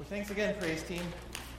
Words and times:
Well, 0.00 0.08
thanks 0.08 0.30
again, 0.30 0.54
praise 0.58 0.82
team. 0.82 1.02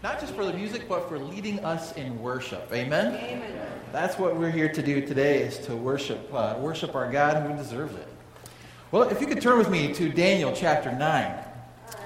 Not 0.01 0.19
just 0.19 0.33
for 0.33 0.43
the 0.43 0.53
music, 0.53 0.89
but 0.89 1.07
for 1.07 1.19
leading 1.19 1.59
us 1.59 1.91
in 1.91 2.19
worship. 2.19 2.67
Amen. 2.73 3.13
Amen. 3.13 3.61
That's 3.91 4.17
what 4.17 4.35
we're 4.35 4.49
here 4.49 4.67
to 4.67 4.81
do 4.81 5.05
today: 5.05 5.43
is 5.43 5.59
to 5.67 5.75
worship, 5.75 6.27
uh, 6.33 6.55
worship 6.57 6.95
our 6.95 7.11
God 7.11 7.45
who 7.45 7.55
deserves 7.55 7.93
it. 7.93 8.07
Well, 8.89 9.03
if 9.03 9.21
you 9.21 9.27
could 9.27 9.43
turn 9.43 9.59
with 9.59 9.69
me 9.69 9.93
to 9.93 10.09
Daniel 10.09 10.53
chapter 10.55 10.91
nine. 10.91 11.31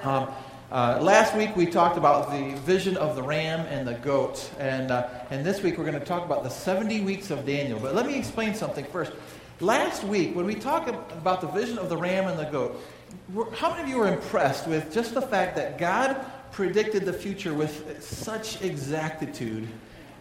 Um, 0.02 0.28
uh, 0.70 0.98
last 1.00 1.34
week 1.34 1.56
we 1.56 1.64
talked 1.64 1.96
about 1.96 2.30
the 2.30 2.54
vision 2.60 2.98
of 2.98 3.16
the 3.16 3.22
ram 3.22 3.60
and 3.60 3.88
the 3.88 3.94
goat, 3.94 4.50
and 4.58 4.90
uh, 4.90 5.08
and 5.30 5.42
this 5.42 5.62
week 5.62 5.78
we're 5.78 5.86
going 5.86 5.98
to 5.98 6.04
talk 6.04 6.22
about 6.26 6.42
the 6.42 6.50
70 6.50 7.00
weeks 7.00 7.30
of 7.30 7.46
Daniel. 7.46 7.80
But 7.80 7.94
let 7.94 8.04
me 8.04 8.18
explain 8.18 8.54
something 8.54 8.84
first. 8.84 9.12
Last 9.60 10.04
week, 10.04 10.36
when 10.36 10.44
we 10.44 10.54
talked 10.54 10.90
about 10.90 11.40
the 11.40 11.46
vision 11.46 11.78
of 11.78 11.88
the 11.88 11.96
ram 11.96 12.26
and 12.26 12.38
the 12.38 12.44
goat, 12.44 12.78
how 13.54 13.70
many 13.70 13.84
of 13.84 13.88
you 13.88 13.96
were 13.96 14.08
impressed 14.08 14.66
with 14.66 14.92
just 14.92 15.14
the 15.14 15.22
fact 15.22 15.56
that 15.56 15.78
God 15.78 16.26
predicted 16.52 17.06
the 17.06 17.12
future 17.12 17.54
with 17.54 18.04
such 18.04 18.60
exactitude? 18.60 19.66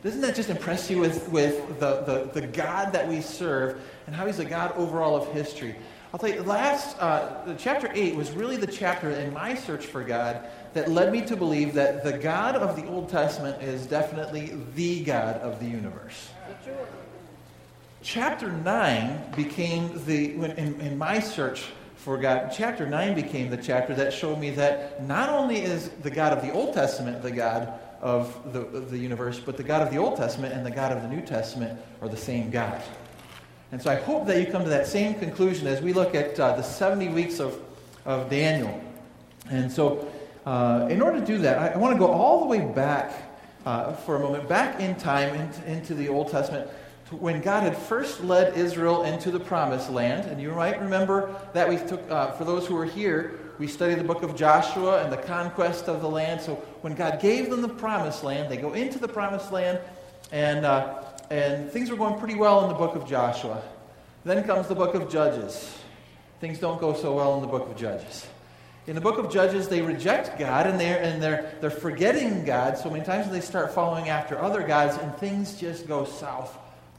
Doesn't 0.04 0.22
that 0.22 0.36
just 0.36 0.50
impress 0.50 0.90
you 0.90 1.00
with, 1.00 1.28
with 1.30 1.82
the, 1.82 2.02
the, 2.02 2.40
the 2.40 2.48
God 2.48 2.94
that 2.94 3.10
we 3.10 3.20
serve 3.20 3.82
and 4.08 4.16
how 4.16 4.26
he's 4.26 4.38
the 4.38 4.46
God 4.46 4.72
overall 4.78 5.18
of 5.18 5.28
history? 5.34 5.76
I'll 6.14 6.20
tell 6.20 6.30
you, 6.30 6.44
last, 6.44 6.98
uh, 7.02 7.56
chapter 7.58 7.92
8 7.94 8.16
was 8.16 8.32
really 8.32 8.56
the 8.56 8.68
chapter 8.68 9.10
in 9.10 9.34
my 9.34 9.54
search 9.54 9.86
for 9.86 10.02
God 10.02 10.48
that 10.74 10.90
led 10.90 11.12
me 11.12 11.26
to 11.26 11.36
believe 11.36 11.74
that 11.74 12.06
the 12.06 12.18
God 12.18 12.56
of 12.56 12.78
the 12.78 12.88
Old 12.88 13.10
Testament 13.10 13.62
is 13.62 13.86
definitely 13.86 14.58
the 14.76 15.04
God 15.04 15.42
of 15.42 15.60
the 15.60 15.66
universe. 15.66 16.30
Chapter 18.06 18.52
9 18.52 19.34
became 19.36 20.06
the, 20.06 20.36
in, 20.36 20.80
in 20.80 20.96
my 20.96 21.20
search 21.20 21.64
for 21.96 22.20
God. 22.20 22.54
Chapter 22.56 22.86
9 22.86 23.16
became 23.16 23.50
the 23.50 23.58
chapter 23.58 23.96
that 23.96 24.14
showed 24.14 24.38
me 24.38 24.52
that 24.52 25.04
not 25.04 25.30
only 25.30 25.58
is 25.58 25.90
the 26.04 26.12
God 26.12 26.32
of 26.32 26.44
the 26.44 26.54
Old 26.54 26.76
Testament 26.76 27.24
the 27.24 27.32
God 27.32 27.74
of 28.02 28.54
the, 28.54 28.60
of 28.60 28.92
the 28.92 29.00
universe, 29.00 29.40
but 29.40 29.58
the 29.58 29.64
God 29.64 29.82
of 29.82 29.92
the 29.92 29.98
Old 29.98 30.18
Testament 30.18 30.54
and 30.54 30.64
the 30.64 30.70
God 30.70 30.92
of 30.92 31.02
the 31.02 31.08
New 31.08 31.22
Testament 31.22 31.80
are 32.00 32.08
the 32.08 32.16
same 32.16 32.52
God. 32.52 32.80
And 33.72 33.82
so 33.82 33.90
I 33.90 33.96
hope 33.96 34.28
that 34.28 34.40
you 34.40 34.52
come 34.52 34.64
to 34.64 34.70
that 34.70 34.86
same 34.86 35.16
conclusion 35.16 35.66
as 35.66 35.82
we 35.82 35.92
look 35.92 36.14
at 36.14 36.40
uh, 36.40 36.56
the 36.56 36.62
70 36.62 37.10
weeks 37.10 37.40
of, 37.40 37.60
of 38.06 38.30
Daniel. 38.30 38.84
And 39.50 39.72
so, 39.72 40.08
uh, 40.46 40.88
in 40.92 41.02
order 41.02 41.20
to 41.20 41.26
do 41.26 41.40
that, 41.40 41.58
I, 41.58 41.68
I 41.70 41.78
want 41.78 41.96
to 41.96 42.00
go 42.00 42.12
all 42.12 42.42
the 42.42 42.46
way 42.46 42.60
back 42.60 43.14
uh, 43.66 43.94
for 43.94 44.18
a 44.18 44.20
moment, 44.20 44.48
back 44.48 44.80
in 44.80 44.94
time 44.94 45.34
into, 45.34 45.66
into 45.66 45.96
the 45.96 46.08
Old 46.08 46.30
Testament 46.30 46.70
when 47.20 47.42
God 47.42 47.64
had 47.64 47.78
first 47.78 48.24
led 48.24 48.58
Israel 48.58 49.04
into 49.04 49.32
the 49.32 49.40
promised 49.40 49.90
land. 49.90 50.30
And 50.30 50.42
you 50.42 50.52
might 50.52 50.80
remember 50.82 51.36
that 51.54 51.68
we 51.68 51.78
took, 51.78 52.10
uh, 52.10 52.32
for 52.32 52.44
those 52.44 52.68
who 52.68 52.76
were 52.76 52.86
here, 52.86 53.40
we 53.58 53.68
studied 53.68 54.00
the 54.00 54.04
book 54.04 54.24
of 54.24 54.36
Joshua 54.36 55.04
and 55.04 55.12
the 55.12 55.18
conquest 55.18 55.88
of 55.88 56.02
the 56.02 56.10
land. 56.10 56.42
So 56.42 56.56
when 56.82 56.94
God 56.94 57.22
gave 57.22 57.50
them 57.50 57.62
the 57.62 57.70
promised 57.70 58.24
land, 58.24 58.52
they 58.52 58.58
go 58.58 58.74
into 58.74 59.00
the 59.00 59.08
promised 59.08 59.52
land, 59.52 59.80
and, 60.32 60.66
uh, 60.66 61.04
and 61.30 61.72
things 61.72 61.90
were 61.90 61.98
going 61.98 62.20
pretty 62.20 62.36
well 62.36 62.64
in 62.64 62.70
the 62.70 62.76
book 62.76 62.96
of 62.96 63.08
Joshua. 63.08 63.62
Then 64.26 64.44
comes 64.44 64.68
the 64.68 64.76
book 64.76 64.96
of 64.96 65.10
Judges. 65.10 65.78
Things 66.42 66.60
don't 66.60 66.82
go 66.82 66.94
so 66.94 67.14
well 67.16 67.36
in 67.36 67.42
the 67.42 67.48
book 67.48 67.70
of 67.70 67.78
Judges. 67.78 68.28
In 68.88 68.96
the 68.96 69.02
book 69.02 69.18
of 69.18 69.32
Judges, 69.32 69.68
they 69.68 69.82
reject 69.82 70.38
God 70.38 70.68
and 70.68 70.80
they're, 70.80 71.02
and 71.02 71.22
they're, 71.22 71.54
they're 71.62 71.72
forgetting 71.72 72.46
God 72.46 72.78
so 72.78 72.90
many 72.90 73.06
times 73.06 73.32
they 73.32 73.42
start 73.42 73.74
following 73.74 74.10
after 74.10 74.38
other 74.38 74.62
gods, 74.68 74.98
and 74.98 75.16
things 75.16 75.60
just 75.60 75.88
go 75.88 76.06
south 76.06 76.58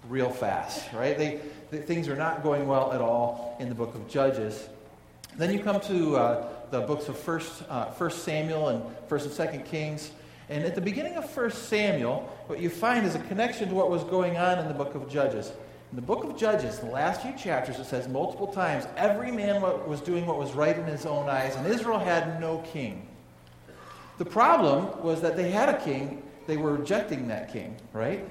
real 0.09 0.31
fast, 0.31 0.93
right? 0.93 1.17
They, 1.17 1.41
they, 1.71 1.79
things 1.79 2.09
are 2.09 2.17
not 2.17 2.43
going 2.43 2.67
well 2.67 2.93
at 2.93 3.01
all 3.01 3.57
in 3.61 3.69
the 3.69 3.75
book 3.75 3.95
of 3.95 4.09
Judges. 4.09 4.69
Then 5.37 5.53
you 5.53 5.63
come 5.63 5.81
to 5.83 6.17
uh, 6.17 6.49
the 6.71 6.81
books 6.81 7.09
of 7.09 7.19
First, 7.19 7.63
uh, 7.69 7.91
First 7.91 8.25
Samuel 8.25 8.69
and 8.69 8.83
First 9.09 9.27
and 9.27 9.35
Second 9.35 9.65
Kings. 9.65 10.11
And 10.49 10.65
at 10.65 10.75
the 10.75 10.81
beginning 10.81 11.17
of 11.17 11.29
First 11.29 11.69
Samuel, 11.69 12.21
what 12.47 12.61
you 12.61 12.71
find 12.71 13.05
is 13.05 13.15
a 13.15 13.19
connection 13.21 13.69
to 13.69 13.75
what 13.75 13.91
was 13.91 14.05
going 14.05 14.37
on 14.37 14.59
in 14.59 14.69
the 14.69 14.75
book 14.75 14.95
of 14.95 15.09
Judges. 15.09 15.53
In 15.91 15.97
the 15.97 16.03
book 16.03 16.25
of 16.25 16.37
Judges, 16.37 16.79
the 16.79 16.87
last 16.87 17.23
few 17.23 17.33
chapters, 17.37 17.79
it 17.79 17.87
says 17.87 18.09
multiple 18.09 18.49
times, 18.49 18.87
every 18.97 19.31
man 19.31 19.61
was 19.61 20.01
doing 20.01 20.27
what 20.27 20.39
was 20.39 20.53
right 20.53 20.77
in 20.77 20.85
his 20.85 21.07
own 21.07 21.29
eyes, 21.29 21.55
and 21.57 21.67
Israel 21.67 21.99
had 21.99 22.41
no 22.41 22.59
king. 22.73 23.09
The 24.19 24.25
problem 24.25 25.03
was 25.03 25.21
that 25.21 25.37
they 25.37 25.51
had 25.51 25.69
a 25.69 25.79
king, 25.81 26.23
they 26.47 26.57
were 26.57 26.75
rejecting 26.75 27.29
that 27.29 27.53
king, 27.53 27.77
right? 27.93 28.27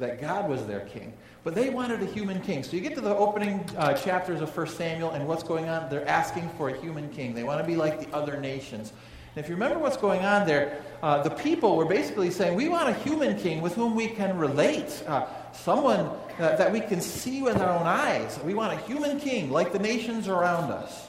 That 0.00 0.20
God 0.20 0.48
was 0.48 0.66
their 0.66 0.80
king. 0.80 1.12
But 1.42 1.54
they 1.54 1.70
wanted 1.70 2.02
a 2.02 2.06
human 2.06 2.40
king. 2.42 2.62
So 2.62 2.76
you 2.76 2.82
get 2.82 2.94
to 2.96 3.00
the 3.00 3.14
opening 3.16 3.64
uh, 3.76 3.94
chapters 3.94 4.40
of 4.40 4.54
1 4.54 4.66
Samuel, 4.68 5.12
and 5.12 5.26
what's 5.26 5.42
going 5.42 5.68
on? 5.68 5.88
They're 5.88 6.06
asking 6.06 6.50
for 6.58 6.68
a 6.68 6.80
human 6.80 7.08
king. 7.10 7.34
They 7.34 7.44
want 7.44 7.60
to 7.60 7.66
be 7.66 7.76
like 7.76 8.00
the 8.00 8.14
other 8.14 8.38
nations. 8.38 8.92
And 9.34 9.44
if 9.44 9.48
you 9.48 9.54
remember 9.54 9.78
what's 9.78 9.96
going 9.96 10.24
on 10.24 10.46
there, 10.46 10.82
uh, 11.02 11.22
the 11.22 11.30
people 11.30 11.76
were 11.76 11.86
basically 11.86 12.30
saying, 12.30 12.56
We 12.56 12.68
want 12.68 12.88
a 12.88 12.94
human 12.94 13.38
king 13.38 13.62
with 13.62 13.74
whom 13.74 13.94
we 13.94 14.08
can 14.08 14.36
relate, 14.36 15.02
uh, 15.06 15.26
someone 15.52 16.10
uh, 16.38 16.56
that 16.56 16.72
we 16.72 16.80
can 16.80 17.00
see 17.00 17.40
with 17.42 17.56
our 17.58 17.70
own 17.78 17.86
eyes. 17.86 18.38
We 18.44 18.54
want 18.54 18.72
a 18.72 18.82
human 18.84 19.20
king 19.20 19.50
like 19.50 19.72
the 19.72 19.78
nations 19.78 20.28
around 20.28 20.72
us. 20.72 21.08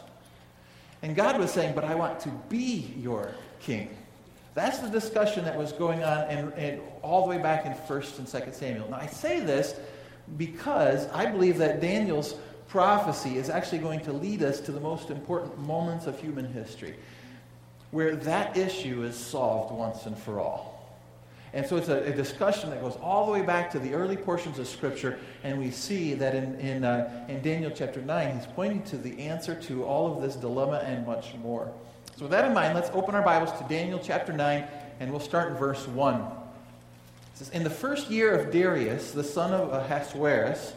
And 1.02 1.16
God 1.16 1.40
was 1.40 1.52
saying, 1.52 1.74
But 1.74 1.84
I 1.84 1.96
want 1.96 2.20
to 2.22 2.30
be 2.48 2.94
your 2.98 3.34
king. 3.60 3.98
That's 4.54 4.80
the 4.80 4.90
discussion 4.90 5.46
that 5.46 5.58
was 5.58 5.72
going 5.72 6.04
on 6.04 6.30
in, 6.30 6.52
in, 6.54 6.82
all 7.02 7.24
the 7.24 7.30
way 7.30 7.42
back 7.42 7.66
in 7.66 7.74
1st 7.74 8.20
and 8.20 8.28
2nd 8.28 8.54
Samuel. 8.54 8.90
Now, 8.90 8.98
I 8.98 9.08
say 9.08 9.40
this 9.40 9.76
because 10.38 11.08
I 11.10 11.26
believe 11.26 11.58
that 11.60 11.80
Daniel's 11.80 12.36
prophecy 12.68 13.38
is 13.38 13.50
actually 13.50 13.80
going 13.80 14.02
to 14.02 14.14
lead 14.14 14.44
us 14.44 14.60
to 14.62 14.72
the 14.72 14.80
most 14.80 15.10
important 15.10 15.58
moments 15.60 16.06
of 16.06 16.20
human 16.20 16.52
history 16.52 16.96
where 17.92 18.16
that 18.16 18.56
issue 18.58 19.04
is 19.04 19.16
solved 19.16 19.74
once 19.74 20.06
and 20.06 20.18
for 20.18 20.40
all. 20.40 20.72
And 21.54 21.66
so 21.66 21.76
it's 21.76 21.90
a, 21.90 21.98
a, 22.04 22.16
discussion 22.16 22.70
that 22.70 22.82
goes 22.82 22.96
all 23.02 23.26
the 23.26 23.32
way 23.34 23.42
back 23.42 23.70
to 23.72 23.80
the 23.80 23.94
early 23.94 24.16
portions 24.16 24.58
of 24.58 24.70
Scripture, 24.70 25.20
and 25.44 25.60
we 25.60 25.70
see 25.70 26.14
that 26.14 26.34
in, 26.34 26.58
in, 26.62 26.86
uh, 26.86 27.26
in 27.28 27.42
Daniel 27.42 27.70
chapter 27.70 28.02
9, 28.02 28.38
he's 28.38 28.48
pointing 28.48 28.84
to 28.84 28.98
the 28.98 29.20
answer 29.20 29.54
to 29.64 29.84
all 29.84 30.16
of 30.16 30.22
this 30.22 30.36
dilemma 30.38 30.82
and 30.86 31.06
much 31.06 31.36
more. 31.36 31.70
So, 32.18 32.24
with 32.24 32.32
that 32.32 32.46
in 32.46 32.54
mind, 32.54 32.76
let's 32.76 32.90
open 32.92 33.16
our 33.16 33.22
Bibles 33.22 33.52
to 33.60 33.66
Daniel 33.68 34.00
chapter 34.02 34.32
9, 34.34 34.68
and 35.00 35.12
we'll 35.12 35.20
start 35.20 35.52
in 35.52 35.58
verse 35.58 35.88
1. 35.88 36.16
It 36.16 36.24
says, 37.36 37.50
In 37.50 37.64
the 37.64 37.70
first 37.70 38.12
year 38.12 38.38
of 38.38 38.52
Darius, 38.52 39.12
the 39.12 39.24
son 39.24 39.54
of 39.54 39.74
Ahasuerus, 39.74 40.74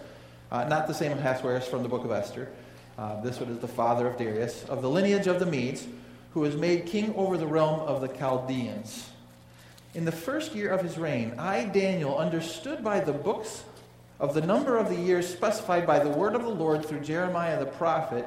uh, 0.50 0.64
not 0.64 0.86
the 0.86 0.94
same 0.94 1.12
Ahasuerus 1.12 1.66
from 1.66 1.82
the 1.82 1.88
book 1.88 2.04
of 2.04 2.12
Esther, 2.12 2.50
uh, 2.96 3.20
this 3.20 3.40
one 3.40 3.50
is 3.50 3.58
the 3.58 3.68
father 3.68 4.06
of 4.06 4.16
Darius, 4.16 4.64
of 4.64 4.80
the 4.80 4.88
lineage 4.88 5.26
of 5.26 5.40
the 5.40 5.46
Medes, 5.46 5.86
who 6.32 6.40
was 6.40 6.56
made 6.56 6.86
king 6.86 7.14
over 7.14 7.36
the 7.36 7.46
realm 7.46 7.80
of 7.80 8.00
the 8.00 8.08
Chaldeans. 8.08 9.10
In 9.94 10.04
the 10.04 10.12
first 10.12 10.54
year 10.54 10.70
of 10.70 10.82
his 10.82 10.96
reign, 10.96 11.34
I, 11.38 11.64
Daniel, 11.64 12.16
understood 12.16 12.82
by 12.82 13.00
the 13.00 13.12
books 13.12 13.64
of 14.18 14.34
the 14.34 14.40
number 14.40 14.78
of 14.78 14.88
the 14.88 14.96
years 14.96 15.28
specified 15.28 15.86
by 15.86 15.98
the 15.98 16.08
word 16.08 16.34
of 16.34 16.42
the 16.42 16.48
Lord 16.48 16.86
through 16.86 17.00
Jeremiah 17.00 17.58
the 17.58 17.66
prophet 17.66 18.26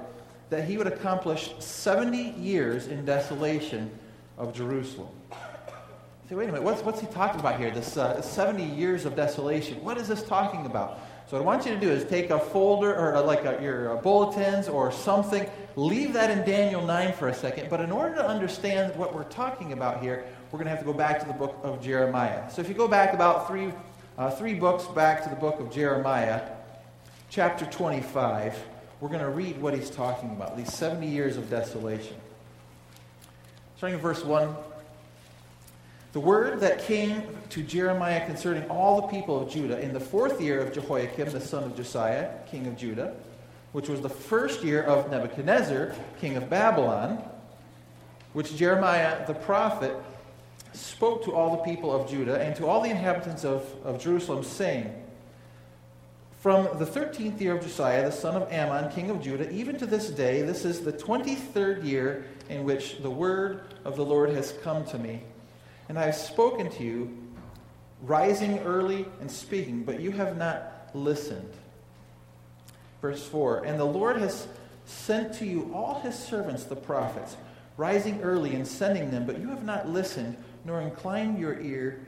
that 0.50 0.63
he 0.66 0.78
would 0.78 0.88
accomplish 0.88 1.53
70 1.59 2.31
years 2.40 2.88
in 2.88 3.06
desolation 3.06 3.91
of 4.38 4.53
Jerusalem. 4.53 5.09
Say, 6.30 6.35
wait 6.35 6.50
a 6.50 6.52
minute, 6.52 6.63
what's, 6.63 6.81
what's 6.84 7.00
he 7.00 7.08
talking 7.08 7.40
about 7.40 7.59
here? 7.59 7.72
This 7.72 7.96
uh, 7.97 8.22
70 8.22 8.63
years 8.63 9.06
of 9.06 9.16
desolation. 9.16 9.81
What 9.84 9.97
is 9.97 10.08
this 10.08 10.24
talking 10.24 10.66
about? 10.66 11.00
So, 11.30 11.38
what 11.38 11.41
I 11.41 11.46
want 11.46 11.66
you 11.66 11.74
to 11.74 11.80
do 11.80 11.90
is 11.90 12.06
take 12.06 12.30
a 12.30 12.40
folder 12.40 12.94
or 12.94 13.16
uh, 13.16 13.24
like 13.24 13.46
a, 13.46 13.62
your 13.62 13.97
uh, 13.97 14.02
bulletins 14.02 14.68
or 14.68 14.91
something, 14.91 15.50
leave 15.75 16.13
that 16.13 16.30
in 16.30 16.46
Daniel 16.46 16.85
9 16.85 17.14
for 17.14 17.29
a 17.29 17.34
second. 17.34 17.69
But 17.69 17.81
in 17.81 17.91
order 17.91 18.16
to 18.16 18.25
understand 18.25 18.96
what 18.96 19.14
we're 19.14 19.25
talking 19.25 19.74
about 19.74 20.02
here, 20.02 20.25
we're 20.52 20.59
going 20.59 20.66
to 20.66 20.69
have 20.69 20.79
to 20.79 20.85
go 20.85 20.94
back 20.94 21.19
to 21.19 21.25
the 21.25 21.34
book 21.34 21.58
of 21.64 21.81
Jeremiah. 21.81 22.50
So, 22.50 22.62
if 22.62 22.69
you 22.69 22.75
go 22.75 22.88
back 22.88 23.14
about 23.14 23.47
three, 23.47 23.74
uh, 24.18 24.31
three 24.31 24.53
books 24.53 24.85
back 24.85 25.24
to 25.24 25.29
the 25.29 25.35
book 25.35 25.59
of 25.59 25.72
Jeremiah, 25.72 26.41
chapter 27.29 27.66
25 27.66 28.58
we're 29.00 29.09
going 29.09 29.22
to 29.22 29.30
read 29.30 29.62
what 29.62 29.74
he's 29.74 29.90
talking 29.90 30.31
about 30.31 30.58
these 30.58 30.74
70 30.74 31.08
years 31.08 31.38
of 31.38 31.50
desolation. 31.50 32.16
Starting 33.78 33.96
in 33.96 34.02
verse 34.02 34.23
1 34.23 34.55
The 36.14 36.20
word 36.20 36.59
that 36.61 36.79
came 36.79 37.23
to 37.49 37.61
Jeremiah 37.61 38.26
concerning 38.26 38.67
all 38.70 39.02
the 39.02 39.08
people 39.08 39.40
of 39.40 39.52
Judah 39.52 39.79
in 39.79 39.94
the 39.94 39.99
fourth 39.99 40.41
year 40.41 40.61
of 40.61 40.73
Jehoiakim, 40.73 41.32
the 41.32 41.40
son 41.40 41.64
of 41.64 41.76
Josiah, 41.76 42.32
king 42.49 42.66
of 42.66 42.76
Judah, 42.76 43.14
which 43.72 43.88
was 43.88 44.02
the 44.02 44.09
first 44.09 44.64
year 44.64 44.82
of 44.82 45.11
Nebuchadnezzar, 45.11 45.94
king 46.20 46.35
of 46.35 46.49
Babylon, 46.49 47.22
which 48.34 48.55
Jeremiah 48.55 49.26
the 49.28 49.35
prophet 49.35 49.94
spoke 50.73 51.23
to 51.26 51.34
all 51.34 51.58
the 51.58 51.64
people 51.64 51.94
of 51.94 52.09
Judah 52.09 52.41
and 52.41 52.55
to 52.55 52.66
all 52.66 52.82
the 52.82 52.90
inhabitants 52.90 53.46
of, 53.46 53.64
of 53.84 54.02
Jerusalem, 54.02 54.44
saying, 54.44 54.91
from 56.39 56.66
the 56.78 56.85
13th 56.85 57.41
year 57.41 57.55
of 57.55 57.63
Josiah, 57.63 58.05
the 58.05 58.11
son 58.11 58.35
of 58.35 58.51
Amon, 58.51 58.91
king 58.91 59.09
of 59.09 59.22
Judah, 59.22 59.49
even 59.51 59.78
to 59.79 59.85
this 59.85 60.09
day, 60.09 60.43
this 60.43 60.66
is 60.66 60.81
the 60.81 60.93
23rd 60.93 61.84
year 61.84 62.25
in 62.47 62.63
which 62.63 62.99
the 62.99 63.09
word 63.09 63.61
of 63.84 63.95
the 63.95 64.05
Lord 64.05 64.29
has 64.29 64.53
come 64.63 64.85
to 64.85 64.99
me. 64.99 65.23
And 65.89 65.97
I 65.97 66.05
have 66.05 66.16
spoken 66.16 66.69
to 66.72 66.84
you, 66.84 67.17
rising 68.03 68.59
early 68.59 69.07
and 69.19 69.31
speaking, 69.31 69.84
but 69.84 69.99
you 69.99 70.11
have 70.11 70.37
not 70.37 70.89
listened. 70.93 71.51
Verse 73.01 73.28
4 73.28 73.66
And 73.66 73.79
the 73.79 73.85
Lord 73.85 74.17
has 74.17 74.47
sent 74.85 75.34
to 75.35 75.45
you 75.45 75.72
all 75.73 75.99
his 76.01 76.16
servants, 76.16 76.66
the 76.66 76.75
prophets, 76.75 77.35
rising 77.78 78.22
early 78.22 78.53
and 78.55 78.67
sending 78.67 79.09
them, 79.09 79.25
but 79.25 79.39
you 79.39 79.49
have 79.49 79.63
not 79.63 79.89
listened, 79.89 80.37
nor 80.66 80.81
inclined 80.81 81.39
your 81.39 81.59
ear 81.59 82.05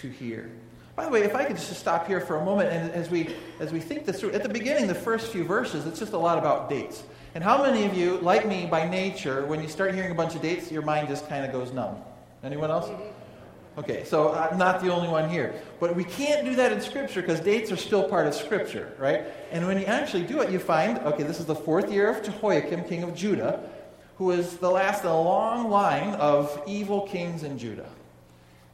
to 0.00 0.08
hear. 0.08 0.50
By 0.98 1.04
the 1.04 1.10
way, 1.10 1.22
if 1.22 1.36
I 1.36 1.44
could 1.44 1.54
just 1.54 1.78
stop 1.78 2.08
here 2.08 2.20
for 2.20 2.38
a 2.38 2.44
moment, 2.44 2.70
and 2.72 2.90
as 2.90 3.08
we 3.08 3.36
as 3.60 3.70
we 3.70 3.78
think 3.78 4.04
this 4.04 4.18
through, 4.18 4.32
at 4.32 4.42
the 4.42 4.48
beginning, 4.48 4.88
the 4.88 4.96
first 4.96 5.30
few 5.30 5.44
verses, 5.44 5.86
it's 5.86 6.00
just 6.00 6.12
a 6.12 6.18
lot 6.18 6.38
about 6.38 6.68
dates. 6.68 7.04
And 7.36 7.44
how 7.44 7.62
many 7.62 7.84
of 7.84 7.94
you, 7.94 8.18
like 8.18 8.48
me 8.48 8.66
by 8.66 8.88
nature, 8.88 9.46
when 9.46 9.62
you 9.62 9.68
start 9.68 9.94
hearing 9.94 10.10
a 10.10 10.14
bunch 10.16 10.34
of 10.34 10.42
dates, 10.42 10.72
your 10.72 10.82
mind 10.82 11.06
just 11.06 11.28
kind 11.28 11.44
of 11.46 11.52
goes 11.52 11.72
numb? 11.72 11.98
Anyone 12.42 12.72
else? 12.72 12.90
Okay, 13.78 14.02
so 14.02 14.34
I'm 14.34 14.58
not 14.58 14.82
the 14.82 14.92
only 14.92 15.06
one 15.06 15.30
here. 15.30 15.62
But 15.78 15.94
we 15.94 16.02
can't 16.02 16.44
do 16.44 16.56
that 16.56 16.72
in 16.72 16.80
Scripture 16.80 17.20
because 17.20 17.38
dates 17.38 17.70
are 17.70 17.76
still 17.76 18.02
part 18.02 18.26
of 18.26 18.34
Scripture, 18.34 18.92
right? 18.98 19.22
And 19.52 19.68
when 19.68 19.78
you 19.78 19.84
actually 19.84 20.24
do 20.24 20.40
it, 20.40 20.50
you 20.50 20.58
find, 20.58 20.98
okay, 20.98 21.22
this 21.22 21.38
is 21.38 21.46
the 21.46 21.54
fourth 21.54 21.92
year 21.92 22.10
of 22.10 22.24
Jehoiakim, 22.24 22.88
king 22.88 23.04
of 23.04 23.14
Judah, 23.14 23.70
who 24.16 24.32
is 24.32 24.56
the 24.56 24.68
last 24.68 25.04
in 25.04 25.10
a 25.10 25.22
long 25.22 25.70
line 25.70 26.14
of 26.14 26.60
evil 26.66 27.02
kings 27.02 27.44
in 27.44 27.56
Judah. 27.56 27.88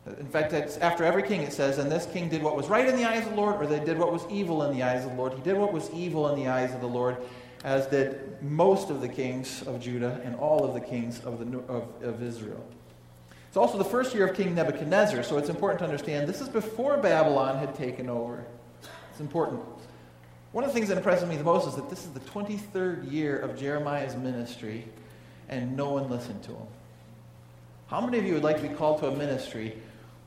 In 0.06 0.26
fact, 0.26 0.52
after 0.52 1.04
every 1.04 1.22
king 1.22 1.40
it 1.40 1.52
says, 1.52 1.78
and 1.78 1.90
this 1.90 2.06
king 2.06 2.28
did 2.28 2.42
what 2.42 2.56
was 2.56 2.68
right 2.68 2.86
in 2.86 2.96
the 2.96 3.08
eyes 3.08 3.24
of 3.24 3.30
the 3.30 3.36
Lord, 3.36 3.56
or 3.56 3.66
they 3.66 3.82
did 3.82 3.98
what 3.98 4.12
was 4.12 4.26
evil 4.30 4.62
in 4.64 4.76
the 4.76 4.82
eyes 4.82 5.04
of 5.04 5.12
the 5.12 5.16
Lord. 5.16 5.32
He 5.32 5.40
did 5.40 5.56
what 5.56 5.72
was 5.72 5.90
evil 5.90 6.28
in 6.28 6.38
the 6.38 6.48
eyes 6.48 6.74
of 6.74 6.82
the 6.82 6.86
Lord, 6.86 7.16
as 7.64 7.86
did 7.86 8.42
most 8.42 8.90
of 8.90 9.00
the 9.00 9.08
kings 9.08 9.62
of 9.62 9.80
Judah 9.80 10.20
and 10.22 10.36
all 10.36 10.62
of 10.64 10.74
the 10.74 10.80
kings 10.80 11.20
of, 11.24 11.38
the, 11.38 11.58
of, 11.60 11.88
of 12.02 12.22
Israel. 12.22 12.62
It's 13.48 13.56
also 13.56 13.78
the 13.78 13.84
first 13.84 14.14
year 14.14 14.26
of 14.26 14.36
King 14.36 14.54
Nebuchadnezzar, 14.54 15.22
so 15.22 15.38
it's 15.38 15.48
important 15.48 15.78
to 15.78 15.84
understand 15.86 16.28
this 16.28 16.40
is 16.42 16.48
before 16.50 16.98
Babylon 16.98 17.56
had 17.56 17.74
taken 17.74 18.10
over. 18.10 18.44
It's 19.10 19.20
important. 19.20 19.62
One 20.52 20.64
of 20.64 20.70
the 20.70 20.74
things 20.74 20.88
that 20.88 20.98
impresses 20.98 21.26
me 21.26 21.36
the 21.36 21.44
most 21.44 21.66
is 21.66 21.76
that 21.76 21.88
this 21.88 22.04
is 22.04 22.10
the 22.10 22.20
23rd 22.20 23.10
year 23.10 23.38
of 23.38 23.58
Jeremiah's 23.58 24.16
ministry, 24.16 24.84
and 25.48 25.76
no 25.76 25.90
one 25.90 26.10
listened 26.10 26.42
to 26.42 26.50
him. 26.50 26.66
How 27.86 28.00
many 28.00 28.18
of 28.18 28.24
you 28.24 28.34
would 28.34 28.42
like 28.42 28.56
to 28.56 28.68
be 28.68 28.74
called 28.74 28.98
to 29.00 29.06
a 29.06 29.16
ministry 29.16 29.76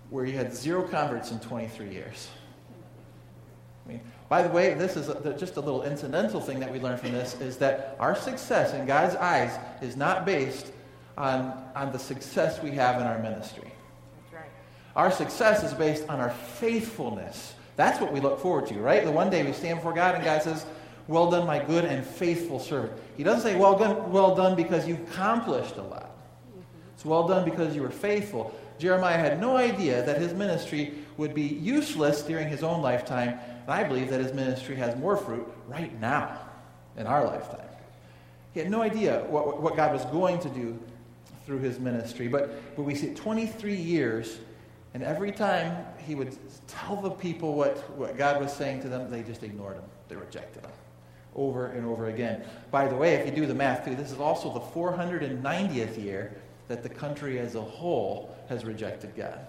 where 0.09 0.25
you 0.25 0.33
had 0.33 0.55
zero 0.55 0.83
converts 0.83 1.31
in 1.31 1.39
23 1.39 1.89
years? 1.89 2.29
I 3.85 3.91
mean, 3.91 4.01
by 4.29 4.43
the 4.43 4.49
way, 4.49 4.73
this 4.73 4.97
is 4.97 5.07
a, 5.09 5.35
just 5.37 5.55
a 5.55 5.61
little 5.61 5.83
incidental 5.83 6.41
thing 6.41 6.59
that 6.59 6.71
we 6.71 6.79
learn 6.79 6.97
from 6.97 7.13
this 7.13 7.39
is 7.39 7.57
that 7.57 7.95
our 7.99 8.15
success 8.15 8.73
in 8.73 8.85
God's 8.85 9.15
eyes 9.15 9.57
is 9.81 9.95
not 9.95 10.25
based 10.25 10.71
on, 11.17 11.53
on 11.75 11.91
the 11.91 11.99
success 11.99 12.61
we 12.61 12.71
have 12.71 12.99
in 12.99 13.07
our 13.07 13.19
ministry. 13.19 13.71
That's 14.23 14.33
right. 14.33 14.51
Our 14.95 15.11
success 15.11 15.63
is 15.63 15.73
based 15.73 16.07
on 16.09 16.19
our 16.19 16.29
faithfulness. 16.29 17.53
That's 17.77 18.01
what 18.01 18.11
we 18.11 18.19
look 18.19 18.39
forward 18.39 18.67
to, 18.67 18.79
right? 18.79 19.03
The 19.05 19.11
one 19.11 19.29
day 19.29 19.43
we 19.43 19.53
stand 19.53 19.79
before 19.79 19.93
God 19.93 20.15
and 20.15 20.23
God 20.23 20.41
says, 20.41 20.65
Well 21.07 21.31
done, 21.31 21.47
my 21.47 21.63
good 21.63 21.85
and 21.85 22.05
faithful 22.05 22.59
servant. 22.59 22.93
He 23.15 23.23
doesn't 23.23 23.41
say, 23.41 23.55
Well 23.55 23.77
done, 23.77 24.11
well 24.11 24.35
done 24.35 24.55
because 24.55 24.87
you 24.87 24.95
accomplished 24.95 25.77
a 25.77 25.83
lot. 25.83 26.03
Mm-hmm. 26.03 26.61
It's 26.95 27.05
well 27.05 27.27
done 27.27 27.45
because 27.45 27.75
you 27.75 27.81
were 27.81 27.89
faithful. 27.89 28.53
Jeremiah 28.79 29.17
had 29.17 29.39
no 29.39 29.57
idea 29.57 30.05
that 30.05 30.19
his 30.19 30.33
ministry 30.33 30.93
would 31.17 31.33
be 31.33 31.43
useless 31.43 32.21
during 32.21 32.47
his 32.47 32.63
own 32.63 32.81
lifetime, 32.81 33.39
and 33.63 33.69
I 33.69 33.83
believe 33.83 34.09
that 34.09 34.21
his 34.21 34.33
ministry 34.33 34.75
has 34.75 34.95
more 34.97 35.17
fruit 35.17 35.47
right 35.67 35.99
now 35.99 36.39
in 36.95 37.07
our 37.07 37.25
lifetime. 37.25 37.67
He 38.53 38.59
had 38.59 38.69
no 38.69 38.81
idea 38.81 39.25
what, 39.29 39.61
what 39.61 39.75
God 39.75 39.93
was 39.93 40.05
going 40.05 40.39
to 40.39 40.49
do 40.49 40.77
through 41.45 41.59
his 41.59 41.79
ministry. 41.79 42.27
But, 42.27 42.75
but 42.75 42.83
we 42.83 42.95
see 42.95 43.07
it 43.07 43.15
23 43.15 43.75
years, 43.75 44.39
and 44.93 45.03
every 45.03 45.31
time 45.31 45.85
he 46.05 46.15
would 46.15 46.37
tell 46.67 47.01
the 47.01 47.09
people 47.09 47.55
what, 47.55 47.77
what 47.97 48.17
God 48.17 48.41
was 48.41 48.51
saying 48.53 48.81
to 48.81 48.89
them, 48.89 49.09
they 49.09 49.23
just 49.23 49.43
ignored 49.43 49.75
him. 49.75 49.83
They 50.07 50.15
rejected 50.15 50.63
him 50.63 50.71
over 51.35 51.67
and 51.67 51.85
over 51.85 52.07
again. 52.07 52.43
By 52.71 52.87
the 52.87 52.95
way, 52.95 53.13
if 53.13 53.25
you 53.25 53.31
do 53.31 53.45
the 53.45 53.53
math 53.53 53.85
too, 53.85 53.95
this 53.95 54.11
is 54.11 54.19
also 54.19 54.51
the 54.51 54.59
490th 54.59 56.03
year 56.03 56.35
that 56.67 56.83
the 56.83 56.89
country 56.89 57.39
as 57.39 57.55
a 57.55 57.61
whole 57.61 58.35
has 58.49 58.65
rejected 58.65 59.15
God. 59.15 59.39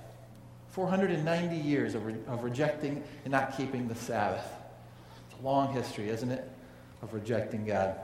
490 0.71 1.57
years 1.57 1.95
of, 1.95 2.07
re- 2.07 2.15
of 2.27 2.45
rejecting 2.45 3.03
and 3.25 3.33
not 3.33 3.57
keeping 3.57 3.89
the 3.89 3.95
Sabbath. 3.95 4.45
It's 5.31 5.41
a 5.41 5.45
long 5.45 5.73
history, 5.73 6.09
isn't 6.09 6.31
it, 6.31 6.49
of 7.03 7.13
rejecting 7.15 7.65
God. 7.65 7.97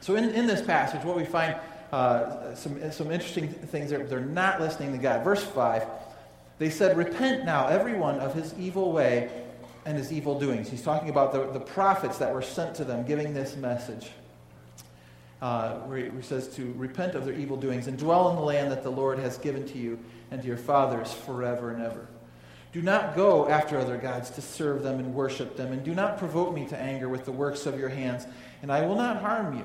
So 0.00 0.16
in, 0.16 0.30
in 0.30 0.46
this 0.46 0.62
passage, 0.62 1.04
what 1.04 1.16
we 1.16 1.24
find 1.24 1.56
uh, 1.92 2.54
some, 2.54 2.92
some 2.92 3.10
interesting 3.10 3.48
things. 3.48 3.90
They're, 3.90 4.06
they're 4.06 4.20
not 4.20 4.60
listening 4.60 4.92
to 4.92 4.98
God. 4.98 5.24
Verse 5.24 5.42
5 5.42 5.82
they 6.60 6.68
said, 6.68 6.96
Repent 6.96 7.46
now, 7.46 7.68
everyone, 7.68 8.20
of 8.20 8.34
his 8.34 8.54
evil 8.58 8.92
way 8.92 9.30
and 9.86 9.96
his 9.96 10.12
evil 10.12 10.38
doings. 10.38 10.68
He's 10.68 10.82
talking 10.82 11.08
about 11.08 11.32
the, 11.32 11.50
the 11.58 11.64
prophets 11.64 12.18
that 12.18 12.34
were 12.34 12.42
sent 12.42 12.74
to 12.76 12.84
them 12.84 13.06
giving 13.06 13.32
this 13.32 13.56
message. 13.56 14.10
Uh, 15.40 15.78
where 15.80 15.98
he 15.98 16.10
says 16.20 16.48
to 16.48 16.74
repent 16.76 17.14
of 17.14 17.24
their 17.24 17.34
evil 17.34 17.56
doings 17.56 17.86
and 17.86 17.96
dwell 17.96 18.28
in 18.28 18.36
the 18.36 18.42
land 18.42 18.70
that 18.70 18.82
the 18.82 18.90
Lord 18.90 19.18
has 19.18 19.38
given 19.38 19.66
to 19.68 19.78
you 19.78 19.98
and 20.30 20.42
to 20.42 20.46
your 20.46 20.58
fathers 20.58 21.14
forever 21.14 21.70
and 21.70 21.82
ever. 21.82 22.06
Do 22.72 22.82
not 22.82 23.16
go 23.16 23.48
after 23.48 23.78
other 23.78 23.96
gods 23.96 24.30
to 24.30 24.42
serve 24.42 24.82
them 24.82 24.98
and 24.98 25.14
worship 25.14 25.56
them, 25.56 25.72
and 25.72 25.82
do 25.82 25.94
not 25.94 26.18
provoke 26.18 26.54
me 26.54 26.66
to 26.66 26.78
anger 26.78 27.08
with 27.08 27.24
the 27.24 27.32
works 27.32 27.66
of 27.66 27.78
your 27.78 27.88
hands, 27.88 28.26
and 28.62 28.70
I 28.70 28.84
will 28.86 28.94
not 28.94 29.22
harm 29.22 29.56
you. 29.56 29.64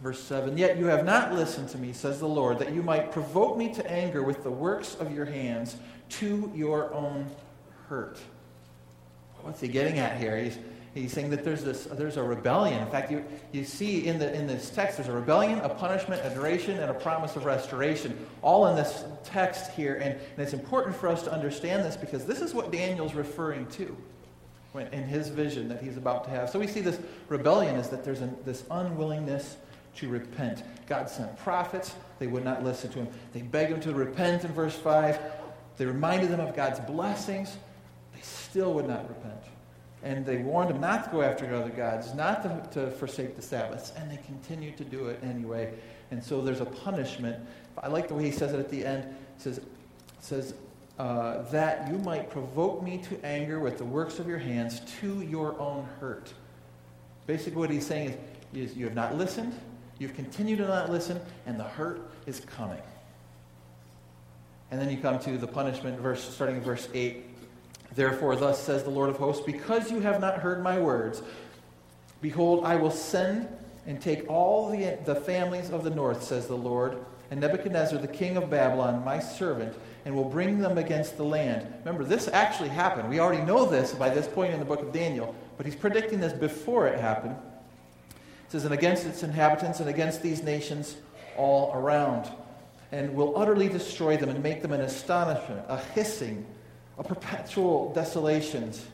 Verse 0.00 0.22
7 0.22 0.58
Yet 0.58 0.76
you 0.76 0.86
have 0.86 1.04
not 1.04 1.32
listened 1.32 1.68
to 1.70 1.78
me, 1.78 1.92
says 1.92 2.18
the 2.18 2.28
Lord, 2.28 2.58
that 2.58 2.72
you 2.72 2.82
might 2.82 3.10
provoke 3.10 3.56
me 3.56 3.72
to 3.74 3.90
anger 3.90 4.22
with 4.22 4.42
the 4.44 4.50
works 4.50 4.94
of 4.96 5.14
your 5.14 5.24
hands 5.24 5.76
to 6.10 6.52
your 6.54 6.92
own 6.92 7.26
hurt. 7.88 8.18
What's 9.42 9.60
he 9.60 9.68
getting 9.68 9.98
at 9.98 10.18
here? 10.18 10.36
He's, 10.36 10.58
he's 10.94 11.12
saying 11.12 11.30
that 11.30 11.44
there's, 11.44 11.64
this, 11.64 11.84
there's 11.84 12.16
a 12.16 12.22
rebellion. 12.22 12.80
In 12.80 12.90
fact, 12.90 13.10
you, 13.10 13.24
you 13.52 13.64
see 13.64 14.06
in, 14.06 14.18
the, 14.18 14.32
in 14.34 14.46
this 14.46 14.70
text, 14.70 14.98
there's 14.98 15.08
a 15.08 15.12
rebellion, 15.12 15.58
a 15.60 15.68
punishment, 15.68 16.20
a 16.24 16.34
duration, 16.34 16.78
and 16.78 16.90
a 16.90 16.94
promise 16.94 17.36
of 17.36 17.44
restoration, 17.44 18.18
all 18.42 18.66
in 18.66 18.76
this 18.76 19.04
text 19.24 19.72
here. 19.72 19.94
And, 19.94 20.12
and 20.12 20.38
it's 20.38 20.52
important 20.52 20.94
for 20.94 21.08
us 21.08 21.22
to 21.22 21.32
understand 21.32 21.84
this 21.84 21.96
because 21.96 22.26
this 22.26 22.40
is 22.40 22.52
what 22.52 22.70
Daniel's 22.70 23.14
referring 23.14 23.66
to 23.68 23.96
when, 24.72 24.86
in 24.88 25.04
his 25.04 25.28
vision 25.28 25.68
that 25.68 25.82
he's 25.82 25.96
about 25.96 26.24
to 26.24 26.30
have. 26.30 26.50
So 26.50 26.58
we 26.58 26.66
see 26.66 26.80
this 26.80 27.00
rebellion 27.28 27.76
is 27.76 27.88
that 27.88 28.04
there's 28.04 28.20
a, 28.20 28.30
this 28.44 28.64
unwillingness 28.70 29.56
to 29.96 30.08
repent. 30.08 30.62
God 30.86 31.08
sent 31.08 31.36
prophets. 31.38 31.94
They 32.18 32.26
would 32.26 32.44
not 32.44 32.64
listen 32.64 32.90
to 32.92 33.00
him. 33.00 33.08
They 33.32 33.42
begged 33.42 33.72
him 33.72 33.80
to 33.80 33.94
repent 33.94 34.44
in 34.44 34.52
verse 34.52 34.76
5. 34.76 35.18
They 35.76 35.86
reminded 35.86 36.30
them 36.30 36.40
of 36.40 36.54
God's 36.54 36.80
blessings. 36.80 37.56
They 38.14 38.20
still 38.20 38.74
would 38.74 38.88
not 38.88 39.08
repent. 39.08 39.41
And 40.02 40.26
they 40.26 40.38
warned 40.38 40.70
them 40.70 40.80
not 40.80 41.04
to 41.04 41.10
go 41.10 41.22
after 41.22 41.52
other 41.54 41.70
gods, 41.70 42.12
not 42.14 42.42
to, 42.42 42.80
to 42.80 42.90
forsake 42.92 43.36
the 43.36 43.42
Sabbaths. 43.42 43.92
And 43.96 44.10
they 44.10 44.18
continued 44.26 44.76
to 44.78 44.84
do 44.84 45.06
it 45.06 45.20
anyway. 45.22 45.72
And 46.10 46.22
so 46.22 46.40
there's 46.40 46.60
a 46.60 46.66
punishment. 46.66 47.36
I 47.78 47.88
like 47.88 48.08
the 48.08 48.14
way 48.14 48.24
he 48.24 48.32
says 48.32 48.52
it 48.52 48.58
at 48.58 48.68
the 48.68 48.84
end. 48.84 49.04
He 49.36 49.42
says, 49.42 49.60
says 50.20 50.54
uh, 50.98 51.42
that 51.50 51.88
you 51.88 51.98
might 51.98 52.30
provoke 52.30 52.82
me 52.82 52.98
to 53.08 53.24
anger 53.24 53.60
with 53.60 53.78
the 53.78 53.84
works 53.84 54.18
of 54.18 54.26
your 54.26 54.38
hands 54.38 54.80
to 55.00 55.22
your 55.22 55.58
own 55.60 55.88
hurt. 56.00 56.32
Basically, 57.26 57.58
what 57.58 57.70
he's 57.70 57.86
saying 57.86 58.18
is, 58.52 58.70
is 58.72 58.76
you 58.76 58.84
have 58.84 58.94
not 58.94 59.16
listened, 59.16 59.54
You've 60.02 60.16
continued 60.16 60.58
to 60.58 60.66
not 60.66 60.90
listen, 60.90 61.20
and 61.46 61.60
the 61.60 61.64
hurt 61.64 62.10
is 62.26 62.40
coming. 62.40 62.82
And 64.72 64.80
then 64.80 64.90
you 64.90 64.96
come 64.96 65.20
to 65.20 65.38
the 65.38 65.46
punishment 65.46 66.00
verse, 66.00 66.22
starting 66.22 66.56
in 66.56 66.62
verse 66.62 66.88
8. 66.92 67.24
Therefore, 67.94 68.36
thus 68.36 68.62
says 68.62 68.84
the 68.84 68.90
Lord 68.90 69.10
of 69.10 69.16
hosts, 69.16 69.44
because 69.44 69.90
you 69.90 70.00
have 70.00 70.20
not 70.20 70.38
heard 70.38 70.62
my 70.62 70.78
words, 70.78 71.22
behold, 72.20 72.64
I 72.64 72.76
will 72.76 72.90
send 72.90 73.48
and 73.86 74.00
take 74.00 74.28
all 74.30 74.70
the, 74.70 74.98
the 75.04 75.14
families 75.14 75.70
of 75.70 75.84
the 75.84 75.90
north, 75.90 76.22
says 76.22 76.46
the 76.46 76.56
Lord, 76.56 77.04
and 77.30 77.40
Nebuchadnezzar, 77.40 77.98
the 77.98 78.08
king 78.08 78.36
of 78.36 78.50
Babylon, 78.50 79.04
my 79.04 79.18
servant, 79.18 79.74
and 80.04 80.14
will 80.14 80.28
bring 80.28 80.58
them 80.58 80.78
against 80.78 81.16
the 81.16 81.24
land. 81.24 81.66
Remember, 81.80 82.04
this 82.04 82.28
actually 82.28 82.68
happened. 82.68 83.08
We 83.08 83.20
already 83.20 83.42
know 83.42 83.66
this 83.66 83.92
by 83.92 84.10
this 84.10 84.28
point 84.28 84.52
in 84.52 84.58
the 84.58 84.66
book 84.66 84.80
of 84.80 84.92
Daniel, 84.92 85.34
but 85.56 85.66
he's 85.66 85.76
predicting 85.76 86.20
this 86.20 86.32
before 86.32 86.86
it 86.88 86.98
happened 86.98 87.36
It 88.12 88.52
says, 88.52 88.64
and 88.64 88.74
against 88.74 89.06
its 89.06 89.22
inhabitants 89.22 89.80
and 89.80 89.88
against 89.88 90.22
these 90.22 90.42
nations 90.42 90.96
all 91.36 91.72
around, 91.74 92.30
and 92.90 93.14
will 93.14 93.36
utterly 93.38 93.68
destroy 93.68 94.16
them 94.16 94.28
and 94.28 94.42
make 94.42 94.60
them 94.60 94.72
an 94.72 94.82
astonishment, 94.82 95.64
a 95.68 95.78
hissing, 95.78 96.46
a 96.98 97.04
perpetual 97.04 97.92
desolations. 97.92 98.84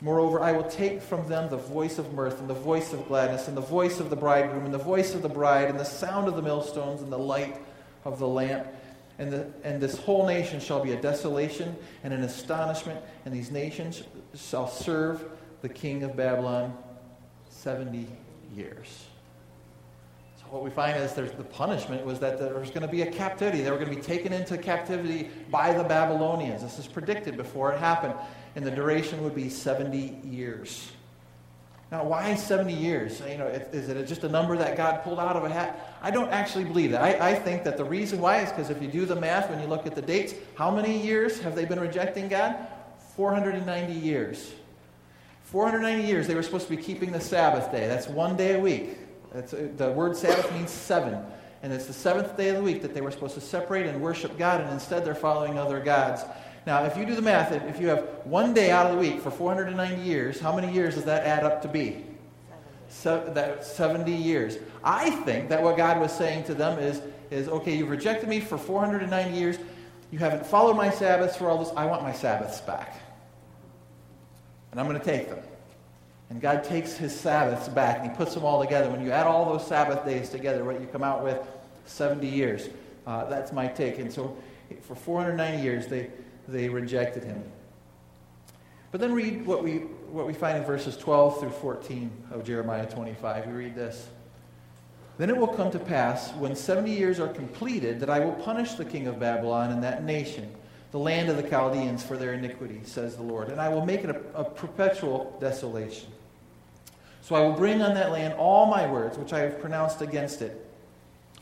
Moreover, 0.00 0.40
I 0.40 0.52
will 0.52 0.68
take 0.68 1.02
from 1.02 1.28
them 1.28 1.50
the 1.50 1.56
voice 1.56 1.98
of 1.98 2.12
mirth 2.12 2.38
and 2.38 2.48
the 2.48 2.54
voice 2.54 2.92
of 2.92 3.08
gladness 3.08 3.48
and 3.48 3.56
the 3.56 3.62
voice 3.62 3.98
of 3.98 4.10
the 4.10 4.16
bridegroom 4.16 4.64
and 4.64 4.72
the 4.72 4.78
voice 4.78 5.14
of 5.14 5.22
the 5.22 5.28
bride 5.28 5.68
and 5.68 5.78
the 5.78 5.84
sound 5.84 6.28
of 6.28 6.36
the 6.36 6.42
millstones 6.42 7.02
and 7.02 7.12
the 7.12 7.18
light 7.18 7.60
of 8.04 8.18
the 8.20 8.28
lamp. 8.28 8.68
And, 9.18 9.32
the, 9.32 9.52
and 9.64 9.80
this 9.80 9.98
whole 9.98 10.26
nation 10.26 10.60
shall 10.60 10.82
be 10.82 10.92
a 10.92 11.00
desolation 11.00 11.74
and 12.04 12.14
an 12.14 12.22
astonishment, 12.22 13.00
and 13.24 13.34
these 13.34 13.50
nations 13.50 14.04
shall 14.36 14.68
serve 14.68 15.24
the 15.62 15.68
king 15.68 16.04
of 16.04 16.16
Babylon 16.16 16.76
70 17.50 18.06
years. 18.54 19.07
What 20.50 20.62
we 20.62 20.70
find 20.70 20.96
is 20.96 21.12
there's 21.12 21.32
the 21.32 21.44
punishment 21.44 22.06
was 22.06 22.20
that 22.20 22.38
there 22.38 22.58
was 22.58 22.70
going 22.70 22.82
to 22.82 22.88
be 22.88 23.02
a 23.02 23.10
captivity. 23.10 23.62
They 23.62 23.70
were 23.70 23.76
going 23.76 23.90
to 23.90 23.96
be 23.96 24.02
taken 24.02 24.32
into 24.32 24.56
captivity 24.56 25.30
by 25.50 25.72
the 25.74 25.84
Babylonians. 25.84 26.62
This 26.62 26.78
is 26.78 26.86
predicted 26.86 27.36
before 27.36 27.72
it 27.72 27.78
happened. 27.78 28.14
And 28.56 28.64
the 28.64 28.70
duration 28.70 29.22
would 29.24 29.34
be 29.34 29.50
70 29.50 30.20
years. 30.24 30.90
Now, 31.90 32.04
why 32.04 32.34
70 32.34 32.72
years? 32.72 33.20
You 33.20 33.38
know, 33.38 33.46
is 33.46 33.88
it 33.88 34.06
just 34.06 34.24
a 34.24 34.28
number 34.28 34.56
that 34.56 34.76
God 34.76 35.02
pulled 35.02 35.18
out 35.18 35.36
of 35.36 35.44
a 35.44 35.48
hat? 35.48 35.98
I 36.02 36.10
don't 36.10 36.30
actually 36.30 36.64
believe 36.64 36.90
that. 36.92 37.02
I, 37.02 37.30
I 37.30 37.34
think 37.34 37.64
that 37.64 37.76
the 37.76 37.84
reason 37.84 38.20
why 38.20 38.40
is 38.42 38.50
because 38.50 38.68
if 38.68 38.82
you 38.82 38.88
do 38.88 39.06
the 39.06 39.16
math, 39.16 39.48
when 39.48 39.60
you 39.60 39.66
look 39.66 39.86
at 39.86 39.94
the 39.94 40.02
dates, 40.02 40.34
how 40.54 40.70
many 40.70 41.00
years 41.00 41.40
have 41.40 41.54
they 41.54 41.64
been 41.64 41.80
rejecting 41.80 42.28
God? 42.28 42.56
490 43.16 43.92
years. 43.94 44.52
490 45.44 46.06
years 46.06 46.26
they 46.26 46.34
were 46.34 46.42
supposed 46.42 46.68
to 46.68 46.76
be 46.76 46.82
keeping 46.82 47.10
the 47.10 47.20
Sabbath 47.20 47.72
day. 47.72 47.86
That's 47.86 48.06
one 48.06 48.36
day 48.36 48.54
a 48.54 48.60
week. 48.60 48.98
Uh, 49.34 49.42
the 49.76 49.92
word 49.92 50.16
Sabbath 50.16 50.50
means 50.52 50.70
seven. 50.70 51.24
And 51.62 51.72
it's 51.72 51.86
the 51.86 51.92
seventh 51.92 52.36
day 52.36 52.50
of 52.50 52.56
the 52.56 52.62
week 52.62 52.82
that 52.82 52.94
they 52.94 53.00
were 53.00 53.10
supposed 53.10 53.34
to 53.34 53.40
separate 53.40 53.86
and 53.86 54.00
worship 54.00 54.38
God, 54.38 54.60
and 54.60 54.72
instead 54.72 55.04
they're 55.04 55.14
following 55.14 55.58
other 55.58 55.80
gods. 55.80 56.22
Now, 56.66 56.84
if 56.84 56.96
you 56.96 57.04
do 57.04 57.14
the 57.14 57.22
math, 57.22 57.52
if 57.52 57.80
you 57.80 57.88
have 57.88 58.04
one 58.24 58.54
day 58.54 58.70
out 58.70 58.86
of 58.86 58.92
the 58.92 58.98
week 58.98 59.20
for 59.20 59.30
490 59.30 60.02
years, 60.02 60.38
how 60.38 60.54
many 60.54 60.72
years 60.72 60.94
does 60.94 61.04
that 61.04 61.24
add 61.24 61.42
up 61.42 61.62
to 61.62 61.68
be? 61.68 62.04
So, 62.88 63.30
that 63.34 63.64
70 63.64 64.12
years. 64.12 64.58
I 64.84 65.10
think 65.10 65.48
that 65.48 65.62
what 65.62 65.76
God 65.76 66.00
was 66.00 66.12
saying 66.12 66.44
to 66.44 66.54
them 66.54 66.78
is, 66.78 67.02
is 67.30 67.48
okay, 67.48 67.76
you've 67.76 67.90
rejected 67.90 68.28
me 68.28 68.40
for 68.40 68.56
490 68.56 69.36
years. 69.36 69.58
You 70.10 70.18
haven't 70.18 70.46
followed 70.46 70.74
my 70.74 70.90
Sabbaths 70.90 71.36
for 71.36 71.50
all 71.50 71.58
this. 71.58 71.72
I 71.76 71.86
want 71.86 72.02
my 72.02 72.12
Sabbaths 72.12 72.60
back. 72.60 73.00
And 74.70 74.80
I'm 74.80 74.86
going 74.86 74.98
to 74.98 75.04
take 75.04 75.28
them. 75.28 75.40
And 76.30 76.40
God 76.40 76.62
takes 76.62 76.96
his 76.96 77.18
Sabbaths 77.18 77.68
back 77.68 78.00
and 78.00 78.10
he 78.10 78.16
puts 78.16 78.34
them 78.34 78.44
all 78.44 78.62
together. 78.62 78.90
When 78.90 79.04
you 79.04 79.10
add 79.10 79.26
all 79.26 79.46
those 79.46 79.66
Sabbath 79.66 80.04
days 80.04 80.28
together, 80.28 80.62
what 80.64 80.80
you 80.80 80.86
come 80.86 81.02
out 81.02 81.24
with, 81.24 81.38
70 81.86 82.26
years. 82.26 82.68
Uh, 83.06 83.24
that's 83.24 83.52
my 83.52 83.66
take. 83.66 83.98
And 83.98 84.12
so 84.12 84.36
for 84.82 84.94
490 84.94 85.62
years, 85.62 85.86
they, 85.86 86.10
they 86.46 86.68
rejected 86.68 87.24
him. 87.24 87.42
But 88.90 89.00
then 89.00 89.12
read 89.12 89.46
what 89.46 89.62
we, 89.62 89.78
what 90.10 90.26
we 90.26 90.32
find 90.32 90.58
in 90.58 90.64
verses 90.64 90.96
12 90.96 91.40
through 91.40 91.50
14 91.50 92.10
of 92.30 92.44
Jeremiah 92.44 92.86
25. 92.86 93.46
We 93.46 93.52
read 93.52 93.74
this. 93.74 94.08
Then 95.18 95.30
it 95.30 95.36
will 95.36 95.48
come 95.48 95.70
to 95.72 95.78
pass, 95.78 96.32
when 96.34 96.54
70 96.54 96.92
years 96.92 97.18
are 97.18 97.28
completed, 97.28 97.98
that 98.00 98.08
I 98.08 98.20
will 98.20 98.32
punish 98.32 98.74
the 98.74 98.84
king 98.84 99.08
of 99.08 99.18
Babylon 99.18 99.72
and 99.72 99.82
that 99.82 100.04
nation, 100.04 100.54
the 100.92 100.98
land 100.98 101.28
of 101.28 101.36
the 101.36 101.42
Chaldeans, 101.42 102.04
for 102.04 102.16
their 102.16 102.34
iniquity, 102.34 102.80
says 102.84 103.16
the 103.16 103.22
Lord. 103.22 103.48
And 103.48 103.60
I 103.60 103.68
will 103.68 103.84
make 103.84 104.04
it 104.04 104.10
a, 104.10 104.20
a 104.34 104.44
perpetual 104.44 105.36
desolation. 105.40 106.08
So 107.28 107.34
I 107.34 107.40
will 107.40 107.52
bring 107.52 107.82
on 107.82 107.92
that 107.92 108.10
land 108.10 108.32
all 108.38 108.64
my 108.64 108.90
words, 108.90 109.18
which 109.18 109.34
I 109.34 109.40
have 109.40 109.60
pronounced 109.60 110.00
against 110.00 110.40
it, 110.40 110.66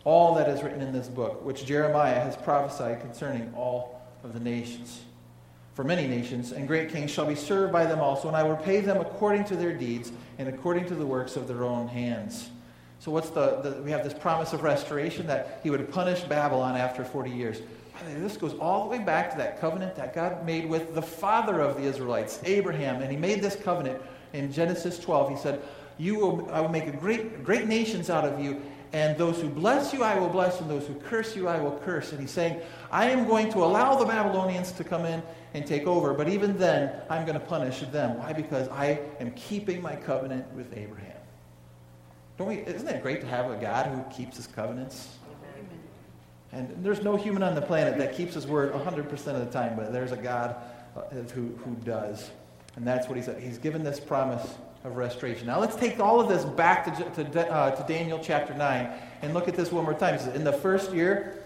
all 0.03 0.35
that 0.35 0.49
is 0.49 0.61
written 0.65 0.83
in 0.83 0.93
this 0.93 1.07
book, 1.07 1.45
which 1.45 1.65
Jeremiah 1.65 2.19
has 2.19 2.37
prophesied 2.37 3.01
concerning 3.01 3.55
all 3.55 4.03
of 4.25 4.33
the 4.33 4.41
nations. 4.41 5.03
For 5.75 5.85
many 5.85 6.09
nations 6.09 6.51
and 6.51 6.67
great 6.67 6.91
kings 6.91 7.13
shall 7.13 7.25
be 7.25 7.37
served 7.37 7.73
by 7.73 7.87
them 7.87 8.01
also, 8.01 8.27
and 8.27 8.37
I 8.37 8.43
will 8.43 8.57
pay 8.57 8.81
them 8.81 9.01
according 9.01 9.45
to 9.45 9.55
their 9.55 9.73
deeds 9.73 10.11
and 10.39 10.49
according 10.49 10.87
to 10.87 10.97
the 10.97 11.07
works 11.07 11.37
of 11.37 11.47
their 11.47 11.63
own 11.63 11.87
hands. 11.87 12.51
So, 12.99 13.13
what's 13.13 13.31
the, 13.31 13.61
the 13.61 13.81
we 13.83 13.93
have 13.93 14.03
this 14.03 14.15
promise 14.15 14.53
of 14.53 14.65
restoration 14.65 15.29
that 15.29 15.61
he 15.63 15.71
would 15.71 15.93
punish 15.93 16.23
Babylon 16.23 16.77
after 16.77 17.05
40 17.05 17.31
years. 17.31 17.63
This 18.17 18.37
goes 18.37 18.55
all 18.55 18.83
the 18.83 18.91
way 18.91 19.05
back 19.05 19.31
to 19.31 19.39
that 19.39 19.61
covenant 19.61 19.95
that 19.95 20.17
God 20.17 20.45
made 20.45 20.69
with 20.69 20.97
the 20.97 21.03
father 21.03 21.61
of 21.61 21.77
the 21.77 21.85
Israelites, 21.85 22.41
Abraham. 22.45 23.03
And 23.03 23.11
he 23.11 23.17
made 23.17 23.41
this 23.41 23.55
covenant 23.55 24.03
in 24.37 24.53
Genesis 24.53 24.99
12. 24.99 25.31
He 25.31 25.37
said, 25.37 25.63
you 25.99 26.17
will, 26.17 26.51
I 26.51 26.61
will 26.61 26.69
make 26.69 26.87
a 26.87 26.93
great, 26.93 27.43
great 27.43 27.67
nations 27.67 28.11
out 28.11 28.25
of 28.25 28.39
you, 28.39 28.61
and 28.93 29.17
those 29.17 29.41
who 29.41 29.49
bless 29.49 29.93
you, 29.93 30.03
I 30.03 30.19
will 30.19 30.29
bless, 30.29 30.61
and 30.61 30.71
those 30.71 30.87
who 30.87 30.95
curse 30.95 31.35
you, 31.35 31.49
I 31.49 31.59
will 31.59 31.79
curse. 31.85 32.13
And 32.13 32.21
he's 32.21 32.31
saying, 32.31 32.61
I 32.91 33.11
am 33.11 33.27
going 33.27 33.51
to 33.53 33.59
allow 33.59 33.97
the 33.97 34.05
Babylonians 34.05 34.73
to 34.73 34.85
come 34.85 35.05
in 35.05 35.23
and 35.55 35.67
take 35.67 35.87
over, 35.87 36.13
but 36.13 36.29
even 36.29 36.57
then, 36.59 36.93
I'm 37.09 37.25
going 37.25 37.39
to 37.39 37.45
punish 37.45 37.81
them. 37.81 38.19
Why? 38.19 38.33
Because 38.33 38.69
I 38.69 39.01
am 39.21 39.33
keeping 39.33 39.81
my 39.81 39.97
covenant 39.97 40.53
with 40.55 40.77
Abraham. 40.77 41.13
Don't 42.39 42.49
we, 42.49 42.57
isn't 42.57 42.87
it 42.87 43.03
great 43.03 43.23
to 43.23 43.27
have 43.27 43.51
a 43.51 43.57
God 43.57 43.87
who 43.87 44.03
keeps 44.15 44.37
his 44.37 44.47
covenants? 44.47 45.17
And 46.53 46.85
there's 46.85 47.03
no 47.03 47.17
human 47.17 47.43
on 47.43 47.55
the 47.55 47.63
planet 47.63 47.99
that 47.99 48.15
keeps 48.15 48.35
his 48.35 48.47
word 48.47 48.73
100% 48.73 49.11
of 49.13 49.45
the 49.45 49.51
time, 49.51 49.77
but 49.77 49.93
there's 49.93 50.13
a 50.13 50.17
God 50.17 50.57
uh, 50.97 51.03
who, 51.35 51.49
who 51.65 51.75
does. 51.85 52.31
And 52.77 52.87
that's 52.87 53.09
what 53.09 53.17
he 53.17 53.23
said. 53.23 53.43
He's 53.43 53.59
given 53.59 53.83
this 53.83 53.99
promise 53.99 54.55
of 54.85 54.97
restoration. 54.97 55.47
Now 55.47 55.59
let's 55.59 55.77
take 55.77 55.99
all 55.99 56.21
of 56.21 56.29
this 56.29 56.45
back 56.45 57.15
to, 57.15 57.25
to, 57.25 57.53
uh, 57.53 57.71
to 57.75 57.93
Daniel 57.93 58.21
chapter 58.23 58.55
9 58.55 58.91
and 59.23 59.35
look 59.35 59.49
at 59.49 59.57
this 59.57 59.73
one 59.73 59.85
more 59.85 59.95
time. 59.95 60.15
He 60.15 60.21
says, 60.21 60.35
In 60.35 60.45
the 60.45 60.53
first 60.53 60.93
year 60.93 61.43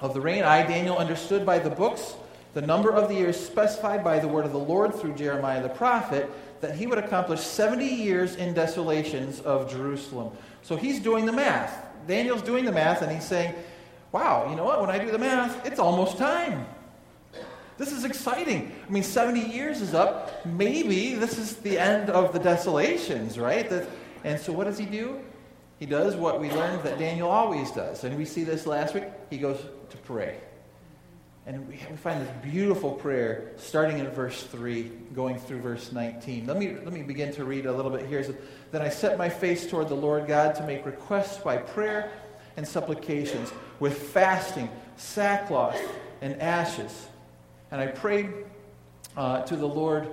of 0.00 0.14
the 0.14 0.20
reign, 0.20 0.44
I, 0.44 0.62
Daniel, 0.66 0.96
understood 0.96 1.44
by 1.44 1.58
the 1.58 1.70
books 1.70 2.14
the 2.54 2.62
number 2.62 2.90
of 2.90 3.08
the 3.08 3.14
years 3.14 3.38
specified 3.38 4.02
by 4.02 4.18
the 4.18 4.28
word 4.28 4.46
of 4.46 4.52
the 4.52 4.58
Lord 4.58 4.94
through 4.94 5.14
Jeremiah 5.14 5.62
the 5.62 5.68
prophet 5.68 6.30
that 6.60 6.74
he 6.74 6.86
would 6.86 6.98
accomplish 6.98 7.40
70 7.40 7.84
years 7.84 8.36
in 8.36 8.54
desolations 8.54 9.40
of 9.40 9.70
Jerusalem. 9.70 10.32
So 10.62 10.76
he's 10.76 11.00
doing 11.00 11.26
the 11.26 11.32
math. 11.32 11.84
Daniel's 12.06 12.42
doing 12.42 12.64
the 12.64 12.72
math 12.72 13.02
and 13.02 13.12
he's 13.12 13.26
saying, 13.26 13.54
Wow, 14.12 14.48
you 14.48 14.56
know 14.56 14.64
what? 14.64 14.80
When 14.80 14.88
I 14.88 14.98
do 14.98 15.10
the 15.10 15.18
math, 15.18 15.66
it's 15.66 15.78
almost 15.78 16.16
time. 16.16 16.66
This 17.78 17.92
is 17.92 18.04
exciting. 18.04 18.72
I 18.86 18.90
mean, 18.90 19.02
70 19.02 19.40
years 19.40 19.80
is 19.80 19.94
up. 19.94 20.46
Maybe 20.46 21.14
this 21.14 21.38
is 21.38 21.56
the 21.56 21.78
end 21.78 22.10
of 22.10 22.32
the 22.32 22.38
desolations, 22.38 23.38
right? 23.38 23.70
and 24.24 24.40
so 24.40 24.52
what 24.52 24.64
does 24.64 24.78
he 24.78 24.86
do? 24.86 25.20
He 25.78 25.84
does 25.84 26.16
what 26.16 26.40
we 26.40 26.50
learned 26.50 26.82
that 26.84 26.98
Daniel 26.98 27.28
always 27.28 27.70
does. 27.70 28.04
And 28.04 28.16
we 28.16 28.24
see 28.24 28.44
this 28.44 28.66
last 28.66 28.94
week. 28.94 29.04
He 29.28 29.36
goes 29.36 29.60
to 29.90 29.96
pray. 29.98 30.38
And 31.44 31.68
we, 31.68 31.76
find 31.76 32.20
this 32.20 32.32
beautiful 32.42 32.90
prayer 32.90 33.52
starting 33.56 33.98
in 33.98 34.08
verse 34.10 34.42
3, 34.42 34.90
going 35.14 35.38
through 35.38 35.60
verse 35.60 35.92
19. 35.92 36.44
Let 36.44 36.56
me, 36.56 36.74
let 36.82 36.92
me 36.92 37.02
begin 37.02 37.32
to 37.34 37.44
read 37.44 37.66
a 37.66 37.72
little 37.72 37.90
bit 37.90 38.06
here. 38.06 38.26
Then 38.72 38.82
I 38.82 38.88
set 38.88 39.16
my 39.16 39.28
face 39.28 39.70
toward 39.70 39.88
the 39.88 39.94
Lord 39.94 40.26
God 40.26 40.56
to 40.56 40.66
make 40.66 40.84
requests 40.84 41.38
by 41.38 41.58
prayer 41.58 42.10
and 42.56 42.66
supplications 42.66 43.52
with 43.78 43.96
fasting, 43.96 44.68
sackcloth, 44.96 45.80
and 46.20 46.40
ashes. 46.42 47.06
And 47.76 47.90
I 47.90 47.92
prayed 47.92 48.32
uh, 49.18 49.42
to 49.42 49.54
the 49.54 49.68
Lord 49.68 50.08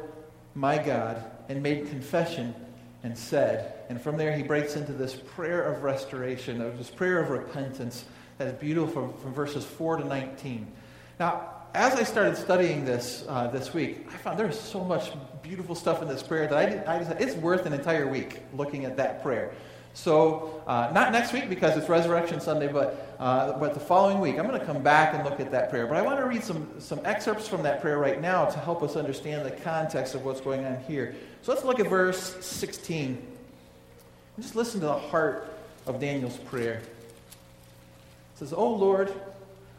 my 0.54 0.78
God 0.78 1.24
and 1.48 1.64
made 1.64 1.88
confession 1.88 2.54
and 3.04 3.18
said, 3.18 3.86
and 3.88 4.02
from 4.02 4.18
there 4.18 4.36
he 4.36 4.44
breaks 4.44 4.76
into 4.76 4.92
this 4.92 5.16
prayer 5.16 5.64
of 5.64 5.82
restoration, 5.82 6.60
of 6.60 6.78
this 6.78 6.90
prayer 6.90 7.20
of 7.20 7.30
repentance 7.30 8.04
that 8.38 8.50
is 8.50 8.54
beautiful 8.56 9.08
from, 9.08 9.14
from 9.14 9.34
verses 9.34 9.64
4 9.64 9.96
to 9.96 10.04
19. 10.04 10.70
Now, 11.22 11.52
as 11.74 11.94
I 11.94 12.04
started 12.04 12.36
studying 12.36 12.84
this 12.84 13.24
uh, 13.30 13.48
this 13.48 13.74
week, 13.74 14.08
I 14.14 14.18
found 14.18 14.38
there's 14.38 14.60
so 14.60 14.84
much 14.84 15.14
beautiful 15.42 15.74
stuff 15.74 16.02
in 16.02 16.10
this 16.10 16.22
prayer 16.22 16.48
that 16.48 16.90
I, 16.90 16.96
I 16.96 16.98
it's 17.18 17.36
worth 17.36 17.66
an 17.66 17.72
entire 17.72 18.10
week 18.10 18.42
looking 18.54 18.84
at 18.84 18.98
that 18.98 19.24
prayer. 19.24 19.54
So, 19.96 20.64
uh, 20.66 20.90
not 20.92 21.12
next 21.12 21.34
week 21.34 21.50
because 21.50 21.78
it's 21.78 21.88
Resurrection 21.88 22.40
Sunday, 22.42 22.68
but, 22.68 23.16
uh, 23.20 23.60
but 23.60 23.76
the 23.76 23.80
following 23.80 24.20
week, 24.20 24.40
I'm 24.40 24.48
going 24.48 24.60
to 24.60 24.66
come 24.66 24.82
back 24.82 25.14
and 25.14 25.24
look 25.24 25.40
at 25.40 25.52
that 25.52 25.70
prayer. 25.70 25.86
But 25.86 25.98
I 25.98 26.02
want 26.02 26.18
to 26.18 26.26
read 26.26 26.44
some, 26.44 26.68
some 26.80 27.00
excerpts 27.06 27.48
from 27.48 27.62
that 27.64 27.80
prayer 27.80 28.00
right 28.00 28.20
now 28.20 28.46
to 28.46 28.60
help 28.60 28.82
us 28.82 28.96
understand 28.96 29.46
the 29.46 29.52
context 29.52 30.16
of 30.16 30.26
what's 30.26 30.42
going 30.42 30.66
on 30.66 30.80
here. 30.88 31.16
So, 31.44 31.54
let's 31.54 31.64
look 31.64 31.80
at 31.80 31.88
verse 31.88 32.44
16. 32.44 33.08
And 34.36 34.44
just 34.44 34.56
listen 34.56 34.80
to 34.80 34.88
the 34.88 34.94
heart 34.94 35.48
of 35.86 36.00
Daniel's 36.00 36.38
prayer. 36.38 36.82
It 38.34 38.40
says, 38.40 38.52
O 38.52 38.68
Lord, 38.68 39.14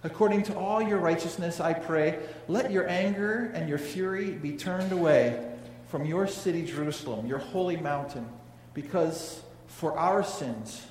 according 0.05 0.45
to 0.45 0.57
all 0.57 0.81
your 0.81 0.99
righteousness, 0.99 1.59
I 1.59 1.73
pray, 1.73 2.21
let 2.47 2.71
your 2.71 2.89
anger 2.89 3.51
and 3.53 3.69
your 3.69 3.79
fury 3.79 4.31
be 4.31 4.57
turned 4.57 4.93
away 4.93 5.45
from 5.89 6.05
your 6.05 6.29
city, 6.29 6.65
Jerusalem, 6.65 7.27
your 7.27 7.39
holy 7.39 7.77
mountain, 7.77 8.29
because 8.75 9.44
for 9.77 9.97
our 9.99 10.23
sins 10.23 10.87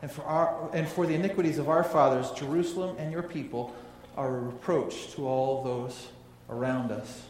and 0.00 0.10
for, 0.10 0.22
our, 0.22 0.70
and 0.72 0.88
for 0.88 1.06
the 1.06 1.14
iniquities 1.14 1.58
of 1.58 1.68
our 1.68 1.84
fathers, 1.84 2.30
Jerusalem 2.32 2.96
and 2.98 3.12
your 3.12 3.22
people 3.22 3.74
are 4.16 4.28
a 4.28 4.40
reproach 4.40 5.12
to 5.14 5.26
all 5.26 5.62
those 5.62 6.08
around 6.48 6.90
us. 6.90 7.22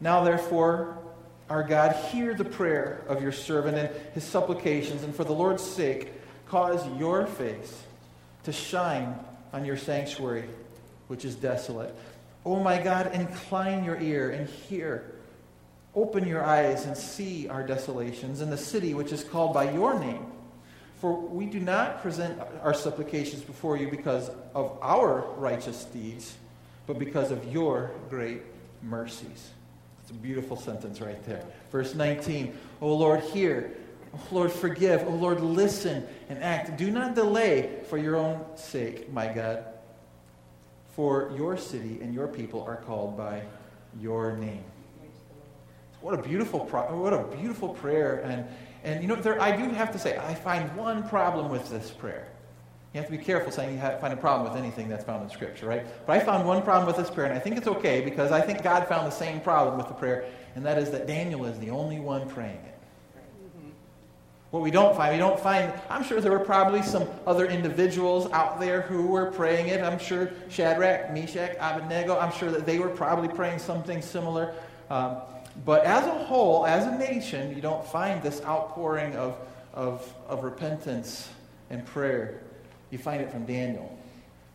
Now, 0.00 0.24
therefore, 0.24 0.98
our 1.48 1.62
God, 1.62 1.94
hear 2.10 2.34
the 2.34 2.44
prayer 2.44 3.04
of 3.08 3.22
your 3.22 3.32
servant 3.32 3.76
and 3.76 3.90
his 4.14 4.24
supplications, 4.24 5.02
and 5.02 5.14
for 5.14 5.24
the 5.24 5.32
Lord's 5.32 5.62
sake, 5.62 6.10
cause 6.46 6.84
your 6.98 7.26
face 7.26 7.82
to 8.44 8.52
shine 8.52 9.14
on 9.52 9.64
your 9.64 9.76
sanctuary, 9.76 10.48
which 11.08 11.24
is 11.24 11.34
desolate. 11.34 11.94
O 12.44 12.56
oh 12.56 12.60
my 12.60 12.82
God, 12.82 13.14
incline 13.14 13.84
your 13.84 14.00
ear 14.00 14.30
and 14.30 14.48
hear 14.48 15.11
Open 15.94 16.26
your 16.26 16.42
eyes 16.42 16.86
and 16.86 16.96
see 16.96 17.48
our 17.48 17.62
desolations 17.62 18.40
in 18.40 18.48
the 18.48 18.56
city 18.56 18.94
which 18.94 19.12
is 19.12 19.22
called 19.22 19.52
by 19.52 19.70
your 19.70 19.98
name. 19.98 20.26
For 21.00 21.14
we 21.14 21.46
do 21.46 21.60
not 21.60 22.00
present 22.00 22.40
our 22.62 22.72
supplications 22.72 23.42
before 23.42 23.76
you 23.76 23.90
because 23.90 24.30
of 24.54 24.78
our 24.80 25.26
righteous 25.36 25.84
deeds, 25.84 26.36
but 26.86 26.98
because 26.98 27.30
of 27.30 27.52
your 27.52 27.90
great 28.08 28.42
mercies. 28.82 29.50
That's 29.98 30.12
a 30.12 30.14
beautiful 30.14 30.56
sentence 30.56 31.00
right 31.00 31.22
there. 31.24 31.44
Verse 31.70 31.94
19 31.94 32.56
O 32.80 32.94
Lord, 32.94 33.20
hear. 33.20 33.76
O 34.14 34.18
Lord, 34.30 34.52
forgive. 34.52 35.06
O 35.06 35.10
Lord, 35.10 35.40
listen 35.40 36.06
and 36.28 36.42
act. 36.42 36.78
Do 36.78 36.90
not 36.90 37.14
delay 37.14 37.80
for 37.88 37.98
your 37.98 38.16
own 38.16 38.44
sake, 38.56 39.12
my 39.12 39.30
God. 39.30 39.64
For 40.94 41.32
your 41.36 41.56
city 41.56 41.98
and 42.00 42.14
your 42.14 42.28
people 42.28 42.62
are 42.62 42.76
called 42.76 43.16
by 43.16 43.42
your 44.00 44.36
name 44.36 44.64
what 46.02 46.18
a 46.18 46.22
beautiful, 46.22 46.60
pro- 46.60 46.94
what 46.94 47.12
a 47.12 47.24
beautiful 47.36 47.70
prayer. 47.70 48.20
And, 48.24 48.44
and 48.84 49.02
you 49.02 49.08
know, 49.08 49.14
there, 49.16 49.40
I 49.40 49.56
do 49.56 49.70
have 49.70 49.92
to 49.92 49.98
say, 49.98 50.18
I 50.18 50.34
find 50.34 50.76
one 50.76 51.08
problem 51.08 51.48
with 51.48 51.70
this 51.70 51.90
prayer. 51.90 52.28
You 52.92 53.00
have 53.00 53.08
to 53.08 53.16
be 53.16 53.24
careful 53.24 53.50
saying 53.50 53.74
you 53.74 53.80
find 54.00 54.12
a 54.12 54.16
problem 54.16 54.52
with 54.52 54.60
anything 54.60 54.88
that's 54.88 55.04
found 55.04 55.22
in 55.22 55.30
Scripture, 55.30 55.66
right? 55.66 55.86
But 56.06 56.20
I 56.20 56.24
found 56.24 56.46
one 56.46 56.62
problem 56.62 56.86
with 56.86 56.96
this 56.96 57.08
prayer, 57.08 57.26
and 57.26 57.34
I 57.34 57.38
think 57.38 57.56
it's 57.56 57.68
okay 57.68 58.02
because 58.02 58.32
I 58.32 58.42
think 58.42 58.62
God 58.62 58.86
found 58.86 59.06
the 59.06 59.14
same 59.14 59.40
problem 59.40 59.78
with 59.78 59.88
the 59.88 59.94
prayer, 59.94 60.26
and 60.56 60.66
that 60.66 60.76
is 60.76 60.90
that 60.90 61.06
Daniel 61.06 61.46
is 61.46 61.58
the 61.58 61.70
only 61.70 62.00
one 62.00 62.28
praying 62.28 62.58
it. 62.66 62.72
What 64.50 64.62
we 64.62 64.70
don't 64.70 64.94
find, 64.94 65.14
we 65.14 65.18
don't 65.18 65.40
find, 65.40 65.72
I'm 65.88 66.04
sure 66.04 66.20
there 66.20 66.30
were 66.30 66.38
probably 66.38 66.82
some 66.82 67.08
other 67.26 67.46
individuals 67.46 68.30
out 68.32 68.60
there 68.60 68.82
who 68.82 69.06
were 69.06 69.30
praying 69.30 69.68
it. 69.68 69.80
I'm 69.80 69.98
sure 69.98 70.30
Shadrach, 70.50 71.10
Meshach, 71.14 71.56
Abednego, 71.58 72.18
I'm 72.18 72.32
sure 72.32 72.50
that 72.50 72.66
they 72.66 72.78
were 72.78 72.90
probably 72.90 73.28
praying 73.28 73.60
something 73.60 74.02
similar. 74.02 74.52
Um, 74.90 75.16
but 75.64 75.84
as 75.84 76.06
a 76.06 76.10
whole, 76.24 76.66
as 76.66 76.86
a 76.86 76.96
nation, 76.98 77.54
you 77.54 77.60
don't 77.60 77.84
find 77.84 78.22
this 78.22 78.42
outpouring 78.42 79.14
of, 79.16 79.36
of, 79.74 80.14
of 80.26 80.44
repentance 80.44 81.28
and 81.70 81.84
prayer. 81.86 82.40
You 82.90 82.98
find 82.98 83.22
it 83.22 83.30
from 83.30 83.44
Daniel. 83.44 83.98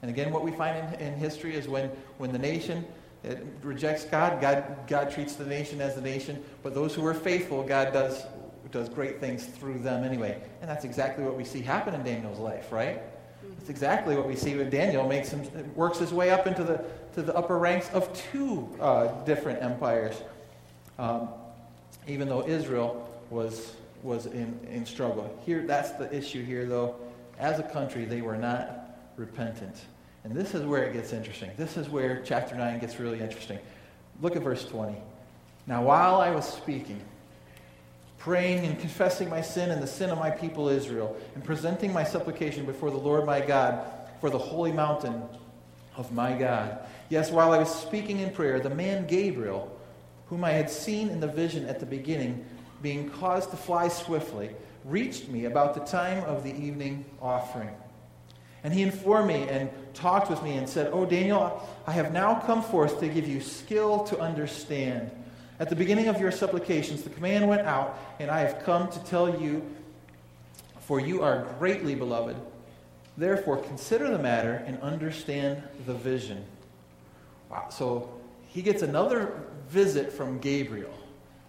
And 0.02 0.10
again, 0.12 0.32
what 0.32 0.44
we 0.44 0.52
find 0.52 0.94
in, 0.96 1.00
in 1.00 1.14
history 1.16 1.56
is 1.56 1.68
when, 1.68 1.90
when 2.18 2.32
the 2.32 2.40
nation 2.40 2.86
it 3.24 3.46
rejects 3.64 4.06
God, 4.06 4.40
God, 4.40 4.78
God 4.88 5.12
treats 5.12 5.36
the 5.36 5.46
nation 5.46 5.82
as 5.82 5.98
a 5.98 6.02
nation. 6.02 6.44
But 6.64 6.74
those 6.74 6.94
who 6.94 7.06
are 7.06 7.16
faithful, 7.16 7.64
God 7.64 7.92
does 7.92 8.24
does 8.72 8.90
great 8.90 9.20
things 9.20 9.46
through 9.46 9.80
them 9.80 10.04
anyway. 10.04 10.42
And 10.62 10.70
that's 10.70 10.84
exactly 10.84 11.24
what 11.24 11.36
we 11.36 11.46
see 11.46 11.62
happen 11.62 11.94
in 11.94 12.04
Daniel's 12.04 12.40
life, 12.40 12.72
right? 12.72 13.02
That's 13.58 13.70
exactly 13.70 14.16
what 14.16 14.28
we 14.28 14.36
see 14.36 14.56
when 14.56 14.70
Daniel 14.70 15.08
makes 15.08 15.30
him, 15.30 15.42
works 15.74 16.00
his 16.00 16.14
way 16.14 16.32
up 16.32 16.48
into 16.48 16.64
the, 16.64 16.84
to 17.14 17.22
the 17.22 17.36
upper 17.36 17.58
ranks 17.58 17.90
of 17.92 18.12
two 18.32 18.68
uh, 18.80 19.24
different 19.24 19.62
empires. 19.62 20.22
Um, 21.00 21.30
even 22.08 22.28
though 22.28 22.48
Israel 22.48 23.10
was, 23.30 23.74
was 24.04 24.26
in, 24.26 24.60
in 24.72 24.86
struggle. 24.86 25.38
Here, 25.46 25.66
that's 25.66 25.92
the 25.92 26.14
issue 26.16 26.44
here, 26.44 26.66
though. 26.66 26.96
As 27.38 27.60
a 27.60 27.64
country, 27.64 28.06
they 28.06 28.22
were 28.22 28.38
not 28.38 28.98
repentant. 29.16 29.76
And 30.24 30.34
this 30.34 30.54
is 30.56 30.66
where 30.66 30.84
it 30.84 30.94
gets 30.94 31.14
interesting. 31.14 31.52
This 31.58 31.78
is 31.78 31.90
where 31.90 32.22
chapter 32.26 32.56
9 32.56 32.80
gets 32.80 33.00
really 33.00 33.20
interesting. 33.20 33.60
Look 34.22 34.36
at 34.36 34.42
verse 34.42 34.66
20. 34.66 34.96
Now, 35.68 35.84
while 35.84 36.20
I 36.20 36.32
was 36.32 36.48
speaking, 36.48 37.02
praying 38.18 38.66
and 38.66 38.80
confessing 38.80 39.30
my 39.30 39.42
sin 39.42 39.70
and 39.72 39.82
the 39.82 39.88
sin 39.88 40.10
of 40.10 40.18
my 40.18 40.32
people 40.32 40.70
Israel, 40.70 41.16
and 41.36 41.44
presenting 41.44 41.94
my 41.94 42.04
supplication 42.04 42.66
before 42.66 42.90
the 42.90 42.98
Lord 42.98 43.26
my 43.26 43.42
God 43.42 43.86
for 44.20 44.30
the 44.30 44.38
holy 44.38 44.72
mountain 44.72 45.22
of 45.96 46.12
my 46.12 46.38
God. 46.38 46.80
Yes, 47.10 47.32
while 47.32 47.52
I 47.52 47.58
was 47.58 47.74
speaking 47.74 48.20
in 48.20 48.32
prayer, 48.32 48.60
the 48.60 48.70
man 48.70 49.08
Gabriel, 49.08 49.77
whom 50.30 50.44
I 50.44 50.52
had 50.52 50.70
seen 50.70 51.10
in 51.10 51.20
the 51.20 51.28
vision 51.28 51.66
at 51.66 51.80
the 51.80 51.86
beginning, 51.86 52.46
being 52.82 53.10
caused 53.10 53.52
to 53.52 53.58
fly 53.58 53.88
swiftly, 53.88 54.52
reached 54.86 55.30
me 55.30 55.46
about 55.46 55.74
the 55.74 55.82
time 55.82 56.24
of 56.26 56.44
the 56.44 56.54
evening 56.56 57.06
offering. 57.22 57.76
And 58.64 58.74
he 58.74 58.82
informed 58.82 59.28
me 59.28 59.48
and 59.48 59.70
talked 59.94 60.30
with 60.30 60.42
me 60.44 60.58
and 60.58 60.68
said, 60.68 60.92
Oh, 60.92 61.06
Daniel, 61.06 61.68
I 61.86 61.92
have 61.92 62.12
now 62.12 62.40
come 62.40 62.62
forth 62.62 63.00
to 63.00 63.08
give 63.08 63.28
you 63.28 63.40
skill 63.40 64.04
to 64.06 64.20
understand 64.20 65.12
at 65.60 65.70
the 65.70 65.76
beginning 65.76 66.08
of 66.08 66.22
your 66.22 66.32
supplications, 66.32 67.02
the 67.02 67.10
command 67.10 67.48
went 67.48 67.62
out, 67.62 67.98
and 68.20 68.30
I 68.30 68.42
have 68.42 68.64
come 68.64 68.90
to 68.90 69.00
tell 69.06 69.42
you, 69.42 69.66
for 70.82 71.00
you 71.00 71.24
are 71.24 71.48
greatly 71.58 71.96
beloved. 71.96 72.36
Therefore, 73.18 73.58
consider 73.58 74.10
the 74.10 74.20
matter 74.20 74.64
and 74.68 74.80
understand 74.82 75.64
the 75.88 75.96
vision. 75.96 76.46
Wow. 77.50 77.70
So 77.72 78.20
he 78.46 78.62
gets 78.62 78.84
another 78.84 79.42
visit 79.70 80.12
from 80.12 80.40
Gabriel. 80.40 80.94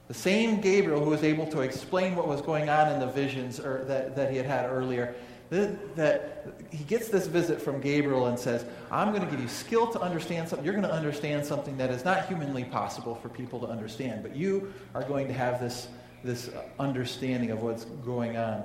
The 0.09 0.15
same 0.15 0.61
Gabriel 0.61 1.05
who 1.05 1.11
was 1.11 1.23
able 1.23 1.47
to 1.49 1.61
explain 1.61 2.17
what 2.17 2.27
was 2.27 2.41
going 2.41 2.69
on 2.69 2.93
in 2.93 3.01
the 3.01 3.07
visions 3.07 3.61
or 3.61 3.85
that, 3.85 4.17
that 4.17 4.31
he 4.31 4.37
had 4.37 4.47
had 4.47 4.71
earlier 4.71 5.15
that 5.51 6.47
he 6.71 6.85
gets 6.85 7.09
this 7.09 7.27
visit 7.27 7.61
from 7.61 7.81
Gabriel 7.81 8.27
and 8.27 8.39
says, 8.39 8.65
I'm 8.91 9.13
going 9.13 9.25
to 9.25 9.31
give 9.31 9.41
you 9.41 9.49
skill 9.49 9.87
to 9.93 10.01
understand 10.01 10.49
something. 10.49 10.65
You're 10.65 10.75
going 10.75 10.87
to 10.87 10.93
understand 10.93 11.47
something 11.47 11.77
that 11.79 11.91
is 11.91 12.05
not 12.05 12.27
humanly 12.27 12.65
possible 12.65 13.15
for 13.15 13.29
people 13.29 13.59
to 13.61 13.67
understand, 13.67 14.23
but 14.23 14.37
you 14.37 14.73
are 14.95 15.03
going 15.05 15.27
to 15.29 15.33
have 15.33 15.61
this, 15.61 15.89
this 16.23 16.51
understanding 16.79 17.51
of 17.51 17.63
what's 17.63 17.85
going 17.85 18.37
on. 18.37 18.63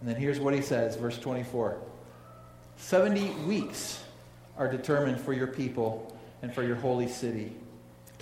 And 0.00 0.08
then 0.08 0.16
here's 0.16 0.38
what 0.38 0.52
he 0.52 0.60
says, 0.60 0.96
verse 0.96 1.18
24 1.18 1.78
70 2.76 3.30
weeks 3.46 4.02
are 4.58 4.68
determined 4.70 5.20
for 5.20 5.32
your 5.32 5.46
people 5.46 6.18
and 6.42 6.52
for 6.52 6.62
your 6.62 6.74
holy 6.74 7.06
city 7.06 7.54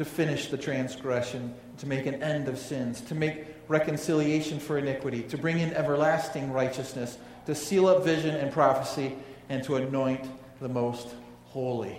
to 0.01 0.05
finish 0.07 0.47
the 0.47 0.57
transgression, 0.57 1.55
to 1.77 1.87
make 1.87 2.07
an 2.07 2.23
end 2.23 2.49
of 2.49 2.59
sins, 2.59 3.03
to 3.03 3.15
make 3.15 3.45
reconciliation 3.69 4.59
for 4.59 4.79
iniquity, 4.79 5.21
to 5.21 5.37
bring 5.37 5.59
in 5.59 5.75
everlasting 5.75 6.51
righteousness 6.55 7.19
to 7.45 7.55
seal 7.55 7.87
up 7.87 8.03
vision 8.03 8.35
and 8.35 8.51
prophecy, 8.51 9.15
and 9.51 9.63
to 9.63 9.77
anoint 9.77 10.27
the 10.63 10.69
most 10.71 11.09
holy. 11.49 11.99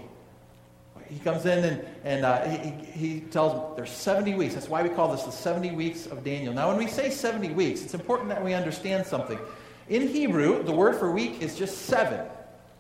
He 1.10 1.20
comes 1.20 1.46
in 1.46 1.64
and, 1.64 1.86
and 2.04 2.26
uh, 2.26 2.44
he, 2.48 2.70
he 2.86 3.20
tells 3.20 3.54
them 3.54 3.62
there's 3.76 3.92
70 3.92 4.34
weeks. 4.34 4.56
That's 4.56 4.68
why 4.68 4.82
we 4.82 4.90
call 4.90 5.12
this 5.12 5.22
the 5.22 5.32
70 5.32 5.70
weeks 5.70 6.08
of 6.08 6.24
Daniel. 6.24 6.56
Now, 6.56 6.70
when 6.70 6.78
we 6.78 6.88
say 6.88 7.12
70 7.12 7.50
weeks, 7.50 7.84
it's 7.84 7.94
important 7.94 8.30
that 8.30 8.44
we 8.44 8.56
understand 8.56 9.06
something. 9.06 9.38
In 9.90 10.08
Hebrew, 10.08 10.64
the 10.64 10.72
word 10.72 10.96
for 10.96 11.12
week 11.12 11.44
is 11.44 11.56
just 11.56 11.84
seven, 11.84 12.26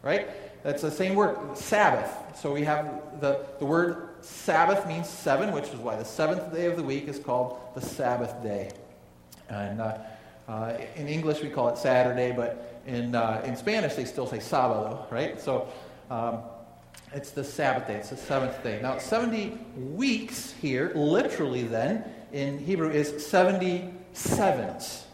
right? 0.01 0.29
That's 0.63 0.81
the 0.81 0.89
same 0.89 1.13
word, 1.13 1.37
Sabbath. 1.55 2.39
So 2.39 2.51
we 2.51 2.63
have 2.63 3.19
the, 3.21 3.45
the 3.59 3.65
word 3.67 4.10
Sabbath 4.21 4.87
means 4.87 5.09
seven, 5.09 5.51
which 5.51 5.69
is 5.69 5.75
why 5.75 5.95
the 5.95 6.05
seventh 6.05 6.53
day 6.53 6.65
of 6.65 6.77
the 6.77 6.83
week 6.83 7.07
is 7.07 7.19
called 7.19 7.59
the 7.75 7.81
Sabbath 7.81 8.41
day. 8.43 8.71
And 9.49 9.81
uh, 9.81 9.97
uh, 10.47 10.77
in 10.95 11.07
English, 11.07 11.41
we 11.41 11.49
call 11.49 11.69
it 11.69 11.77
Saturday, 11.77 12.31
but 12.31 12.81
in, 12.85 13.15
uh, 13.15 13.41
in 13.45 13.55
Spanish, 13.55 13.95
they 13.95 14.05
still 14.05 14.27
say 14.27 14.37
sábado, 14.37 15.09
right? 15.11 15.39
So 15.39 15.67
um, 16.09 16.39
it's 17.13 17.31
the 17.31 17.43
Sabbath 17.43 17.87
day, 17.87 17.95
it's 17.95 18.09
the 18.09 18.17
seventh 18.17 18.61
day. 18.63 18.79
Now, 18.81 18.97
70 18.97 19.57
weeks 19.77 20.53
here, 20.61 20.91
literally 20.95 21.63
then, 21.63 22.03
in 22.31 22.57
Hebrew, 22.59 22.89
is 22.89 23.25
70 23.25 23.93
sevens, 24.13 25.05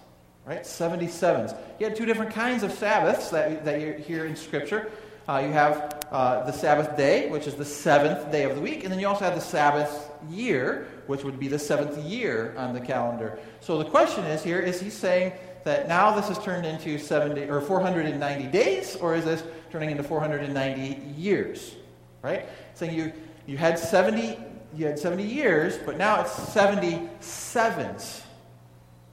right? 0.46 0.66
70 0.66 1.08
sevens. 1.08 1.54
You 1.80 1.88
had 1.88 1.96
two 1.96 2.06
different 2.06 2.32
kinds 2.32 2.64
of 2.64 2.72
Sabbaths 2.72 3.30
that, 3.30 3.66
that 3.66 3.82
you 3.82 3.94
hear 3.94 4.26
in 4.26 4.36
Scripture. 4.36 4.92
Uh, 5.28 5.40
you 5.46 5.52
have 5.52 5.97
uh, 6.12 6.44
the 6.46 6.52
Sabbath 6.52 6.96
day, 6.96 7.30
which 7.30 7.48
is 7.48 7.56
the 7.56 7.66
seventh 7.66 8.32
day 8.32 8.44
of 8.44 8.56
the 8.56 8.62
week, 8.62 8.84
and 8.84 8.92
then 8.92 9.00
you 9.00 9.08
also 9.08 9.26
have 9.26 9.36
the 9.36 9.42
Sabbath 9.42 10.10
year, 10.30 10.88
which 11.08 11.24
would 11.24 11.40
be 11.40 11.48
the 11.48 11.60
seventh 11.60 11.98
year 11.98 12.54
on 12.58 12.74
the 12.74 12.80
calendar. 12.80 13.40
So 13.60 13.78
the 13.78 13.90
question 13.90 14.24
is 14.26 14.44
here: 14.44 14.60
is 14.60 14.80
he 14.80 14.90
saying 14.90 15.34
that 15.66 15.88
now 15.88 16.16
this 16.16 16.30
has 16.30 16.40
turned 16.40 16.66
into 16.66 16.98
70 16.98 17.50
or 17.50 17.60
490 17.60 18.48
days, 18.48 18.96
or 18.96 19.16
is 19.16 19.26
this 19.26 19.44
turning 19.70 19.92
into 19.92 20.04
490 20.04 21.20
years? 21.20 21.76
Right? 22.22 22.48
Saying 22.74 22.98
you 22.98 23.12
you 23.46 23.58
had 23.58 23.78
70 23.78 24.38
you 24.76 24.86
had 24.86 25.00
70 25.00 25.24
years, 25.24 25.78
but 25.78 25.98
now 25.98 26.22
it's 26.22 26.32
70 26.32 27.10
sevens. 27.20 28.22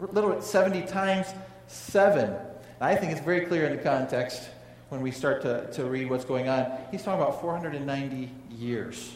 Little 0.01 0.31
bit 0.31 0.43
70 0.43 0.83
times 0.87 1.27
seven. 1.69 2.35
I 2.81 2.97
think 2.97 3.13
it's 3.13 3.21
very 3.21 3.47
clear 3.47 3.65
in 3.65 3.77
the 3.77 3.83
context 3.83 4.51
when 4.95 5.03
we 5.03 5.11
start 5.11 5.43
to, 5.43 5.69
to 5.73 5.87
read 5.87 6.09
what's 6.09 6.25
going 6.25 6.49
on. 6.49 6.71
He's 6.93 7.03
talking 7.03 7.21
about 7.21 7.41
490 7.41 8.31
years. 8.57 9.13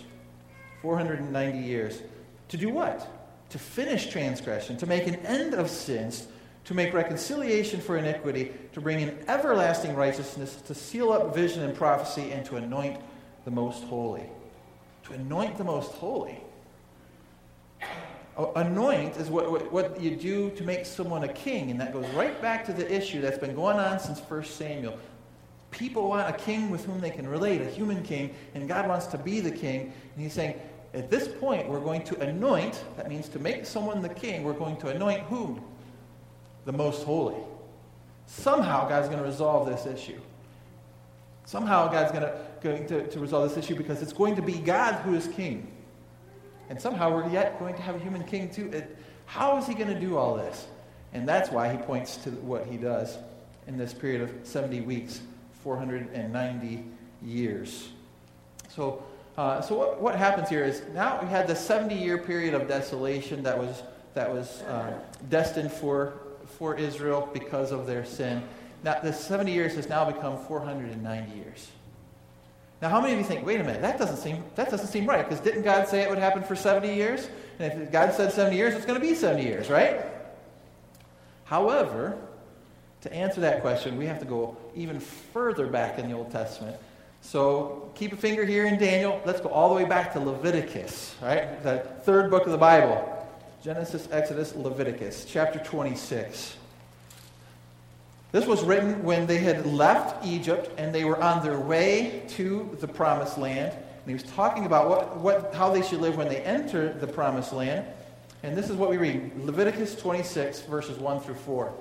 490 0.83 1.59
years. 1.59 2.03
To 2.49 2.57
do 2.57 2.69
what? 2.69 3.09
To 3.51 3.59
finish 3.61 4.09
transgression, 4.09 4.77
to 4.79 4.87
make 4.87 5.07
an 5.07 5.15
end 5.25 5.55
of 5.55 5.71
sins, 5.71 6.27
to 6.65 6.75
make 6.75 6.93
reconciliation 6.93 7.81
for 7.81 7.97
iniquity, 7.97 8.53
to 8.73 8.81
bring 8.81 9.01
in 9.01 9.17
everlasting 9.29 9.95
righteousness, 9.95 10.57
to 10.67 10.75
seal 10.75 11.13
up 11.13 11.33
vision 11.33 11.63
and 11.63 11.77
prophecy, 11.77 12.33
and 12.33 12.45
to 12.47 12.57
anoint 12.57 13.01
the 13.45 13.51
most 13.53 13.85
holy. 13.85 14.29
To 15.05 15.13
anoint 15.13 15.59
the 15.59 15.65
most 15.65 15.93
holy. 15.93 16.43
Anoint 18.57 19.17
is 19.17 19.31
what, 19.31 19.51
what, 19.51 19.73
what, 19.73 20.01
you 20.01 20.17
do 20.17 20.51
to 20.51 20.65
make 20.65 20.87
someone 20.87 21.23
a 21.23 21.33
king, 21.33 21.71
and 21.71 21.81
that 21.81 21.93
goes 21.93 22.07
right 22.11 22.41
back 22.43 22.65
to 22.67 22.73
the 22.73 22.93
issue 22.93 23.21
that's 23.21 23.39
been 23.39 23.55
going 23.55 23.77
on 23.77 24.01
since 24.01 24.19
1 24.21 24.45
Samuel. 24.45 24.99
People 25.79 26.09
want 26.09 26.29
a 26.29 26.37
king 26.37 26.71
with 26.71 26.85
whom 26.85 27.01
they 27.01 27.11
can 27.11 27.29
relate, 27.29 27.61
a 27.61 27.71
human 27.71 28.03
king, 28.03 28.35
and 28.55 28.67
God 28.67 28.89
wants 28.89 29.07
to 29.07 29.19
be 29.19 29.39
the 29.39 29.51
king. 29.51 29.93
And 30.15 30.23
He's 30.23 30.33
saying, 30.33 30.61
at 30.93 31.09
this 31.09 31.29
point, 31.29 31.69
we're 31.69 31.79
going 31.79 32.03
to 32.05 32.19
anoint, 32.19 32.85
that 32.97 33.09
means 33.09 33.29
to 33.29 33.39
make 33.39 33.65
someone 33.65 34.03
the 34.03 34.09
king, 34.09 34.43
we're 34.43 34.55
going 34.55 34.77
to 34.79 34.89
anoint 34.89 35.21
whom? 35.23 35.63
The 36.65 36.73
most 36.73 37.05
holy. 37.05 37.37
Somehow, 38.27 38.89
God's 38.89 39.07
going 39.07 39.21
to 39.21 39.25
resolve 39.25 39.69
this 39.69 39.87
issue. 39.87 40.21
Somehow, 41.45 41.87
God's 41.87 42.11
going 42.11 42.25
to, 42.25 42.41
going 42.61 42.87
to, 42.89 43.07
to 43.07 43.21
resolve 43.21 43.49
this 43.49 43.65
issue 43.65 43.77
because 43.77 44.03
it's 44.03 44.13
going 44.13 44.35
to 44.35 44.43
be 44.43 44.55
God 44.55 44.97
who 44.97 45.15
is 45.15 45.29
king. 45.29 45.71
And 46.71 46.81
somehow, 46.81 47.15
we're 47.15 47.31
yet 47.31 47.57
going 47.61 47.77
to 47.77 47.83
have 47.83 47.95
a 47.95 48.01
human 48.01 48.25
king 48.25 48.51
too. 48.51 48.69
It, 48.73 48.97
how 49.27 49.59
is 49.59 49.67
he 49.69 49.75
going 49.75 49.95
to 49.95 50.01
do 50.01 50.17
all 50.17 50.35
this? 50.35 50.67
And 51.13 51.29
that's 51.29 51.51
why 51.51 51.71
he 51.71 51.79
points 51.79 52.17
to 52.19 52.31
what 52.31 52.67
he 52.67 52.77
does 52.77 53.17
in 53.69 53.77
this 53.77 53.95
period 53.95 54.23
of 54.23 54.35
70 54.43 54.81
weeks, 54.81 55.21
490 55.63 56.85
years. 57.23 57.89
So, 58.69 59.03
uh, 59.37 59.61
so 59.61 59.77
what, 59.77 60.01
what 60.01 60.15
happens 60.17 60.49
here 60.49 60.65
is 60.65 60.83
now 60.95 61.21
we 61.23 61.29
had 61.29 61.47
the 61.47 61.57
70 61.57 61.95
year 61.95 62.19
period 62.19 62.55
of 62.55 62.69
desolation 62.69 63.43
that 63.43 63.59
was, 63.59 63.83
that 64.15 64.33
was 64.33 64.63
uh, 64.63 64.99
destined 65.29 65.73
for, 65.73 66.15
for 66.59 66.77
Israel 66.77 67.29
because 67.33 67.73
of 67.73 67.87
their 67.87 68.05
sin. 68.05 68.43
Now, 68.85 69.01
the 69.01 69.13
70 69.13 69.53
years 69.53 69.75
has 69.75 69.89
now 69.89 70.05
become 70.05 70.39
490 70.45 71.37
years. 71.37 71.69
Now, 72.81 72.91
how 72.91 73.01
many 73.01 73.15
of 73.15 73.19
you 73.19 73.25
think, 73.25 73.45
wait 73.45 73.61
a 73.61 73.65
minute, 73.65 73.83
that 73.83 73.99
doesn't 73.99 74.19
seem, 74.19 74.45
that 74.55 74.71
doesn't 74.71 74.87
seem 74.87 75.07
right? 75.07 75.29
Because 75.29 75.41
didn't 75.41 75.63
God 75.63 75.89
say 75.89 76.03
it 76.03 76.09
would 76.09 76.19
happen 76.19 76.45
for 76.45 76.55
70 76.55 76.95
years? 76.95 77.29
And 77.59 77.83
if 77.83 77.91
God 77.91 78.13
said 78.15 78.33
70 78.33 78.57
years, 78.57 78.75
it's 78.75 78.87
going 78.87 79.01
to 79.01 79.05
be 79.05 79.15
70 79.15 79.43
years, 79.43 79.69
right? 79.69 80.01
However, 81.45 82.17
to 83.03 83.13
answer 83.13 83.41
that 83.43 83.61
question, 83.61 83.97
we 83.97 84.07
have 84.07 84.19
to 84.21 84.25
go 84.25 84.57
even 84.75 84.99
further 85.01 85.67
back 85.67 85.99
in 85.99 86.09
the 86.09 86.17
Old 86.17 86.31
Testament. 86.31 86.77
So 87.21 87.91
keep 87.95 88.13
a 88.13 88.17
finger 88.17 88.45
here 88.45 88.67
in 88.67 88.79
Daniel. 88.79 89.21
Let's 89.25 89.41
go 89.41 89.49
all 89.49 89.69
the 89.69 89.75
way 89.75 89.85
back 89.85 90.13
to 90.15 90.21
Leviticus, 90.21 91.17
right? 91.21 91.63
The 91.63 91.79
third 92.03 92.31
book 92.31 92.47
of 92.47 92.53
the 92.53 92.59
Bible 92.59 93.15
Genesis, 93.63 94.09
Exodus, 94.13 94.55
Leviticus, 94.55 95.25
chapter 95.25 95.59
26. 95.59 96.57
This 98.31 98.47
was 98.47 98.63
written 98.63 99.03
when 99.03 99.27
they 99.27 99.39
had 99.39 99.67
left 99.67 100.25
Egypt 100.25 100.71
and 100.79 100.95
they 100.95 101.05
were 101.05 101.21
on 101.21 101.43
their 101.43 101.59
way 101.59 102.23
to 102.31 102.77
the 102.81 102.87
promised 102.87 103.37
land. 103.37 103.73
And 103.73 104.07
he 104.07 104.13
was 104.13 104.23
talking 104.23 104.65
about 104.65 104.89
what, 104.89 105.17
what, 105.19 105.55
how 105.55 105.71
they 105.71 105.83
should 105.83 106.01
live 106.01 106.17
when 106.17 106.29
they 106.29 106.41
enter 106.43 106.93
the 106.93 107.07
promised 107.07 107.53
land. 107.53 107.87
And 108.43 108.57
this 108.57 108.71
is 108.71 108.77
what 108.77 108.91
we 108.91 108.97
read 108.97 109.33
Leviticus 109.39 109.97
26, 109.97 110.63
verses 110.63 110.99
1 110.99 111.21
through 111.21 111.35
4. 111.35 111.73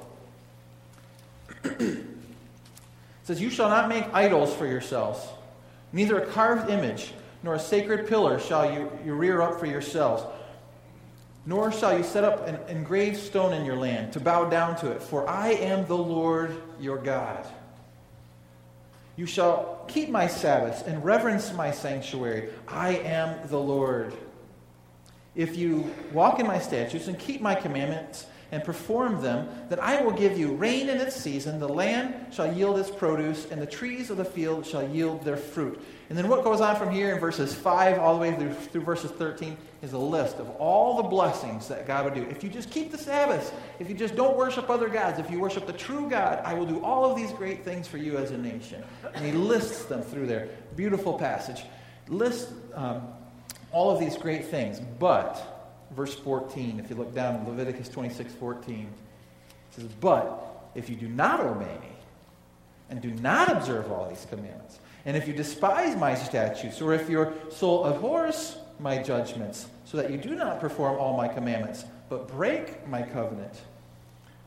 It 1.80 2.06
says, 3.24 3.42
You 3.42 3.50
shall 3.50 3.70
not 3.70 3.90
make 3.90 4.06
idols 4.14 4.54
for 4.54 4.66
yourselves, 4.66 5.26
neither 5.92 6.20
a 6.20 6.26
carved 6.26 6.70
image 6.70 7.14
nor 7.44 7.56
a 7.56 7.60
sacred 7.60 8.08
pillar 8.08 8.40
shall 8.40 8.72
you, 8.72 8.92
you 9.06 9.14
rear 9.14 9.42
up 9.42 9.60
for 9.60 9.66
yourselves 9.66 10.24
nor 11.48 11.72
shall 11.72 11.98
you 11.98 12.04
set 12.04 12.26
up 12.26 12.46
an 12.46 12.60
engraved 12.68 13.16
stone 13.16 13.54
in 13.54 13.66
your 13.66 13.78
land 13.78 14.12
to 14.12 14.20
bow 14.20 14.50
down 14.50 14.76
to 14.76 14.92
it, 14.92 15.02
for 15.02 15.28
I 15.30 15.52
am 15.52 15.88
the 15.88 15.98
Lord 15.98 16.54
your 16.78 16.98
God. 16.98 17.48
You 19.16 19.26
shall 19.26 19.86
keep 19.88 20.10
my 20.10 20.28
Sabbaths 20.28 20.82
and 20.82 21.04
reverence 21.06 21.54
my 21.54 21.72
sanctuary. 21.72 22.50
I 22.68 22.98
am 22.98 23.48
the 23.48 23.58
Lord. 23.58 24.14
If 25.36 25.56
you 25.56 25.90
walk 26.12 26.42
in 26.42 26.46
my 26.46 26.60
statutes 26.60 27.08
and 27.08 27.18
keep 27.18 27.40
my 27.40 27.56
commandments 27.56 28.26
and 28.52 28.64
perform 28.64 29.22
them, 29.22 29.48
then 29.70 29.80
I 29.80 30.02
will 30.02 30.12
give 30.12 30.38
you 30.38 30.56
rain 30.56 30.90
in 30.90 30.98
its 30.98 31.16
season, 31.16 31.60
the 31.60 31.68
land 31.68 32.34
shall 32.34 32.52
yield 32.52 32.80
its 32.80 32.90
produce, 32.90 33.50
and 33.52 33.62
the 33.62 33.66
trees 33.66 34.10
of 34.10 34.18
the 34.18 34.26
field 34.26 34.66
shall 34.66 34.88
yield 34.88 35.24
their 35.24 35.38
fruit. 35.38 35.82
And 36.10 36.18
then 36.18 36.30
what 36.30 36.44
goes 36.46 36.62
on 36.62 36.78
from 36.78 36.90
here 36.90 37.14
in 37.14 37.20
verses 37.20 37.54
5 37.54 38.00
all 38.00 38.16
the 38.16 38.22
way 38.22 38.34
through, 38.34 38.54
through 38.54 38.82
verses 38.82 39.12
13 39.12 39.58
is 39.82 39.92
a 39.92 39.98
list 39.98 40.38
of 40.38 40.50
all 40.52 40.98
the 40.98 41.04
blessings 41.04 41.68
that 41.68 41.86
God 41.86 42.06
would 42.06 42.14
do. 42.14 42.24
If 42.24 42.44
you 42.44 42.50
just 42.50 42.72
keep 42.72 42.92
the 42.92 42.98
Sabbath, 42.98 43.54
if 43.80 43.90
you 43.90 43.96
just 43.96 44.16
don't 44.16 44.38
worship 44.38 44.70
other 44.70 44.88
gods, 44.88 45.20
if 45.20 45.30
you 45.30 45.40
worship 45.40 45.68
the 45.68 45.74
true 45.74 46.10
God, 46.10 46.42
I 46.46 46.54
will 46.54 46.66
do 46.66 46.82
all 46.84 47.10
of 47.10 47.18
these 47.18 47.32
great 47.34 47.66
things 47.66 47.88
for 47.88 47.98
you 47.98 48.18
as 48.18 48.32
a 48.32 48.38
nation. 48.38 48.82
And 49.14 49.26
he 49.26 49.34
lists 49.34 49.86
them 49.86 50.02
through 50.02 50.28
there. 50.28 50.48
Beautiful 50.78 51.18
passage. 51.20 51.64
Lists 52.08 52.54
um, 52.74 53.02
all 53.72 53.92
of 53.92 54.00
these 54.00 54.16
great 54.16 54.46
things. 54.46 54.80
But, 54.80 55.57
verse 55.92 56.14
14, 56.16 56.80
if 56.80 56.90
you 56.90 56.96
look 56.96 57.14
down 57.14 57.36
in 57.36 57.48
Leviticus 57.48 57.90
26 57.90 58.34
14, 58.34 58.82
it 58.82 59.76
says, 59.76 59.86
But 60.00 60.70
if 60.76 60.90
you 60.90 60.96
do 60.96 61.08
not 61.08 61.40
obey 61.40 61.78
me 61.82 61.90
and 62.90 63.02
do 63.02 63.12
not 63.12 63.52
observe 63.52 63.92
all 63.92 64.08
these 64.08 64.26
commandments, 64.30 64.80
and 65.06 65.16
if 65.16 65.28
you 65.28 65.34
despise 65.34 65.96
my 65.96 66.16
statutes, 66.16 66.82
or 66.82 66.94
if 66.94 67.10
your 67.10 67.34
soul 67.50 67.86
abhors 67.86 68.58
my 68.80 69.02
judgments, 69.02 69.68
so 69.86 69.98
that 69.98 70.12
you 70.12 70.18
do 70.18 70.36
not 70.36 70.60
perform 70.60 71.00
all 71.00 71.16
my 71.16 71.28
commandments, 71.28 71.86
but 72.10 72.28
break 72.28 72.88
my 72.88 73.02
covenant, 73.02 73.62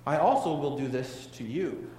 I 0.06 0.18
also 0.18 0.54
will 0.54 0.76
do 0.76 0.88
this 0.88 1.26
to 1.34 1.44
you. 1.44 1.90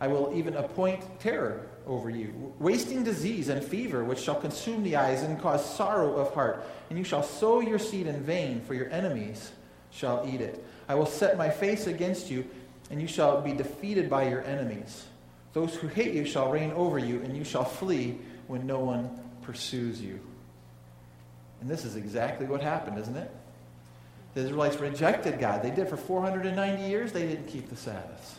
I 0.00 0.08
will 0.08 0.32
even 0.34 0.56
appoint 0.56 1.20
terror 1.20 1.68
over 1.86 2.08
you, 2.08 2.54
wasting 2.58 3.04
disease 3.04 3.48
and 3.48 3.62
fever, 3.62 4.04
which 4.04 4.20
shall 4.20 4.34
consume 4.34 4.82
the 4.82 4.96
eyes 4.96 5.22
and 5.22 5.40
cause 5.40 5.64
sorrow 5.76 6.16
of 6.16 6.32
heart. 6.32 6.64
And 6.88 6.98
you 6.98 7.04
shall 7.04 7.22
sow 7.22 7.60
your 7.60 7.78
seed 7.78 8.06
in 8.06 8.22
vain, 8.22 8.60
for 8.62 8.74
your 8.74 8.90
enemies 8.90 9.52
shall 9.90 10.26
eat 10.26 10.40
it. 10.40 10.64
I 10.88 10.94
will 10.94 11.06
set 11.06 11.36
my 11.36 11.50
face 11.50 11.86
against 11.86 12.30
you, 12.30 12.46
and 12.90 13.00
you 13.00 13.08
shall 13.08 13.40
be 13.42 13.52
defeated 13.52 14.08
by 14.08 14.28
your 14.28 14.42
enemies. 14.42 15.04
Those 15.52 15.74
who 15.74 15.88
hate 15.88 16.14
you 16.14 16.24
shall 16.24 16.50
reign 16.50 16.72
over 16.72 16.98
you, 16.98 17.20
and 17.22 17.36
you 17.36 17.44
shall 17.44 17.64
flee 17.64 18.18
when 18.46 18.66
no 18.66 18.78
one 18.78 19.10
pursues 19.42 20.00
you. 20.00 20.20
And 21.60 21.68
this 21.68 21.84
is 21.84 21.96
exactly 21.96 22.46
what 22.46 22.62
happened, 22.62 22.98
isn't 22.98 23.16
it? 23.16 23.30
The 24.34 24.42
Israelites 24.42 24.76
rejected 24.76 25.40
God. 25.40 25.62
They 25.62 25.70
did 25.70 25.88
for 25.88 25.96
490 25.96 26.88
years, 26.88 27.12
they 27.12 27.26
didn't 27.26 27.48
keep 27.48 27.68
the 27.68 27.76
Sabbaths. 27.76 28.36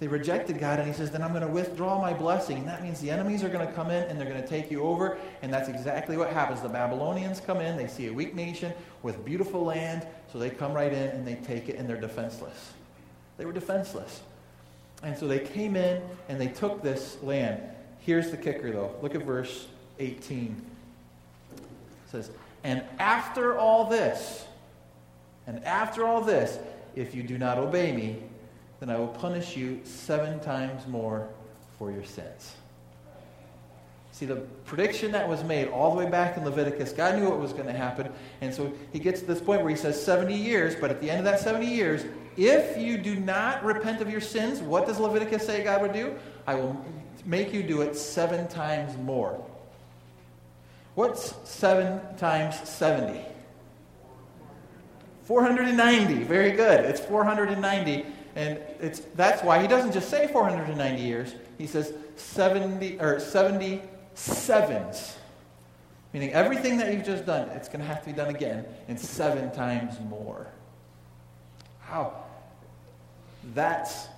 They 0.00 0.08
rejected 0.08 0.58
God, 0.58 0.78
and 0.78 0.88
he 0.88 0.94
says, 0.94 1.10
Then 1.10 1.22
I'm 1.22 1.30
going 1.30 1.42
to 1.42 1.48
withdraw 1.48 2.00
my 2.00 2.14
blessing. 2.14 2.56
And 2.56 2.66
that 2.66 2.82
means 2.82 3.00
the 3.00 3.10
enemies 3.10 3.44
are 3.44 3.50
going 3.50 3.66
to 3.66 3.72
come 3.74 3.90
in 3.90 4.02
and 4.04 4.18
they're 4.18 4.28
going 4.28 4.42
to 4.42 4.48
take 4.48 4.70
you 4.70 4.82
over. 4.82 5.18
And 5.42 5.52
that's 5.52 5.68
exactly 5.68 6.16
what 6.16 6.30
happens. 6.30 6.62
The 6.62 6.70
Babylonians 6.70 7.38
come 7.38 7.60
in, 7.60 7.76
they 7.76 7.86
see 7.86 8.06
a 8.06 8.12
weak 8.12 8.34
nation 8.34 8.72
with 9.02 9.22
beautiful 9.26 9.62
land, 9.62 10.06
so 10.32 10.38
they 10.38 10.48
come 10.48 10.72
right 10.72 10.92
in 10.92 11.10
and 11.10 11.26
they 11.26 11.34
take 11.34 11.68
it, 11.68 11.76
and 11.76 11.86
they're 11.86 12.00
defenseless. 12.00 12.72
They 13.36 13.44
were 13.44 13.52
defenseless. 13.52 14.22
And 15.02 15.16
so 15.16 15.28
they 15.28 15.38
came 15.38 15.76
in 15.76 16.02
and 16.30 16.40
they 16.40 16.48
took 16.48 16.82
this 16.82 17.18
land. 17.22 17.60
Here's 18.00 18.30
the 18.30 18.38
kicker, 18.38 18.70
though. 18.70 18.94
Look 19.02 19.14
at 19.14 19.22
verse 19.22 19.66
18. 19.98 20.62
It 21.56 21.62
says, 22.10 22.30
And 22.64 22.82
after 22.98 23.58
all 23.58 23.84
this, 23.84 24.46
and 25.46 25.62
after 25.64 26.06
all 26.06 26.22
this, 26.22 26.58
if 26.96 27.14
you 27.14 27.22
do 27.22 27.36
not 27.36 27.58
obey 27.58 27.92
me, 27.92 28.22
then 28.80 28.90
I 28.90 28.98
will 28.98 29.08
punish 29.08 29.56
you 29.56 29.80
seven 29.84 30.40
times 30.40 30.86
more 30.86 31.28
for 31.78 31.92
your 31.92 32.04
sins. 32.04 32.54
See, 34.12 34.26
the 34.26 34.36
prediction 34.66 35.12
that 35.12 35.28
was 35.28 35.44
made 35.44 35.68
all 35.68 35.94
the 35.94 36.04
way 36.04 36.10
back 36.10 36.36
in 36.36 36.44
Leviticus, 36.44 36.92
God 36.92 37.18
knew 37.18 37.28
what 37.28 37.38
was 37.38 37.52
going 37.52 37.66
to 37.66 37.72
happen. 37.72 38.10
And 38.40 38.52
so 38.52 38.72
he 38.92 38.98
gets 38.98 39.20
to 39.20 39.26
this 39.26 39.40
point 39.40 39.62
where 39.62 39.70
he 39.70 39.76
says 39.76 40.02
70 40.02 40.34
years, 40.34 40.74
but 40.74 40.90
at 40.90 41.00
the 41.00 41.10
end 41.10 41.20
of 41.20 41.24
that 41.24 41.40
70 41.40 41.66
years, 41.66 42.04
if 42.36 42.76
you 42.76 42.98
do 42.98 43.16
not 43.16 43.64
repent 43.64 44.00
of 44.00 44.10
your 44.10 44.20
sins, 44.20 44.60
what 44.60 44.86
does 44.86 44.98
Leviticus 44.98 45.46
say 45.46 45.62
God 45.62 45.82
would 45.82 45.92
do? 45.92 46.14
I 46.46 46.54
will 46.54 46.84
make 47.24 47.52
you 47.52 47.62
do 47.62 47.82
it 47.82 47.96
seven 47.96 48.48
times 48.48 48.96
more. 48.98 49.44
What's 50.94 51.34
seven 51.48 52.00
times 52.16 52.56
70? 52.68 53.24
490. 55.24 56.24
Very 56.24 56.52
good. 56.52 56.84
It's 56.84 57.00
490. 57.00 58.04
And 58.36 58.58
it's, 58.80 59.00
that's 59.16 59.42
why 59.42 59.60
he 59.60 59.68
doesn't 59.68 59.92
just 59.92 60.08
say 60.08 60.28
490 60.28 61.02
years. 61.02 61.34
He 61.58 61.66
says 61.66 61.92
70 62.16 63.00
or 63.00 63.16
77s. 63.16 65.16
Meaning 66.12 66.32
everything 66.32 66.78
that 66.78 66.92
you've 66.92 67.04
just 67.04 67.26
done, 67.26 67.48
it's 67.50 67.68
going 67.68 67.80
to 67.80 67.86
have 67.86 68.00
to 68.00 68.06
be 68.06 68.12
done 68.12 68.34
again 68.34 68.64
and 68.88 68.98
seven 68.98 69.50
times 69.52 69.96
more. 70.08 70.46
How? 71.80 72.24
That's, 73.54 74.08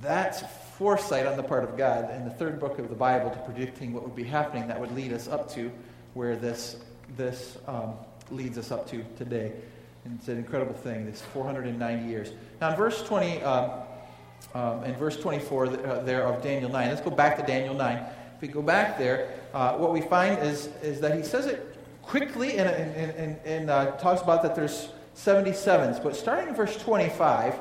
that's 0.00 0.42
foresight 0.78 1.26
on 1.26 1.36
the 1.36 1.42
part 1.42 1.64
of 1.64 1.76
God 1.76 2.12
in 2.14 2.24
the 2.24 2.30
third 2.30 2.60
book 2.60 2.78
of 2.78 2.88
the 2.88 2.94
Bible 2.94 3.30
to 3.30 3.38
predicting 3.38 3.92
what 3.92 4.04
would 4.04 4.16
be 4.16 4.24
happening 4.24 4.68
that 4.68 4.80
would 4.80 4.94
lead 4.94 5.12
us 5.12 5.28
up 5.28 5.50
to 5.54 5.70
where 6.14 6.36
this, 6.36 6.76
this 7.16 7.58
um, 7.66 7.94
leads 8.30 8.58
us 8.58 8.70
up 8.70 8.88
to 8.90 9.04
today. 9.16 9.52
And 10.04 10.18
it's 10.18 10.28
an 10.28 10.36
incredible 10.36 10.74
thing, 10.74 11.06
this 11.06 11.22
490 11.22 12.08
years. 12.08 12.32
Now, 12.60 12.70
in 12.70 12.76
verse 12.76 13.02
20, 13.02 13.42
um, 13.42 13.70
um, 14.54 14.84
in 14.84 14.94
verse 14.96 15.16
24 15.16 15.66
uh, 15.66 16.02
there 16.02 16.26
of 16.26 16.42
Daniel 16.42 16.70
9, 16.70 16.88
let's 16.88 17.00
go 17.00 17.10
back 17.10 17.36
to 17.38 17.42
Daniel 17.46 17.74
9. 17.74 17.96
If 18.36 18.42
we 18.42 18.48
go 18.48 18.62
back 18.62 18.98
there, 18.98 19.30
uh, 19.54 19.74
what 19.74 19.92
we 19.92 20.02
find 20.02 20.38
is, 20.42 20.66
is 20.82 21.00
that 21.00 21.16
he 21.16 21.22
says 21.22 21.46
it 21.46 21.76
quickly 22.02 22.58
and, 22.58 22.68
and, 22.68 23.14
and, 23.16 23.38
and 23.44 23.70
uh, 23.70 23.92
talks 23.92 24.20
about 24.20 24.42
that 24.42 24.54
there's 24.54 24.90
77s. 25.16 26.02
But 26.02 26.16
starting 26.16 26.48
in 26.48 26.54
verse 26.54 26.76
25, 26.76 27.54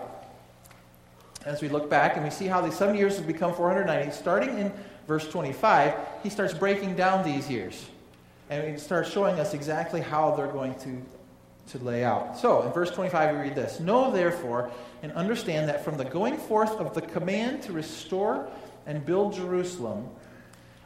as 1.46 1.62
we 1.62 1.70
look 1.70 1.90
back 1.90 2.16
and 2.16 2.24
we 2.24 2.30
see 2.30 2.48
how 2.48 2.62
these 2.62 2.76
70 2.76 2.98
years 2.98 3.18
have 3.18 3.28
become 3.28 3.54
490, 3.54 4.12
starting 4.12 4.58
in 4.58 4.72
verse 5.08 5.28
25, 5.30 5.94
he 6.24 6.30
starts 6.30 6.54
breaking 6.54 6.96
down 6.96 7.24
these 7.24 7.50
years. 7.50 7.86
And 8.50 8.70
he 8.70 8.78
starts 8.78 9.10
showing 9.10 9.40
us 9.40 9.54
exactly 9.54 10.02
how 10.02 10.36
they're 10.36 10.48
going 10.48 10.76
to 10.80 11.02
to 11.68 11.78
lay 11.80 12.04
out. 12.04 12.38
So, 12.38 12.62
in 12.64 12.72
verse 12.72 12.92
25, 12.92 13.36
we 13.36 13.42
read 13.42 13.56
this 13.56 13.80
Know 13.80 14.12
therefore 14.12 14.72
and 15.02 15.12
understand 15.14 15.70
that 15.70 15.84
from 15.84 15.98
the 15.98 16.06
going 16.06 16.38
forth 16.38 16.72
of 16.74 16.94
the 16.94 17.02
command 17.02 17.64
to 17.64 17.72
restore 17.72 18.48
and 18.86 19.06
build 19.06 19.34
Jerusalem 19.34 20.10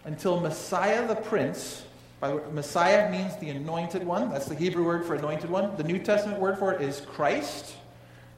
until 0.06 0.40
Messiah 0.40 1.08
the 1.08 1.16
Prince, 1.16 1.84
by 2.20 2.34
Messiah 2.52 3.12
means 3.12 3.36
the 3.38 3.50
anointed 3.50 4.04
one, 4.04 4.30
that's 4.30 4.48
the 4.48 4.56
Hebrew 4.56 4.86
word 4.86 5.06
for 5.06 5.16
anointed 5.16 5.50
one. 5.50 5.76
The 5.76 5.84
New 5.84 6.00
Testament 6.00 6.40
word 6.40 6.58
for 6.58 6.74
it 6.74 6.82
is 6.82 7.02
Christ. 7.02 7.76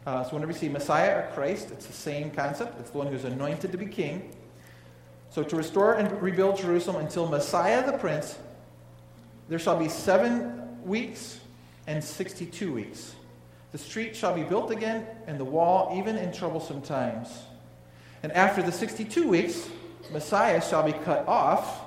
Uh, 0.05 0.23
so, 0.23 0.31
whenever 0.31 0.51
you 0.51 0.57
see 0.57 0.69
Messiah 0.69 1.19
or 1.19 1.31
Christ, 1.33 1.71
it's 1.71 1.85
the 1.85 1.93
same 1.93 2.31
concept. 2.31 2.79
It's 2.79 2.89
the 2.89 2.97
one 2.97 3.07
who's 3.07 3.25
anointed 3.25 3.71
to 3.71 3.77
be 3.77 3.85
king. 3.85 4.31
So, 5.29 5.43
to 5.43 5.55
restore 5.55 5.95
and 5.95 6.21
rebuild 6.21 6.57
Jerusalem 6.57 6.97
until 6.97 7.27
Messiah 7.27 7.85
the 7.85 7.97
Prince 7.97 8.37
there 9.49 9.57
shall 9.57 9.79
be 9.79 9.89
seven 9.89 10.83
weeks 10.85 11.39
and 11.89 12.03
62 12.03 12.71
weeks. 12.71 13.15
The 13.71 13.79
street 13.79 14.15
shall 14.15 14.35
be 14.35 14.43
built 14.43 14.69
again, 14.69 15.07
and 15.25 15.39
the 15.39 15.45
wall 15.45 15.95
even 15.97 16.17
in 16.17 16.31
troublesome 16.31 16.83
times. 16.83 17.29
And 18.21 18.31
after 18.33 18.61
the 18.61 18.71
62 18.71 19.27
weeks, 19.27 19.67
Messiah 20.11 20.61
shall 20.61 20.83
be 20.83 20.93
cut 20.93 21.27
off, 21.27 21.81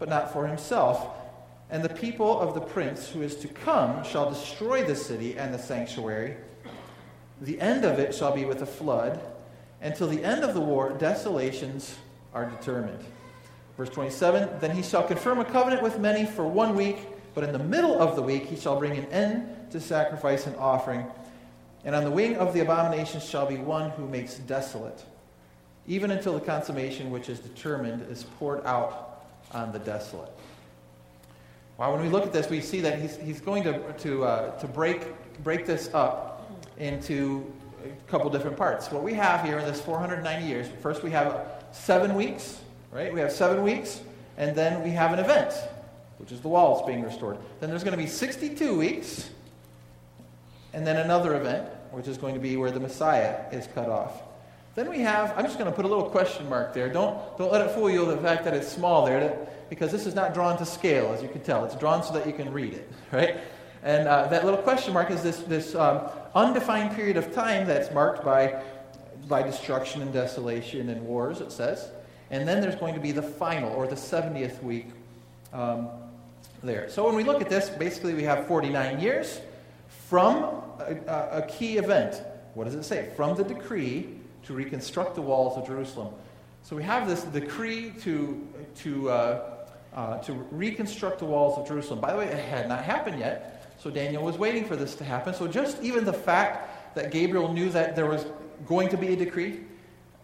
but 0.00 0.08
not 0.08 0.32
for 0.32 0.48
himself. 0.48 1.10
And 1.70 1.84
the 1.84 1.94
people 1.94 2.40
of 2.40 2.54
the 2.54 2.60
prince 2.60 3.08
who 3.08 3.22
is 3.22 3.36
to 3.36 3.46
come 3.46 4.02
shall 4.02 4.28
destroy 4.28 4.82
the 4.82 4.96
city 4.96 5.38
and 5.38 5.54
the 5.54 5.58
sanctuary. 5.60 6.36
The 7.40 7.60
end 7.60 7.84
of 7.84 8.00
it 8.00 8.16
shall 8.16 8.34
be 8.34 8.44
with 8.44 8.62
a 8.62 8.66
flood. 8.66 9.20
Until 9.80 10.08
the 10.08 10.24
end 10.24 10.42
of 10.42 10.54
the 10.54 10.60
war, 10.60 10.92
desolations 10.98 11.94
are 12.34 12.50
determined. 12.50 13.04
Verse 13.76 13.90
27 13.90 14.58
Then 14.58 14.72
he 14.72 14.82
shall 14.82 15.04
confirm 15.04 15.38
a 15.38 15.44
covenant 15.44 15.84
with 15.84 16.00
many 16.00 16.26
for 16.26 16.44
one 16.44 16.74
week, 16.74 16.98
but 17.36 17.44
in 17.44 17.52
the 17.52 17.58
middle 17.58 18.00
of 18.00 18.16
the 18.16 18.22
week 18.22 18.46
he 18.46 18.56
shall 18.56 18.78
bring 18.78 18.96
an 18.96 19.04
end 19.12 19.70
to 19.70 19.78
sacrifice 19.78 20.46
and 20.46 20.56
offering. 20.56 21.04
And 21.84 21.94
on 21.94 22.02
the 22.02 22.10
wing 22.10 22.36
of 22.36 22.54
the 22.54 22.60
abomination 22.60 23.20
shall 23.20 23.44
be 23.44 23.58
one 23.58 23.90
who 23.90 24.08
makes 24.08 24.36
desolate, 24.36 25.04
even 25.86 26.10
until 26.10 26.32
the 26.32 26.40
consummation 26.40 27.10
which 27.10 27.28
is 27.28 27.38
determined 27.38 28.10
is 28.10 28.24
poured 28.38 28.64
out 28.64 29.26
on 29.52 29.70
the 29.70 29.78
desolate. 29.78 30.30
Well, 31.76 31.92
when 31.92 32.00
we 32.00 32.08
look 32.08 32.24
at 32.24 32.32
this, 32.32 32.48
we 32.48 32.62
see 32.62 32.80
that 32.80 32.98
he's, 32.98 33.18
he's 33.18 33.40
going 33.42 33.64
to, 33.64 33.92
to, 33.92 34.24
uh, 34.24 34.58
to 34.58 34.66
break, 34.66 35.02
break 35.44 35.66
this 35.66 35.90
up 35.92 36.50
into 36.78 37.52
a 37.84 38.10
couple 38.10 38.30
different 38.30 38.56
parts. 38.56 38.90
What 38.90 39.02
we 39.02 39.12
have 39.12 39.44
here 39.44 39.58
in 39.58 39.66
this 39.66 39.82
490 39.82 40.46
years, 40.46 40.68
first 40.80 41.02
we 41.02 41.10
have 41.10 41.66
seven 41.70 42.14
weeks, 42.14 42.60
right? 42.90 43.12
We 43.12 43.20
have 43.20 43.30
seven 43.30 43.62
weeks, 43.62 44.00
and 44.38 44.56
then 44.56 44.82
we 44.82 44.88
have 44.92 45.12
an 45.12 45.18
event, 45.18 45.52
which 46.18 46.32
is 46.32 46.40
the 46.40 46.48
walls 46.48 46.86
being 46.86 47.02
restored. 47.02 47.38
Then 47.60 47.70
there's 47.70 47.84
going 47.84 47.96
to 47.96 48.02
be 48.02 48.08
62 48.08 48.76
weeks, 48.78 49.30
and 50.72 50.86
then 50.86 50.96
another 50.96 51.34
event, 51.36 51.68
which 51.90 52.08
is 52.08 52.18
going 52.18 52.34
to 52.34 52.40
be 52.40 52.56
where 52.56 52.70
the 52.70 52.80
Messiah 52.80 53.44
is 53.52 53.66
cut 53.74 53.88
off. 53.88 54.22
Then 54.74 54.90
we 54.90 55.00
have, 55.00 55.32
I'm 55.36 55.44
just 55.44 55.58
going 55.58 55.70
to 55.70 55.74
put 55.74 55.86
a 55.86 55.88
little 55.88 56.10
question 56.10 56.48
mark 56.50 56.74
there. 56.74 56.90
Don't, 56.90 57.16
don't 57.38 57.50
let 57.50 57.66
it 57.66 57.70
fool 57.70 57.88
you 57.88 58.04
the 58.04 58.18
fact 58.18 58.44
that 58.44 58.52
it's 58.52 58.68
small 58.68 59.06
there, 59.06 59.20
that, 59.20 59.70
because 59.70 59.90
this 59.90 60.06
is 60.06 60.14
not 60.14 60.34
drawn 60.34 60.58
to 60.58 60.66
scale, 60.66 61.14
as 61.14 61.22
you 61.22 61.28
can 61.28 61.40
tell. 61.40 61.64
It's 61.64 61.76
drawn 61.76 62.02
so 62.02 62.12
that 62.12 62.26
you 62.26 62.34
can 62.34 62.52
read 62.52 62.74
it, 62.74 62.90
right? 63.12 63.38
And 63.82 64.06
uh, 64.06 64.26
that 64.28 64.44
little 64.44 64.60
question 64.60 64.92
mark 64.92 65.10
is 65.10 65.22
this, 65.22 65.38
this 65.40 65.74
um, 65.74 66.10
undefined 66.34 66.94
period 66.94 67.16
of 67.16 67.32
time 67.32 67.66
that's 67.66 67.90
marked 67.92 68.24
by, 68.24 68.62
by 69.28 69.42
destruction 69.42 70.02
and 70.02 70.12
desolation 70.12 70.90
and 70.90 71.06
wars, 71.06 71.40
it 71.40 71.52
says. 71.52 71.88
And 72.30 72.46
then 72.46 72.60
there's 72.60 72.74
going 72.74 72.94
to 72.94 73.00
be 73.00 73.12
the 73.12 73.22
final, 73.22 73.72
or 73.72 73.86
the 73.86 73.94
70th 73.94 74.62
week 74.62 74.88
um, 75.52 75.88
there. 76.66 76.88
So 76.88 77.04
when 77.06 77.14
we 77.14 77.24
look 77.24 77.40
at 77.40 77.48
this, 77.48 77.68
basically 77.68 78.14
we 78.14 78.24
have 78.24 78.46
49 78.46 79.00
years 79.00 79.40
from 80.08 80.62
a, 80.78 80.96
a, 81.32 81.46
key 81.48 81.78
event. 81.78 82.22
What 82.54 82.64
does 82.64 82.74
it 82.74 82.84
say? 82.84 83.10
From 83.16 83.36
the 83.36 83.44
decree 83.44 84.08
to 84.44 84.52
reconstruct 84.54 85.14
the 85.14 85.22
walls 85.22 85.56
of 85.56 85.66
Jerusalem. 85.66 86.14
So 86.62 86.76
we 86.76 86.82
have 86.82 87.08
this 87.08 87.22
decree 87.22 87.92
to, 88.02 88.46
to, 88.76 89.10
uh, 89.10 89.54
uh, 89.94 90.18
to 90.18 90.32
reconstruct 90.50 91.20
the 91.20 91.24
walls 91.24 91.58
of 91.58 91.66
Jerusalem. 91.66 92.00
By 92.00 92.12
the 92.12 92.18
way, 92.18 92.26
it 92.26 92.38
had 92.38 92.68
not 92.68 92.84
happened 92.84 93.18
yet, 93.18 93.72
so 93.78 93.90
Daniel 93.90 94.22
was 94.22 94.36
waiting 94.38 94.64
for 94.64 94.76
this 94.76 94.94
to 94.96 95.04
happen. 95.04 95.34
So 95.34 95.46
just 95.46 95.82
even 95.82 96.04
the 96.04 96.12
fact 96.12 96.94
that 96.94 97.10
Gabriel 97.10 97.52
knew 97.52 97.70
that 97.70 97.94
there 97.94 98.06
was 98.06 98.26
going 98.66 98.88
to 98.88 98.96
be 98.96 99.08
a 99.12 99.16
decree 99.16 99.60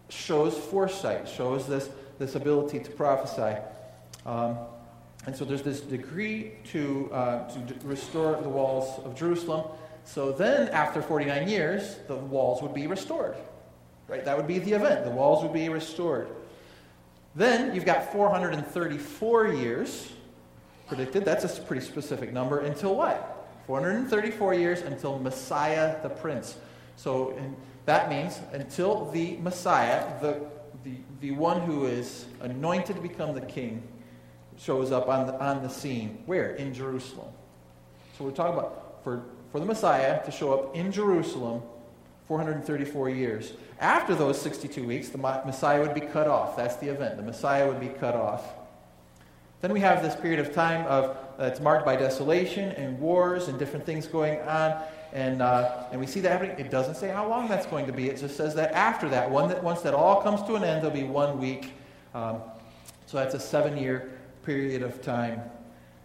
shows 0.09 0.57
foresight, 0.57 1.27
shows 1.27 1.67
this, 1.67 1.89
this 2.19 2.35
ability 2.35 2.79
to 2.79 2.91
prophesy. 2.91 3.59
Um, 4.25 4.57
and 5.25 5.35
so 5.35 5.45
there's 5.45 5.61
this 5.61 5.81
decree 5.81 6.53
to, 6.71 7.09
uh, 7.13 7.49
to 7.49 7.75
restore 7.83 8.41
the 8.41 8.49
walls 8.49 8.99
of 9.05 9.15
Jerusalem. 9.15 9.67
So 10.03 10.31
then, 10.33 10.67
after 10.69 11.01
49 11.01 11.47
years, 11.47 11.97
the 12.07 12.15
walls 12.15 12.61
would 12.61 12.73
be 12.73 12.87
restored. 12.87 13.37
Right? 14.07 14.25
That 14.25 14.35
would 14.35 14.47
be 14.47 14.59
the 14.59 14.73
event. 14.73 15.05
The 15.05 15.11
walls 15.11 15.41
would 15.43 15.53
be 15.53 15.69
restored. 15.69 16.27
Then 17.35 17.73
you've 17.73 17.85
got 17.85 18.11
434 18.11 19.47
years 19.47 20.11
predicted. 20.87 21.23
That's 21.23 21.45
a 21.45 21.61
pretty 21.61 21.85
specific 21.85 22.33
number. 22.33 22.59
Until 22.59 22.95
what? 22.95 23.47
434 23.65 24.53
years 24.55 24.81
until 24.81 25.17
Messiah 25.19 26.01
the 26.03 26.09
Prince. 26.09 26.57
So 26.97 27.37
that 27.85 28.09
means 28.09 28.39
until 28.51 29.09
the 29.11 29.37
Messiah, 29.37 30.05
the, 30.21 30.41
the, 30.83 30.95
the 31.21 31.31
one 31.31 31.61
who 31.61 31.85
is 31.85 32.25
anointed 32.41 32.97
to 32.97 33.01
become 33.01 33.33
the 33.33 33.41
king, 33.41 33.81
shows 34.63 34.91
up 34.91 35.09
on 35.09 35.27
the, 35.27 35.39
on 35.39 35.61
the 35.61 35.69
scene. 35.69 36.23
Where? 36.25 36.51
In 36.51 36.73
Jerusalem. 36.73 37.27
So 38.17 38.25
we're 38.25 38.31
talking 38.31 38.57
about 38.57 39.03
for, 39.03 39.23
for 39.51 39.59
the 39.59 39.65
Messiah 39.65 40.23
to 40.23 40.31
show 40.31 40.53
up 40.53 40.75
in 40.75 40.91
Jerusalem 40.91 41.61
434 42.27 43.09
years. 43.09 43.53
After 43.79 44.15
those 44.15 44.41
62 44.41 44.85
weeks, 44.85 45.09
the 45.09 45.17
Messiah 45.17 45.81
would 45.81 45.93
be 45.93 46.01
cut 46.01 46.27
off. 46.27 46.55
That's 46.55 46.77
the 46.77 46.87
event. 46.87 47.17
The 47.17 47.23
Messiah 47.23 47.67
would 47.67 47.81
be 47.81 47.89
cut 47.89 48.15
off. 48.15 48.53
Then 49.61 49.73
we 49.73 49.79
have 49.81 50.01
this 50.01 50.15
period 50.15 50.39
of 50.39 50.53
time 50.53 50.85
of 50.87 51.17
uh, 51.39 51.45
it's 51.45 51.59
marked 51.59 51.85
by 51.85 51.95
desolation 51.95 52.71
and 52.73 52.99
wars 52.99 53.47
and 53.47 53.57
different 53.57 53.85
things 53.85 54.07
going 54.07 54.39
on, 54.41 54.81
and 55.13 55.41
uh, 55.41 55.85
and 55.91 55.99
we 55.99 56.05
see 56.05 56.19
that 56.19 56.33
happening. 56.33 56.59
It 56.59 56.69
doesn't 56.69 56.95
say 56.95 57.07
how 57.07 57.27
long 57.27 57.47
that's 57.47 57.65
going 57.65 57.85
to 57.85 57.93
be. 57.93 58.09
It 58.09 58.17
just 58.17 58.35
says 58.35 58.55
that 58.55 58.73
after 58.73 59.07
that, 59.09 59.31
one 59.31 59.47
that 59.49 59.63
once 59.63 59.81
that 59.81 59.93
all 59.93 60.21
comes 60.21 60.43
to 60.43 60.55
an 60.55 60.65
end, 60.65 60.83
there'll 60.83 60.95
be 60.95 61.03
one 61.03 61.39
week. 61.39 61.71
Um, 62.13 62.41
so 63.05 63.17
that's 63.17 63.35
a 63.35 63.39
seven-year 63.39 64.11
period 64.43 64.81
of 64.81 65.01
time. 65.01 65.41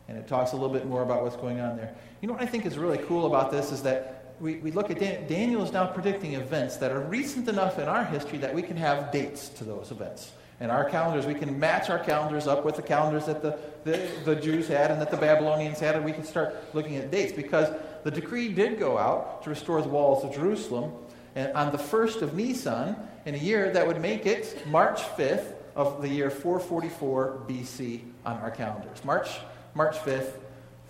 And 0.08 0.16
it 0.16 0.26
talks 0.26 0.52
a 0.52 0.56
little 0.56 0.72
bit 0.72 0.86
more 0.86 1.02
about 1.02 1.22
what's 1.22 1.36
going 1.36 1.60
on 1.60 1.76
there. 1.76 1.94
You 2.20 2.28
know 2.28 2.34
what 2.34 2.42
I 2.42 2.46
think 2.46 2.64
is 2.64 2.78
really 2.78 2.98
cool 2.98 3.26
about 3.26 3.50
this 3.50 3.72
is 3.72 3.82
that 3.82 4.34
we, 4.40 4.56
we 4.56 4.70
look 4.70 4.90
at 4.90 4.98
Dan- 4.98 5.26
Daniel 5.26 5.62
is 5.62 5.72
now 5.72 5.86
predicting 5.86 6.34
events 6.34 6.76
that 6.76 6.92
are 6.92 7.00
recent 7.00 7.48
enough 7.48 7.78
in 7.78 7.88
our 7.88 8.04
history 8.04 8.38
that 8.38 8.54
we 8.54 8.62
can 8.62 8.76
have 8.76 9.12
dates 9.12 9.48
to 9.50 9.64
those 9.64 9.90
events. 9.90 10.32
And 10.60 10.72
our 10.72 10.88
calendars, 10.88 11.26
we 11.26 11.34
can 11.34 11.58
match 11.58 11.88
our 11.88 11.98
calendars 11.98 12.48
up 12.48 12.64
with 12.64 12.74
the 12.74 12.82
calendars 12.82 13.26
that 13.26 13.42
the, 13.42 13.58
the, 13.84 14.08
the 14.24 14.34
Jews 14.34 14.66
had 14.66 14.90
and 14.90 15.00
that 15.00 15.10
the 15.10 15.16
Babylonians 15.16 15.78
had, 15.78 15.94
and 15.94 16.04
we 16.04 16.12
can 16.12 16.24
start 16.24 16.74
looking 16.74 16.96
at 16.96 17.10
dates 17.10 17.32
because 17.32 17.72
the 18.02 18.10
decree 18.10 18.48
did 18.48 18.78
go 18.78 18.98
out 18.98 19.42
to 19.44 19.50
restore 19.50 19.80
the 19.82 19.88
walls 19.88 20.24
of 20.24 20.34
Jerusalem. 20.34 20.92
And 21.36 21.52
on 21.52 21.70
the 21.70 21.78
first 21.78 22.22
of 22.22 22.34
Nisan, 22.34 22.96
in 23.24 23.34
a 23.34 23.38
year 23.38 23.72
that 23.72 23.86
would 23.86 24.00
make 24.00 24.26
it 24.26 24.66
March 24.66 25.00
5th, 25.16 25.54
of 25.78 26.02
the 26.02 26.08
year 26.08 26.28
444 26.28 27.44
BC 27.48 28.02
on 28.26 28.36
our 28.38 28.50
calendars. 28.50 29.04
March, 29.04 29.38
March 29.74 29.96
5th, 29.98 30.32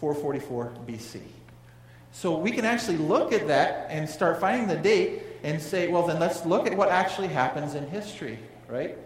444 0.01 0.73
BC. 0.87 1.21
So 2.11 2.39
we 2.39 2.51
can 2.51 2.65
actually 2.65 2.97
look 2.97 3.35
at 3.35 3.47
that 3.49 3.91
and 3.91 4.09
start 4.09 4.41
finding 4.41 4.67
the 4.67 4.77
date 4.77 5.23
and 5.43 5.61
say, 5.61 5.89
well, 5.89 6.07
then 6.07 6.19
let's 6.19 6.47
look 6.47 6.67
at 6.67 6.75
what 6.75 6.89
actually 6.89 7.29
happens 7.29 7.75
in 7.75 7.87
history, 7.91 8.39
right? 8.67 8.97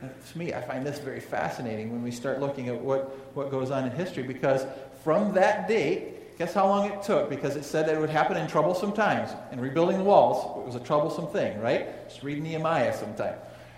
To 0.00 0.38
me, 0.38 0.52
I 0.52 0.60
find 0.60 0.84
this 0.84 0.98
very 0.98 1.20
fascinating 1.20 1.92
when 1.92 2.02
we 2.02 2.10
start 2.10 2.40
looking 2.40 2.68
at 2.68 2.80
what, 2.80 3.36
what 3.36 3.48
goes 3.52 3.70
on 3.70 3.84
in 3.84 3.92
history 3.92 4.24
because 4.24 4.66
from 5.04 5.32
that 5.34 5.68
date, 5.68 6.36
guess 6.36 6.52
how 6.52 6.66
long 6.66 6.90
it 6.90 7.00
took? 7.04 7.30
Because 7.30 7.54
it 7.54 7.64
said 7.64 7.86
that 7.86 7.94
it 7.94 8.00
would 8.00 8.10
happen 8.10 8.36
in 8.36 8.48
troublesome 8.48 8.92
times. 8.92 9.30
And 9.52 9.62
rebuilding 9.62 9.98
the 9.98 10.04
walls 10.04 10.66
was 10.66 10.74
a 10.74 10.84
troublesome 10.84 11.28
thing, 11.28 11.60
right? 11.60 12.08
Just 12.08 12.24
read 12.24 12.42
Nehemiah 12.42 12.96
sometime. 12.96 13.36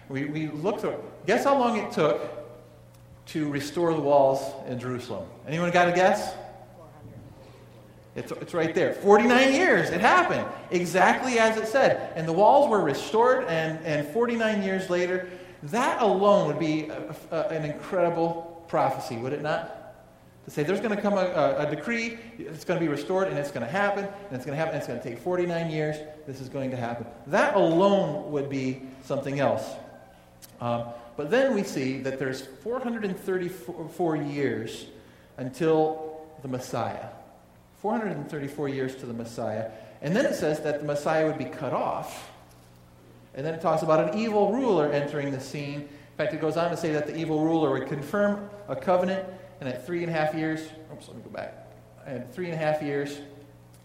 We, 0.08 0.24
we 0.24 0.48
looked 0.48 0.84
at, 0.84 0.98
guess 1.26 1.44
how 1.44 1.58
long 1.58 1.76
it 1.78 1.92
took 1.92 2.20
to 3.26 3.48
restore 3.48 3.94
the 3.94 4.00
walls 4.00 4.40
in 4.68 4.78
Jerusalem? 4.78 5.28
Anyone 5.46 5.70
got 5.70 5.88
a 5.88 5.92
guess? 5.92 6.34
It's, 8.16 8.32
it's 8.32 8.54
right 8.54 8.74
there. 8.74 8.94
49 8.94 9.52
years. 9.52 9.90
It 9.90 10.00
happened 10.00 10.44
exactly 10.70 11.38
as 11.38 11.56
it 11.56 11.68
said. 11.68 12.12
And 12.16 12.26
the 12.26 12.32
walls 12.32 12.68
were 12.68 12.80
restored, 12.80 13.44
and, 13.44 13.84
and 13.84 14.06
49 14.08 14.62
years 14.62 14.90
later, 14.90 15.28
that 15.64 16.02
alone 16.02 16.48
would 16.48 16.58
be 16.58 16.88
a, 16.88 17.14
a, 17.30 17.48
an 17.48 17.64
incredible 17.64 18.64
prophecy, 18.68 19.16
would 19.16 19.32
it 19.32 19.42
not? 19.42 19.76
To 20.46 20.50
say 20.50 20.62
there's 20.62 20.80
going 20.80 20.96
to 20.96 21.00
come 21.00 21.14
a, 21.14 21.56
a, 21.58 21.70
decree, 21.70 22.18
it's 22.38 22.64
going 22.64 22.80
to 22.80 22.84
be 22.84 22.88
restored, 22.88 23.28
and 23.28 23.38
it's 23.38 23.50
going 23.50 23.64
to 23.64 23.70
happen, 23.70 24.04
and 24.04 24.32
it's 24.32 24.44
going 24.44 24.56
to 24.56 24.64
happen, 24.64 24.74
it's 24.76 24.86
going 24.86 24.98
to 24.98 25.08
take 25.08 25.18
49 25.18 25.70
years. 25.70 25.96
This 26.26 26.40
is 26.40 26.48
going 26.48 26.70
to 26.70 26.76
happen. 26.76 27.06
That 27.26 27.54
alone 27.54 28.32
would 28.32 28.48
be 28.48 28.82
something 29.04 29.38
else. 29.38 29.64
Um, 30.60 30.84
but 31.20 31.30
then 31.30 31.52
we 31.54 31.62
see 31.62 31.98
that 31.98 32.18
there's 32.18 32.40
434 32.40 34.16
years 34.16 34.86
until 35.36 36.22
the 36.40 36.48
Messiah. 36.48 37.08
434 37.82 38.70
years 38.70 38.96
to 38.96 39.04
the 39.04 39.12
Messiah. 39.12 39.70
And 40.00 40.16
then 40.16 40.24
it 40.24 40.34
says 40.34 40.62
that 40.62 40.80
the 40.80 40.86
Messiah 40.86 41.26
would 41.26 41.36
be 41.36 41.44
cut 41.44 41.74
off. 41.74 42.30
And 43.34 43.44
then 43.44 43.52
it 43.52 43.60
talks 43.60 43.82
about 43.82 44.08
an 44.08 44.18
evil 44.18 44.50
ruler 44.50 44.90
entering 44.90 45.30
the 45.30 45.40
scene. 45.40 45.80
In 45.80 46.16
fact, 46.16 46.32
it 46.32 46.40
goes 46.40 46.56
on 46.56 46.70
to 46.70 46.76
say 46.78 46.90
that 46.92 47.06
the 47.06 47.14
evil 47.14 47.44
ruler 47.44 47.70
would 47.72 47.86
confirm 47.86 48.48
a 48.68 48.74
covenant, 48.74 49.28
and 49.60 49.68
at 49.68 49.84
three 49.84 50.02
and 50.02 50.08
a 50.08 50.14
half 50.14 50.34
years, 50.34 50.70
oops, 50.90 51.06
let 51.08 51.18
me 51.18 51.22
go 51.22 51.28
back. 51.28 51.66
And 52.06 52.32
three 52.32 52.46
and 52.46 52.54
a 52.54 52.56
half 52.56 52.80
years, 52.80 53.20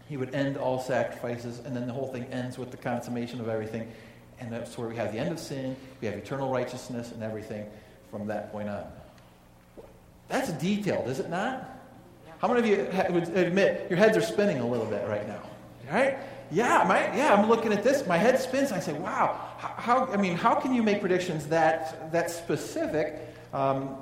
he 0.08 0.16
would 0.16 0.34
end 0.34 0.56
all 0.56 0.80
sacrifices, 0.80 1.58
and 1.58 1.76
then 1.76 1.86
the 1.86 1.92
whole 1.92 2.08
thing 2.08 2.24
ends 2.32 2.56
with 2.56 2.70
the 2.70 2.78
consummation 2.78 3.42
of 3.42 3.48
everything. 3.50 3.92
And 4.38 4.52
that's 4.52 4.76
where 4.76 4.88
we 4.88 4.96
have 4.96 5.12
the 5.12 5.18
end 5.18 5.32
of 5.32 5.38
sin, 5.38 5.76
we 6.00 6.08
have 6.08 6.16
eternal 6.16 6.50
righteousness, 6.50 7.10
and 7.12 7.22
everything 7.22 7.66
from 8.10 8.26
that 8.26 8.52
point 8.52 8.68
on. 8.68 8.84
That's 10.28 10.52
detailed, 10.52 11.08
is 11.08 11.20
it 11.20 11.30
not? 11.30 11.70
How 12.38 12.48
many 12.48 12.60
of 12.60 12.66
you 12.66 13.14
would 13.14 13.28
admit 13.36 13.86
your 13.88 13.98
heads 13.98 14.16
are 14.16 14.22
spinning 14.22 14.58
a 14.58 14.66
little 14.66 14.86
bit 14.86 15.08
right 15.08 15.26
now? 15.26 15.40
Right? 15.90 16.18
Yeah, 16.50 16.84
my, 16.86 17.16
yeah, 17.16 17.34
I'm 17.34 17.48
looking 17.48 17.72
at 17.72 17.82
this. 17.82 18.06
My 18.06 18.18
head 18.18 18.38
spins. 18.38 18.72
I 18.72 18.78
say, 18.78 18.92
wow, 18.92 19.40
how, 19.58 20.06
I 20.06 20.16
mean, 20.16 20.36
how 20.36 20.54
can 20.54 20.74
you 20.74 20.82
make 20.82 21.00
predictions 21.00 21.46
that, 21.46 22.12
that 22.12 22.30
specific 22.30 23.20
um, 23.52 23.96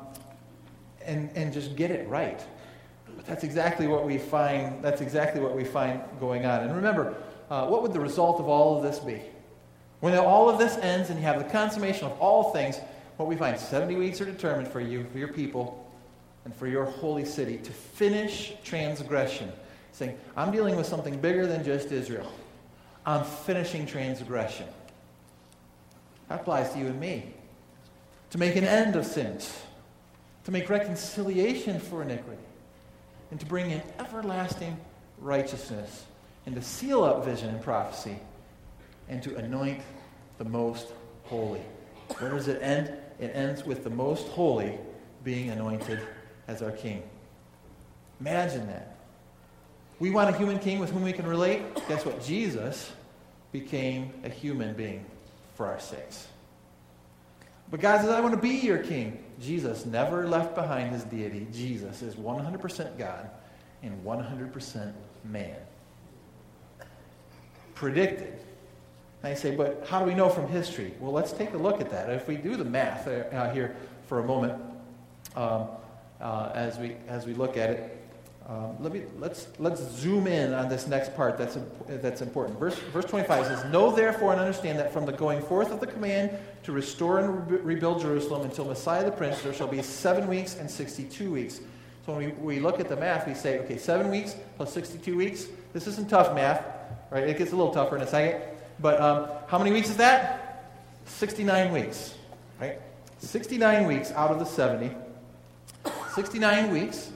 and, 1.05 1.31
and 1.37 1.53
just 1.53 1.77
get 1.77 1.91
it 1.91 2.09
right? 2.09 2.41
But 3.17 3.27
that's 3.27 3.45
exactly 3.45 3.87
what 3.87 4.05
we 4.05 4.19
find, 4.19 4.83
that's 4.83 5.01
exactly 5.01 5.41
what 5.41 5.55
we 5.55 5.65
find 5.65 6.03
going 6.21 6.45
on. 6.45 6.61
And 6.61 6.75
remember, 6.75 7.15
uh, 7.51 7.67
what 7.67 7.83
would 7.83 7.93
the 7.93 8.01
result 8.01 8.41
of 8.41 8.49
all 8.49 8.77
of 8.77 8.83
this 8.83 8.99
be? 8.99 9.23
When 10.05 10.15
all 10.19 10.51
of 10.51 10.59
this 10.59 10.77
ends 10.77 11.09
and 11.09 11.19
you 11.19 11.25
have 11.25 11.39
the 11.39 11.49
consummation 11.51 12.05
of 12.05 12.21
all 12.21 12.53
things, 12.53 12.79
what 13.17 13.27
we 13.27 13.37
find 13.37 13.59
70 13.59 13.95
weeks 13.95 14.21
are 14.21 14.27
determined 14.27 14.69
for 14.69 14.79
you, 14.79 15.07
for 15.11 15.17
your 15.17 15.29
people, 15.29 15.91
and 16.45 16.55
for 16.55 16.67
your 16.67 16.85
holy 16.85 17.25
city 17.25 17.57
to 17.57 17.73
finish 17.73 18.53
transgression. 18.65 19.51
Saying, 19.93 20.19
I'm 20.37 20.53
dealing 20.53 20.77
with 20.77 20.85
something 20.85 21.19
bigger 21.19 21.47
than 21.47 21.65
just 21.65 21.91
Israel. 21.91 22.31
I'm 23.07 23.25
finishing 23.25 23.87
transgression. 23.87 24.67
That 26.29 26.43
applies 26.43 26.75
to 26.75 26.81
you 26.81 26.89
and 26.89 27.01
me. 27.01 27.33
To 28.33 28.37
make 28.37 28.57
an 28.57 28.65
end 28.65 28.97
of 28.97 29.07
sins, 29.07 29.59
to 30.45 30.51
make 30.51 30.69
reconciliation 30.69 31.81
for 31.81 32.03
iniquity, 32.03 32.43
and 33.31 33.41
to 33.41 33.47
bring 33.47 33.71
in 33.71 33.81
everlasting 33.99 34.77
righteousness, 35.19 36.05
and 36.45 36.55
to 36.57 36.61
seal 36.61 37.05
up 37.05 37.25
vision 37.25 37.49
and 37.49 37.63
prophecy, 37.63 38.19
and 39.09 39.23
to 39.23 39.37
anoint 39.37 39.81
the 40.39 40.45
most 40.45 40.89
holy. 41.25 41.63
Where 42.19 42.31
does 42.31 42.49
it 42.49 42.63
end? 42.63 42.93
It 43.19 43.31
ends 43.35 43.65
with 43.65 43.85
the 43.85 43.91
most 43.91 44.29
holy 44.29 44.79
being 45.23 45.51
anointed 45.51 46.01
as 46.49 46.63
our 46.63 46.73
king. 46.73 47.03
Imagine 48.21 48.67
that. 48.67 48.97
We 49.99 50.11
want 50.11 50.35
a 50.35 50.39
human 50.39 50.59
king 50.59 50.81
with 50.81 50.91
whom 50.91 51.03
we 51.03 51.13
can 51.13 51.27
relate. 51.27 51.63
Guess 51.89 52.05
what? 52.05 52.23
Jesus 52.23 52.93
became 53.53 54.13
a 54.25 54.29
human 54.29 54.75
being 54.75 55.05
for 55.55 55.67
our 55.67 55.79
sakes. 55.79 56.27
But 57.71 57.81
God 57.81 58.01
says, 58.01 58.11
I 58.11 58.21
want 58.21 58.35
to 58.35 58.41
be 58.41 58.57
your 58.57 58.79
king. 58.79 59.23
Jesus 59.41 59.87
never 59.87 60.29
left 60.29 60.55
behind 60.55 60.93
his 60.93 61.05
deity. 61.05 61.47
Jesus 61.53 62.03
is 62.03 62.17
100% 62.17 62.99
God 62.99 63.31
and 63.83 64.05
100% 64.05 64.93
man. 65.25 65.57
Predicted. 67.75 68.39
And 69.25 69.33
I 69.33 69.37
say, 69.37 69.57
but 69.57 69.87
how 69.89 70.01
do 70.01 70.05
we 70.05 70.13
know 70.13 70.29
from 70.29 70.49
history? 70.49 70.93
Well, 71.01 71.11
let's 71.11 71.33
take 71.33 71.55
a 71.55 71.57
look 71.57 71.81
at 71.81 71.89
that. 71.89 72.11
If 72.11 72.29
we 72.29 72.37
do 72.37 72.57
the 72.57 72.65
math 72.65 73.09
uh, 73.09 73.51
here 73.53 73.75
for 74.07 74.19
a 74.19 74.23
moment, 74.23 74.53
um, 75.35 75.69
uh, 76.21 76.53
as, 76.55 76.77
we, 76.77 76.97
as 77.09 77.25
we 77.25 77.33
look 77.33 77.57
at 77.57 77.71
it, 77.71 78.07
um, 78.47 78.77
let 78.81 78.93
me, 78.93 79.05
let's, 79.19 79.49
let's 79.59 79.81
zoom 79.81 80.27
in 80.27 80.53
on 80.53 80.69
this 80.69 80.87
next 80.87 81.17
part 81.17 81.39
that's, 81.39 81.57
that's 81.89 82.21
important. 82.21 82.59
Verse, 82.59 82.75
verse 82.93 83.07
25 83.07 83.47
says, 83.47 83.73
Know 83.73 83.91
therefore 83.91 84.33
and 84.33 84.41
understand 84.43 84.79
that 84.79 84.93
from 84.93 85.07
the 85.07 85.13
going 85.13 85.41
forth 85.41 85.71
of 85.71 85.81
the 85.81 85.87
command 85.87 86.33
to 86.65 86.73
restore 86.73 87.21
and 87.21 87.51
re- 87.51 87.61
rebuild 87.61 88.03
Jerusalem 88.03 88.43
until 88.43 88.67
Messiah 88.67 89.07
the 89.07 89.11
Prince, 89.11 89.41
there 89.41 89.55
shall 89.55 89.69
be 89.69 89.81
seven 89.81 90.29
weeks 90.29 90.57
and 90.57 90.71
62 90.71 91.33
weeks. 91.33 91.61
So 92.05 92.15
when 92.15 92.27
we, 92.27 92.57
we 92.57 92.61
look 92.61 92.79
at 92.79 92.91
the 92.91 92.97
math, 92.97 93.27
we 93.27 93.33
say, 93.33 93.61
okay, 93.61 93.79
seven 93.79 94.11
weeks 94.11 94.37
plus 94.59 94.71
62 94.75 95.17
weeks. 95.17 95.47
This 95.73 95.87
isn't 95.87 96.11
tough 96.11 96.35
math, 96.35 96.63
right? 97.11 97.27
It 97.27 97.39
gets 97.39 97.53
a 97.53 97.57
little 97.57 97.73
tougher 97.73 97.97
in 97.97 98.03
a 98.03 98.07
second. 98.07 98.54
But 98.81 99.01
um, 99.01 99.29
how 99.47 99.59
many 99.59 99.73
weeks 99.73 99.89
is 99.89 99.97
that? 99.99 100.73
69 101.07 101.73
weeks, 101.73 102.15
right? 102.61 102.81
69 103.19 103.87
weeks 103.87 104.11
out 104.13 104.31
of 104.31 104.39
the 104.39 104.45
70. 104.45 104.95
69 106.15 106.73
weeks 106.73 107.11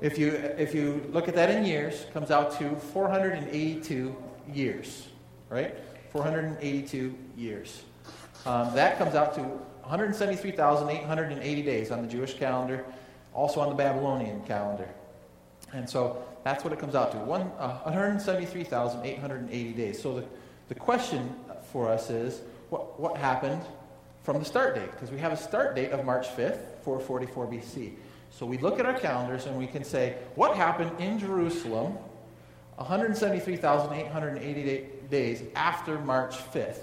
if 0.00 0.16
you, 0.16 0.28
if 0.28 0.72
you 0.74 1.04
look 1.12 1.26
at 1.26 1.34
that 1.34 1.50
in 1.50 1.64
years, 1.64 2.06
comes 2.12 2.30
out 2.30 2.56
to 2.58 2.76
482 2.76 4.14
years, 4.52 5.08
right? 5.48 5.74
482 6.12 7.12
years. 7.36 7.82
Um, 8.46 8.72
that 8.76 8.96
comes 8.96 9.16
out 9.16 9.34
to 9.34 9.40
173,880 9.40 11.62
days 11.62 11.90
on 11.90 12.02
the 12.02 12.08
Jewish 12.08 12.34
calendar, 12.34 12.84
also 13.34 13.58
on 13.60 13.70
the 13.70 13.74
Babylonian 13.74 14.40
calendar. 14.44 14.88
And 15.72 15.90
so 15.90 16.22
that's 16.44 16.62
what 16.62 16.72
it 16.72 16.78
comes 16.78 16.94
out 16.94 17.10
to 17.12 17.18
one, 17.18 17.50
uh, 17.58 17.80
173,880 17.80 19.72
days. 19.72 20.00
So 20.00 20.20
the, 20.20 20.26
the 20.68 20.74
question 20.74 21.34
for 21.72 21.88
us 21.88 22.10
is 22.10 22.42
what, 22.70 23.00
what 23.00 23.16
happened 23.16 23.62
from 24.22 24.38
the 24.38 24.44
start 24.44 24.74
date? 24.74 24.90
Because 24.90 25.10
we 25.10 25.18
have 25.18 25.32
a 25.32 25.36
start 25.36 25.74
date 25.74 25.90
of 25.90 26.04
March 26.04 26.28
5th, 26.28 26.60
444 26.82 27.46
BC. 27.46 27.94
So 28.30 28.44
we 28.44 28.58
look 28.58 28.78
at 28.78 28.84
our 28.86 28.98
calendars 28.98 29.46
and 29.46 29.58
we 29.58 29.66
can 29.66 29.82
say, 29.84 30.16
what 30.34 30.54
happened 30.56 31.00
in 31.00 31.18
Jerusalem 31.18 31.96
173,888 32.76 35.10
days 35.10 35.42
after 35.56 35.98
March 36.00 36.36
5th? 36.52 36.80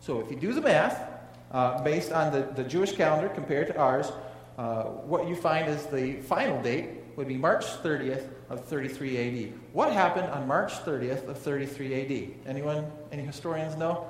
So 0.00 0.20
if 0.20 0.30
you 0.30 0.36
do 0.36 0.52
the 0.52 0.60
math, 0.60 1.08
uh, 1.50 1.82
based 1.82 2.12
on 2.12 2.30
the, 2.32 2.42
the 2.54 2.64
Jewish 2.64 2.92
calendar 2.92 3.30
compared 3.30 3.68
to 3.68 3.78
ours, 3.78 4.12
uh, 4.58 4.82
what 4.84 5.26
you 5.26 5.34
find 5.34 5.66
is 5.68 5.86
the 5.86 6.20
final 6.20 6.60
date 6.62 6.90
would 7.16 7.26
be 7.26 7.38
March 7.38 7.64
30th 7.82 8.28
of 8.50 8.64
33 8.64 9.46
AD. 9.46 9.52
What 9.72 9.92
happened 9.92 10.28
on 10.28 10.46
March 10.46 10.72
30th 10.84 11.28
of 11.28 11.38
33 11.38 11.94
AD? 11.94 12.48
Anyone, 12.48 12.90
any 13.12 13.22
historians 13.22 13.76
know? 13.76 14.06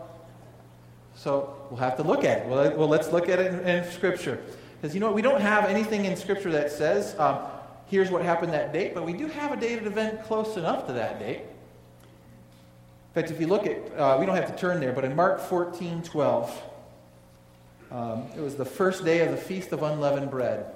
So 1.14 1.56
we'll 1.70 1.80
have 1.80 1.96
to 1.96 2.04
look 2.04 2.24
at 2.24 2.42
it. 2.42 2.46
Well, 2.46 2.76
well 2.76 2.88
let's 2.88 3.12
look 3.12 3.28
at 3.28 3.40
it 3.40 3.52
in, 3.52 3.60
in 3.68 3.90
Scripture. 3.90 4.40
Because 4.80 4.94
you 4.94 5.00
know 5.00 5.06
what? 5.06 5.16
We 5.16 5.22
don't 5.22 5.40
have 5.40 5.64
anything 5.64 6.04
in 6.04 6.16
Scripture 6.16 6.52
that 6.52 6.70
says, 6.70 7.18
um, 7.18 7.40
here's 7.86 8.10
what 8.10 8.22
happened 8.22 8.52
that 8.52 8.72
date, 8.72 8.94
but 8.94 9.04
we 9.04 9.12
do 9.12 9.26
have 9.26 9.52
a 9.52 9.56
dated 9.56 9.86
event 9.86 10.22
close 10.22 10.56
enough 10.56 10.86
to 10.86 10.92
that 10.92 11.18
date. 11.18 11.40
In 11.40 13.14
fact, 13.14 13.32
if 13.32 13.40
you 13.40 13.48
look 13.48 13.66
at, 13.66 13.98
uh, 13.98 14.16
we 14.20 14.26
don't 14.26 14.36
have 14.36 14.54
to 14.54 14.56
turn 14.56 14.78
there, 14.78 14.92
but 14.92 15.04
in 15.04 15.16
Mark 15.16 15.40
14 15.40 16.02
12, 16.02 16.62
um, 17.90 18.26
it 18.36 18.40
was 18.40 18.54
the 18.54 18.64
first 18.64 19.04
day 19.04 19.20
of 19.20 19.30
the 19.32 19.36
Feast 19.36 19.72
of 19.72 19.82
Unleavened 19.82 20.30
Bread. 20.30 20.66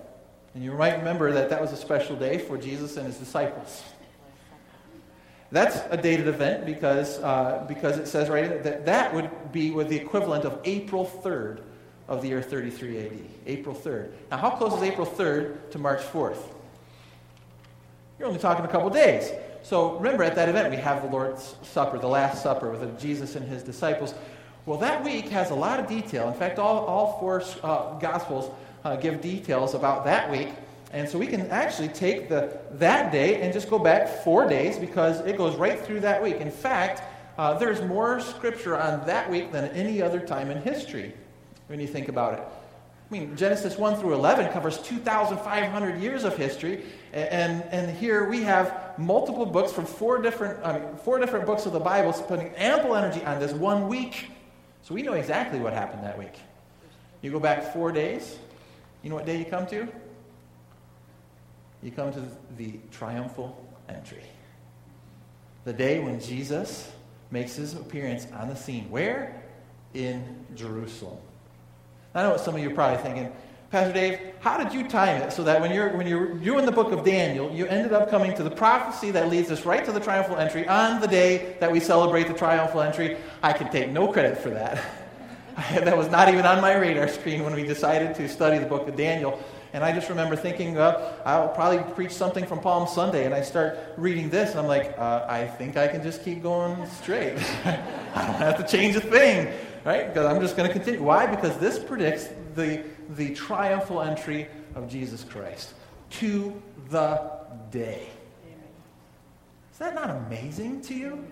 And 0.55 0.63
you 0.63 0.73
might 0.73 0.99
remember 0.99 1.33
that 1.33 1.51
that 1.51 1.61
was 1.61 1.73
a 1.73 1.77
special 1.77 2.17
day 2.17 2.39
for 2.39 2.59
Jesus 2.59 2.97
and 2.97 3.07
his 3.07 3.17
disciples. 3.17 3.83
That's 5.51 5.81
a 5.91 5.97
dated 5.97 6.29
event 6.29 6.65
because, 6.65 7.19
uh, 7.21 7.65
because 7.69 7.99
it 7.99 8.07
says 8.07 8.29
right 8.31 8.63
that 8.63 8.87
that 8.87 9.15
would 9.15 9.31
be 9.53 9.71
with 9.71 9.89
the 9.89 9.97
equivalent 9.97 10.45
of 10.45 10.59
April 10.65 11.11
3rd 11.23 11.61
of 12.09 12.23
the 12.23 12.29
year 12.29 12.43
33 12.43 12.99
AD, 12.99 13.13
April 13.47 13.75
3rd. 13.75 14.13
Now, 14.31 14.39
how 14.39 14.51
close 14.51 14.75
is 14.75 14.83
April 14.83 15.07
3rd 15.07 15.71
to 15.71 15.79
March 15.79 16.01
4th? 16.01 16.43
You're 18.19 18.29
only 18.29 18.41
talking 18.41 18.65
a 18.65 18.69
couple 18.69 18.89
days. 18.91 19.31
So 19.63 19.97
remember, 19.97 20.25
at 20.25 20.35
that 20.35 20.49
event, 20.49 20.71
we 20.71 20.77
have 20.77 21.03
the 21.03 21.09
Lord's 21.09 21.55
Supper, 21.63 21.99
the 21.99 22.09
Last 22.09 22.43
Supper 22.43 22.71
with 22.71 22.99
Jesus 22.99 23.37
and 23.37 23.47
his 23.47 23.63
disciples. 23.63 24.15
Well, 24.65 24.79
that 24.79 25.05
week 25.05 25.29
has 25.31 25.51
a 25.51 25.55
lot 25.55 25.81
of 25.81 25.87
detail. 25.87 26.29
In 26.29 26.35
fact, 26.35 26.59
all, 26.59 26.85
all 26.87 27.19
four 27.19 27.43
uh, 27.63 27.99
Gospels 27.99 28.51
uh, 28.85 28.97
give 28.97 29.21
details 29.21 29.75
about 29.75 30.05
that 30.05 30.31
week. 30.31 30.49
And 30.93 31.09
so 31.09 31.19
we 31.19 31.27
can 31.27 31.49
actually 31.51 31.89
take 31.89 32.29
the, 32.29 32.59
that 32.73 33.13
day 33.13 33.41
and 33.41 33.53
just 33.53 33.71
go 33.71 33.79
back 33.79 34.09
four 34.23 34.47
days 34.47 34.79
because 34.79 35.21
it 35.21 35.39
goes 35.39 35.57
right 35.57 35.81
through 35.81 36.01
that 36.01 36.23
week. 36.23 36.37
In 36.37 36.51
fact, 36.51 37.03
uh, 37.39 37.55
there's 37.55 37.81
more 37.83 38.21
scripture 38.21 38.79
on 38.79 39.07
that 39.07 39.31
week 39.31 39.53
than 39.53 39.71
any 39.71 40.03
other 40.03 40.21
time 40.21 40.51
in 40.51 40.61
history 40.61 41.15
when 41.69 41.81
you 41.81 41.87
think 41.87 42.09
about 42.09 42.35
it. 42.35 42.41
I 42.41 43.19
mean, 43.19 43.37
Genesis 43.37 43.77
1 43.77 43.97
through 43.97 44.15
11 44.15 44.53
covers 44.53 44.79
2,500 44.79 46.01
years 46.01 46.25
of 46.25 46.37
history, 46.37 46.83
and, 47.13 47.63
and 47.65 47.95
here 47.95 48.29
we 48.29 48.43
have 48.43 48.99
multiple 48.99 49.45
books 49.45 49.71
from 49.71 49.85
four 49.85 50.21
different, 50.21 50.65
I 50.65 50.79
mean, 50.79 50.97
four 50.97 51.19
different 51.19 51.45
books 51.45 51.67
of 51.67 51.73
the 51.73 51.81
Bible 51.81 52.15
spending 52.15 52.55
ample 52.57 52.95
energy 52.95 53.23
on 53.25 53.39
this 53.39 53.53
one 53.53 53.89
week. 53.89 54.29
So 54.83 54.95
we 54.95 55.03
know 55.03 55.13
exactly 55.13 55.59
what 55.59 55.75
happened 55.75 56.05
that 56.05 56.19
week. 56.19 56.35
You 57.21 57.31
go 57.31 57.39
back 57.39 57.73
four 57.73 57.93
days, 57.93 58.39
you 59.03 59.11
know 59.11 59.17
what 59.17 59.27
day 59.27 59.39
you 59.39 59.45
come 59.45 59.67
to? 59.69 59.89
You 61.83 61.91
come 61.91 62.13
to 62.13 62.23
the 62.57 62.79
triumphal 62.91 63.67
entry. 63.89 64.23
The 65.65 65.73
day 65.73 65.99
when 65.99 66.21
Jesus 66.21 66.91
makes 67.31 67.57
his 67.57 67.75
appearance 67.75 68.27
on 68.35 68.49
the 68.49 68.55
scene. 68.55 68.89
Where? 68.91 69.43
In 69.95 70.47
Jerusalem. 70.55 71.19
I 72.15 72.23
know 72.23 72.31
what 72.31 72.41
some 72.41 72.55
of 72.55 72.61
you 72.61 72.71
are 72.71 72.75
probably 72.75 73.03
thinking. 73.03 73.33
Pastor 73.71 73.95
Dave, 73.95 74.21
how 74.41 74.63
did 74.63 74.75
you 74.75 74.87
time 74.87 75.23
it 75.23 75.33
so 75.33 75.43
that 75.45 75.61
when 75.61 75.73
you're, 75.73 75.97
when 75.97 76.07
you're 76.07 76.35
doing 76.35 76.67
the 76.67 76.73
book 76.73 76.93
of 76.93 77.05
Daniel, 77.05 77.51
you 77.51 77.67
ended 77.67 77.95
up 77.95 78.11
coming 78.11 78.35
to 78.37 78.43
the 78.43 78.51
prophecy 78.51 79.11
that 79.13 79.31
leads 79.31 79.51
us 79.51 79.65
right 79.65 79.83
to 79.87 79.93
the 79.93 80.01
triumphal 80.01 80.37
entry 80.37 80.69
on 80.69 81.01
the 81.01 81.09
day 81.09 81.57
that 81.59 81.73
we 81.73 81.81
celebrate 81.81 82.29
the 82.29 82.35
triumphal 82.35 82.83
entry? 82.83 83.17
I 83.43 83.55
can 83.55 83.71
take 83.73 83.91
no 83.91 84.13
credit 84.13 84.39
for 84.39 84.51
that. 84.51 84.85
that 85.73 85.97
was 85.97 86.09
not 86.09 86.29
even 86.29 86.47
on 86.47 86.61
my 86.61 86.75
radar 86.75 87.09
screen 87.09 87.45
when 87.45 87.55
we 87.55 87.63
decided 87.63 88.15
to 88.17 88.29
study 88.29 88.59
the 88.59 88.67
book 88.67 88.89
of 88.89 88.97
Daniel. 88.97 89.39
And 89.75 89.83
I 89.83 89.93
just 89.93 90.09
remember 90.11 90.37
thinking, 90.37 90.77
uh, 90.77 91.15
I'll 91.25 91.49
probably 91.49 91.83
preach 91.95 92.13
something 92.13 92.45
from 92.45 92.61
Palm 92.61 92.87
Sunday. 92.87 93.25
And 93.25 93.35
I 93.35 93.41
start 93.41 93.79
reading 93.97 94.29
this, 94.29 94.51
and 94.51 94.61
I'm 94.61 94.67
like, 94.67 94.95
uh, 94.99 95.25
I 95.29 95.47
think 95.47 95.77
I 95.77 95.89
can 95.89 96.03
just 96.03 96.23
keep 96.25 96.43
going 96.43 96.87
straight. 96.87 97.39
I 97.65 98.27
don't 98.27 98.37
have 98.37 98.59
to 98.59 98.67
change 98.67 98.97
a 98.97 99.01
thing 99.01 99.53
right? 99.85 100.09
Because 100.09 100.27
I'm 100.27 100.41
just 100.41 100.57
going 100.57 100.69
to 100.69 100.73
continue. 100.73 101.03
Why? 101.03 101.27
Because 101.27 101.57
this 101.59 101.79
predicts 101.79 102.29
the, 102.55 102.85
the 103.11 103.35
triumphal 103.35 104.03
entry 104.03 104.49
of 104.75 104.89
Jesus 104.89 105.25
Christ. 105.25 105.75
to 106.11 106.61
the 106.91 107.31
day. 107.71 108.09
Is 109.73 109.79
that 109.79 109.95
not 109.95 110.11
amazing 110.11 110.83
to 110.83 110.95
you? 110.95 111.25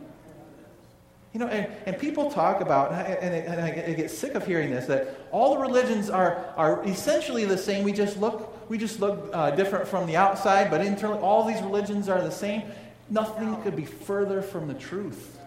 You 1.32 1.38
know, 1.38 1.46
and, 1.46 1.72
and 1.86 1.96
people 1.96 2.30
talk 2.30 2.60
about, 2.60 2.92
and, 2.92 3.34
and 3.34 3.60
I 3.60 3.92
get 3.94 4.10
sick 4.10 4.34
of 4.34 4.44
hearing 4.44 4.70
this, 4.70 4.86
that 4.86 5.16
all 5.30 5.54
the 5.54 5.60
religions 5.60 6.10
are, 6.10 6.44
are 6.56 6.84
essentially 6.84 7.44
the 7.44 7.56
same. 7.56 7.84
We 7.84 7.92
just 7.92 8.18
look, 8.18 8.68
we 8.68 8.78
just 8.78 8.98
look 8.98 9.30
uh, 9.32 9.52
different 9.52 9.86
from 9.86 10.06
the 10.06 10.16
outside, 10.16 10.70
but 10.70 10.84
internally, 10.84 11.20
all 11.20 11.44
these 11.44 11.62
religions 11.62 12.08
are 12.08 12.20
the 12.20 12.32
same. 12.32 12.62
Nothing 13.08 13.60
could 13.62 13.76
be 13.76 13.84
further 13.84 14.42
from 14.42 14.66
the 14.66 14.74
truth. 14.74 15.38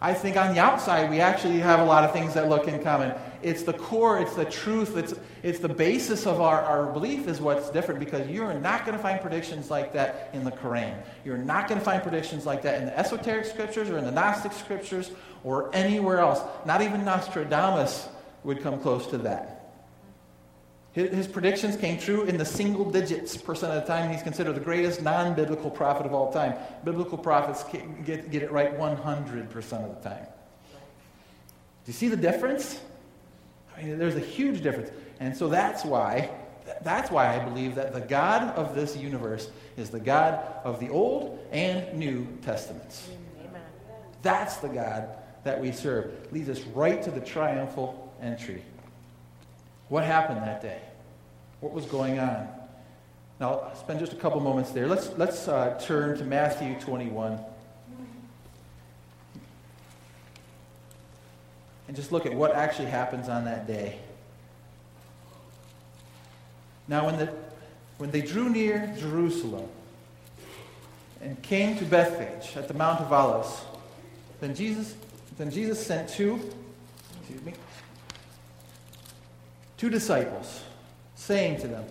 I 0.00 0.14
think 0.14 0.36
on 0.36 0.54
the 0.54 0.60
outside, 0.60 1.10
we 1.10 1.20
actually 1.20 1.58
have 1.58 1.80
a 1.80 1.84
lot 1.84 2.04
of 2.04 2.12
things 2.12 2.34
that 2.34 2.48
look 2.48 2.68
in 2.68 2.82
common. 2.82 3.14
It's 3.42 3.62
the 3.62 3.72
core, 3.72 4.18
it's 4.20 4.34
the 4.34 4.44
truth, 4.44 4.96
it's, 4.96 5.14
it's 5.42 5.58
the 5.58 5.68
basis 5.68 6.26
of 6.26 6.40
our, 6.40 6.60
our 6.60 6.92
belief 6.92 7.28
is 7.28 7.40
what's 7.40 7.70
different 7.70 8.00
because 8.00 8.28
you're 8.28 8.54
not 8.54 8.84
going 8.84 8.96
to 8.96 9.02
find 9.02 9.20
predictions 9.20 9.70
like 9.70 9.92
that 9.92 10.30
in 10.32 10.44
the 10.44 10.50
Quran. 10.50 10.96
You're 11.24 11.38
not 11.38 11.68
going 11.68 11.78
to 11.78 11.84
find 11.84 12.02
predictions 12.02 12.46
like 12.46 12.62
that 12.62 12.80
in 12.80 12.86
the 12.86 12.98
esoteric 12.98 13.46
scriptures 13.46 13.90
or 13.90 13.98
in 13.98 14.04
the 14.04 14.10
Gnostic 14.10 14.52
scriptures 14.52 15.10
or 15.44 15.74
anywhere 15.74 16.18
else. 16.18 16.40
Not 16.64 16.82
even 16.82 17.04
Nostradamus 17.04 18.08
would 18.44 18.62
come 18.62 18.80
close 18.80 19.06
to 19.08 19.18
that. 19.18 19.56
His, 20.96 21.26
predictions 21.28 21.76
came 21.76 21.98
true 21.98 22.22
in 22.22 22.38
the 22.38 22.44
single 22.46 22.90
digits 22.90 23.36
percent 23.36 23.70
of 23.70 23.82
the 23.82 23.86
time. 23.86 24.10
He's 24.10 24.22
considered 24.22 24.54
the 24.54 24.62
greatest 24.62 25.02
non 25.02 25.34
biblical 25.34 25.70
prophet 25.70 26.06
of 26.06 26.14
all 26.14 26.32
time. 26.32 26.54
Biblical 26.84 27.18
prophets 27.18 27.64
get, 28.04 28.30
get 28.30 28.42
it 28.42 28.50
right 28.50 28.78
100% 28.78 29.54
of 29.54 30.02
the 30.02 30.08
time. 30.08 30.26
Do 31.84 31.92
you 31.92 31.92
see 31.92 32.08
the 32.08 32.16
difference? 32.16 32.80
I 33.76 33.82
mean, 33.82 33.98
there's 33.98 34.16
a 34.16 34.20
huge 34.20 34.62
difference. 34.62 34.90
And 35.20 35.36
so 35.36 35.48
that's 35.48 35.84
why, 35.84 36.30
that's 36.82 37.10
why 37.10 37.34
I 37.34 37.44
believe 37.44 37.74
that 37.74 37.92
the 37.92 38.00
God 38.00 38.54
of 38.56 38.74
this 38.74 38.96
universe 38.96 39.50
is 39.76 39.90
the 39.90 40.00
God 40.00 40.42
of 40.64 40.80
the 40.80 40.88
Old 40.88 41.38
and 41.52 41.98
New 41.98 42.26
Testaments. 42.42 43.08
Amen. 43.40 43.62
That's 44.22 44.56
the 44.56 44.68
God 44.68 45.08
that 45.44 45.60
we 45.60 45.72
serve. 45.72 46.12
Leads 46.32 46.48
us 46.48 46.60
right 46.74 47.02
to 47.02 47.10
the 47.10 47.20
triumphal 47.20 48.14
entry. 48.20 48.62
What 49.88 50.04
happened 50.04 50.42
that 50.42 50.62
day? 50.62 50.80
What 51.60 51.72
was 51.72 51.86
going 51.86 52.18
on? 52.18 52.48
Now, 53.38 53.60
I'll 53.60 53.76
spend 53.76 54.00
just 54.00 54.12
a 54.12 54.16
couple 54.16 54.40
moments 54.40 54.70
there. 54.70 54.86
Let's, 54.86 55.10
let's 55.18 55.46
uh, 55.46 55.78
turn 55.80 56.16
to 56.18 56.24
Matthew 56.24 56.78
21. 56.80 57.38
And 61.86 61.96
just 61.96 62.12
look 62.12 62.26
at 62.26 62.34
what 62.34 62.54
actually 62.54 62.88
happens 62.88 63.28
on 63.28 63.44
that 63.44 63.66
day. 63.66 63.98
Now, 66.88 67.06
when, 67.06 67.16
the, 67.16 67.32
when 67.98 68.10
they 68.10 68.20
drew 68.20 68.48
near 68.48 68.94
Jerusalem 68.98 69.68
and 71.20 71.40
came 71.42 71.76
to 71.78 71.84
Bethphage 71.84 72.56
at 72.56 72.68
the 72.68 72.74
Mount 72.74 73.00
of 73.00 73.12
Olives, 73.12 73.62
then 74.40 74.54
Jesus, 74.54 74.94
then 75.38 75.50
Jesus 75.50 75.84
sent 75.84 76.08
two, 76.08 76.40
excuse 77.20 77.42
me, 77.44 77.54
two 79.76 79.90
disciples, 79.90 80.62
saying 81.14 81.60
to 81.60 81.68
them, 81.68 81.84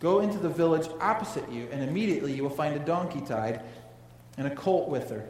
Go 0.00 0.20
into 0.20 0.38
the 0.38 0.48
village 0.48 0.88
opposite 1.00 1.50
you, 1.50 1.68
and 1.72 1.82
immediately 1.82 2.32
you 2.32 2.42
will 2.42 2.50
find 2.50 2.76
a 2.76 2.78
donkey 2.78 3.22
tied 3.22 3.62
and 4.36 4.46
a 4.46 4.54
colt 4.54 4.88
with 4.88 5.08
her. 5.10 5.24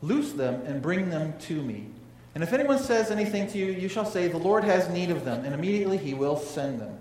Loose 0.00 0.32
them 0.32 0.62
and 0.64 0.80
bring 0.80 1.10
them 1.10 1.34
to 1.40 1.60
me. 1.60 1.88
And 2.38 2.44
if 2.44 2.52
anyone 2.52 2.78
says 2.78 3.10
anything 3.10 3.48
to 3.48 3.58
you, 3.58 3.66
you 3.66 3.88
shall 3.88 4.04
say, 4.04 4.28
The 4.28 4.38
Lord 4.38 4.62
has 4.62 4.88
need 4.90 5.10
of 5.10 5.24
them, 5.24 5.44
and 5.44 5.52
immediately 5.52 5.96
he 5.96 6.14
will 6.14 6.36
send 6.36 6.80
them. 6.80 6.96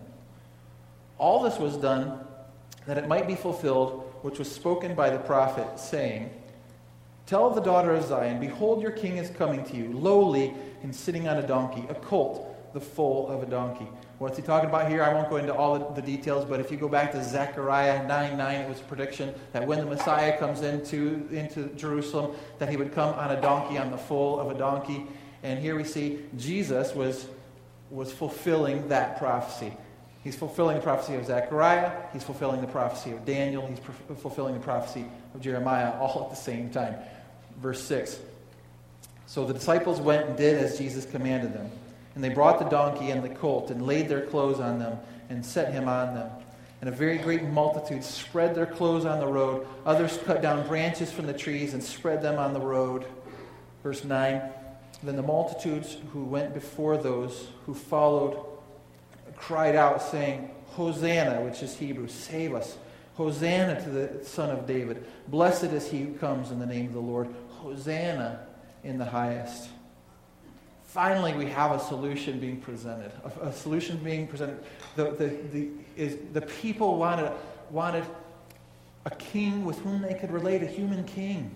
All 1.20 1.44
this 1.44 1.60
was 1.60 1.78
done 1.78 2.26
that 2.88 2.98
it 2.98 3.08
might 3.08 3.28
be 3.28 3.36
fulfilled, 3.36 4.12
which 4.24 4.40
was 4.40 4.52
spoken 4.52 4.96
by 4.96 5.12
the 5.12 5.20
prophet, 5.20 5.80
saying, 5.80 6.32
Tell 7.28 7.52
the 7.52 7.62
daughter 7.62 7.94
of 7.94 8.04
Zion, 8.06 8.40
Behold, 8.40 8.82
your 8.82 8.90
king 8.90 9.18
is 9.18 9.30
coming 9.30 9.64
to 9.66 9.78
you, 9.78 9.94
lowly 9.94 10.56
and 10.82 10.96
sitting 10.96 11.28
on 11.28 11.38
a 11.38 11.46
donkey, 11.46 11.86
a 11.88 11.94
colt, 11.94 12.74
the 12.74 12.82
foal 12.82 13.28
of 13.28 13.44
a 13.44 13.46
donkey. 13.46 13.86
What's 14.18 14.38
he 14.38 14.44
talking 14.44 14.70
about 14.70 14.90
here? 14.90 15.04
I 15.04 15.14
won't 15.14 15.30
go 15.30 15.36
into 15.36 15.54
all 15.54 15.78
the 15.92 16.02
details, 16.02 16.46
but 16.46 16.60
if 16.60 16.72
you 16.72 16.78
go 16.78 16.90
back 16.90 17.12
to 17.12 17.24
Zechariah 17.24 18.08
9 18.08 18.38
9, 18.40 18.56
it 18.62 18.68
was 18.68 18.80
a 18.80 18.86
prediction 18.86 19.36
that 19.54 19.68
when 19.68 19.78
the 19.78 19.86
Messiah 19.86 20.36
comes 20.40 20.62
into, 20.64 21.30
into 21.32 21.68
Jerusalem, 21.76 22.36
that 22.58 22.70
he 22.70 22.76
would 22.76 22.92
come 22.92 23.14
on 23.14 23.30
a 23.30 23.40
donkey, 23.40 23.78
on 23.78 23.92
the 23.92 24.00
foal 24.00 24.40
of 24.40 24.50
a 24.50 24.58
donkey. 24.58 25.06
And 25.44 25.60
here 25.60 25.76
we 25.76 25.84
see 25.84 26.20
Jesus 26.38 26.94
was, 26.94 27.28
was 27.90 28.12
fulfilling 28.12 28.90
that 28.90 29.18
prophecy. 29.18 29.74
He's 30.24 30.36
fulfilling 30.36 30.78
the 30.78 30.84
prophecy 30.84 31.16
of 31.16 31.26
Zechariah, 31.26 31.92
he's 32.12 32.24
fulfilling 32.24 32.60
the 32.60 32.68
prophecy 32.68 33.12
of 33.12 33.24
Daniel, 33.26 33.66
he's 33.66 33.80
fulfilling 34.20 34.56
the 34.56 34.60
prophecy 34.60 35.06
of 35.34 35.42
Jeremiah 35.42 35.94
all 36.00 36.24
at 36.26 36.30
the 36.30 36.36
same 36.36 36.70
time. 36.70 36.96
Verse 37.62 37.82
6. 37.84 38.20
So 39.26 39.46
the 39.46 39.54
disciples 39.54 40.00
went 40.00 40.28
and 40.28 40.38
did 40.38 40.58
as 40.58 40.78
Jesus 40.78 41.06
commanded 41.06 41.54
them. 41.54 41.70
And 42.16 42.24
they 42.24 42.30
brought 42.30 42.60
the 42.60 42.66
donkey 42.66 43.12
and 43.12 43.24
the 43.24 43.30
colt 43.30 43.70
and 43.70 43.86
laid 43.86 44.10
their 44.10 44.26
clothes 44.26 44.60
on 44.60 44.80
them 44.80 44.98
and 45.30 45.46
set 45.46 45.72
him 45.72 45.88
on 45.88 46.16
them. 46.16 46.30
And 46.82 46.90
a 46.90 46.94
very 46.94 47.18
great 47.18 47.44
multitude 47.44 48.04
spread 48.04 48.56
their 48.56 48.66
clothes 48.66 49.06
on 49.06 49.20
the 49.20 49.28
road. 49.28 49.68
Others 49.86 50.20
cut 50.26 50.42
down 50.42 50.68
branches 50.68 51.12
from 51.12 51.26
the 51.28 51.34
trees 51.34 51.74
and 51.74 51.84
spread 51.84 52.22
them 52.22 52.38
on 52.38 52.54
the 52.54 52.60
road. 52.60 53.06
Verse 53.84 54.04
9 54.04 54.42
Then 55.04 55.16
the 55.16 55.24
multitudes 55.24 55.98
who 56.12 56.24
went 56.24 56.54
before 56.54 56.98
those 56.98 57.48
who 57.66 57.74
followed 57.74 58.44
cried 59.36 59.76
out, 59.76 60.02
saying, 60.02 60.50
Hosanna, 60.68 61.42
which 61.42 61.62
is 61.62 61.76
Hebrew, 61.76 62.08
save 62.08 62.56
us. 62.56 62.78
Hosanna 63.16 63.82
to 63.84 63.90
the 63.90 64.26
Son 64.26 64.50
of 64.50 64.68
David. 64.68 65.06
Blessed 65.28 65.66
is 65.66 65.90
he 65.90 66.02
who 66.02 66.14
comes 66.16 66.52
in 66.52 66.60
the 66.60 66.66
name 66.66 66.88
of 66.88 66.94
the 66.94 67.00
Lord. 67.00 67.28
Hosanna 67.62 68.48
in 68.84 68.98
the 68.98 69.06
highest 69.06 69.70
finally 70.98 71.32
we 71.36 71.46
have 71.46 71.72
a 71.72 71.80
solution 71.80 72.40
being 72.40 72.60
presented. 72.60 73.12
A, 73.24 73.50
a 73.50 73.54
solution 73.54 73.98
being 73.98 74.26
presented. 74.26 74.58
The, 74.96 75.12
the, 75.12 75.28
the, 75.52 75.70
is, 75.96 76.18
the 76.34 76.42
people 76.42 76.98
wanted, 76.98 77.32
wanted 77.70 78.04
a 79.06 79.12
king 79.12 79.64
with 79.64 79.78
whom 79.82 80.02
they 80.02 80.16
could 80.16 80.32
relate, 80.32 80.64
a 80.64 80.66
human 80.66 81.04
king. 81.04 81.52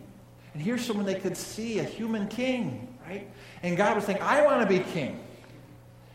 And 0.54 0.62
here's 0.62 0.86
someone 0.86 1.08
they 1.08 1.20
could 1.20 1.36
see, 1.36 1.80
a 1.80 1.84
human 1.84 2.28
king, 2.28 2.91
right? 3.08 3.28
And 3.64 3.78
God 3.78 3.96
was 3.96 4.06
saying, 4.06 4.20
I 4.22 4.44
want 4.44 4.62
to 4.62 4.68
be 4.68 4.80
king. 4.92 5.20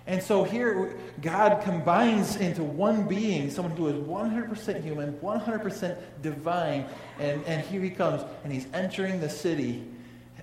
And 0.06 0.22
so 0.22 0.44
here, 0.44 0.96
God 1.20 1.62
combines 1.62 2.36
into 2.36 2.62
one 2.62 3.08
being, 3.08 3.50
someone 3.50 3.76
who 3.76 3.88
is 3.88 3.96
100% 3.96 4.82
human, 4.82 5.14
100% 5.14 5.98
divine. 6.22 6.86
And, 7.18 7.44
and 7.44 7.66
here 7.66 7.80
he 7.80 7.90
comes, 7.90 8.22
and 8.44 8.52
he's 8.52 8.68
entering 8.72 9.20
the 9.20 9.28
city. 9.28 9.84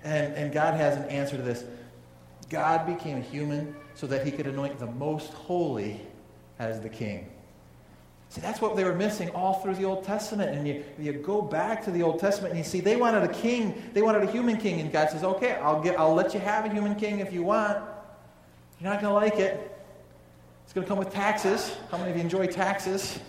And, 0.03 0.33
and 0.33 0.51
God 0.51 0.73
has 0.73 0.97
an 0.97 1.05
answer 1.05 1.37
to 1.37 1.43
this. 1.43 1.63
God 2.49 2.85
became 2.85 3.17
a 3.17 3.21
human 3.21 3.73
so 3.95 4.05
that 4.07 4.25
he 4.25 4.31
could 4.31 4.47
anoint 4.47 4.79
the 4.79 4.87
most 4.87 5.31
holy 5.31 6.01
as 6.59 6.81
the 6.81 6.89
king. 6.89 7.32
See, 8.33 8.41
that's 8.41 8.59
what 8.59 8.75
they 8.75 8.83
were 8.83 8.95
missing 8.95 9.29
all 9.29 9.59
through 9.59 9.75
the 9.75 9.85
Old 9.85 10.05
Testament. 10.05 10.57
And 10.57 10.67
you, 10.67 10.83
you 10.97 11.13
go 11.13 11.39
back 11.39 11.83
to 11.83 11.91
the 11.91 12.01
Old 12.01 12.19
Testament 12.19 12.55
and 12.55 12.57
you 12.57 12.63
see 12.63 12.79
they 12.79 12.95
wanted 12.95 13.21
a 13.21 13.31
king, 13.31 13.91
they 13.93 14.01
wanted 14.01 14.23
a 14.23 14.31
human 14.31 14.57
king. 14.57 14.81
And 14.81 14.91
God 14.91 15.11
says, 15.11 15.23
okay, 15.23 15.51
I'll, 15.61 15.79
get, 15.79 15.99
I'll 15.99 16.15
let 16.15 16.33
you 16.33 16.39
have 16.39 16.65
a 16.65 16.69
human 16.69 16.95
king 16.95 17.19
if 17.19 17.31
you 17.31 17.43
want. 17.43 17.77
You're 18.79 18.89
not 18.89 19.01
going 19.01 19.11
to 19.11 19.13
like 19.13 19.35
it. 19.35 19.77
It's 20.63 20.73
going 20.73 20.83
to 20.83 20.89
come 20.89 20.97
with 20.97 21.13
taxes. 21.13 21.75
How 21.91 21.99
many 21.99 22.09
of 22.09 22.17
you 22.17 22.23
enjoy 22.23 22.47
taxes? 22.47 23.19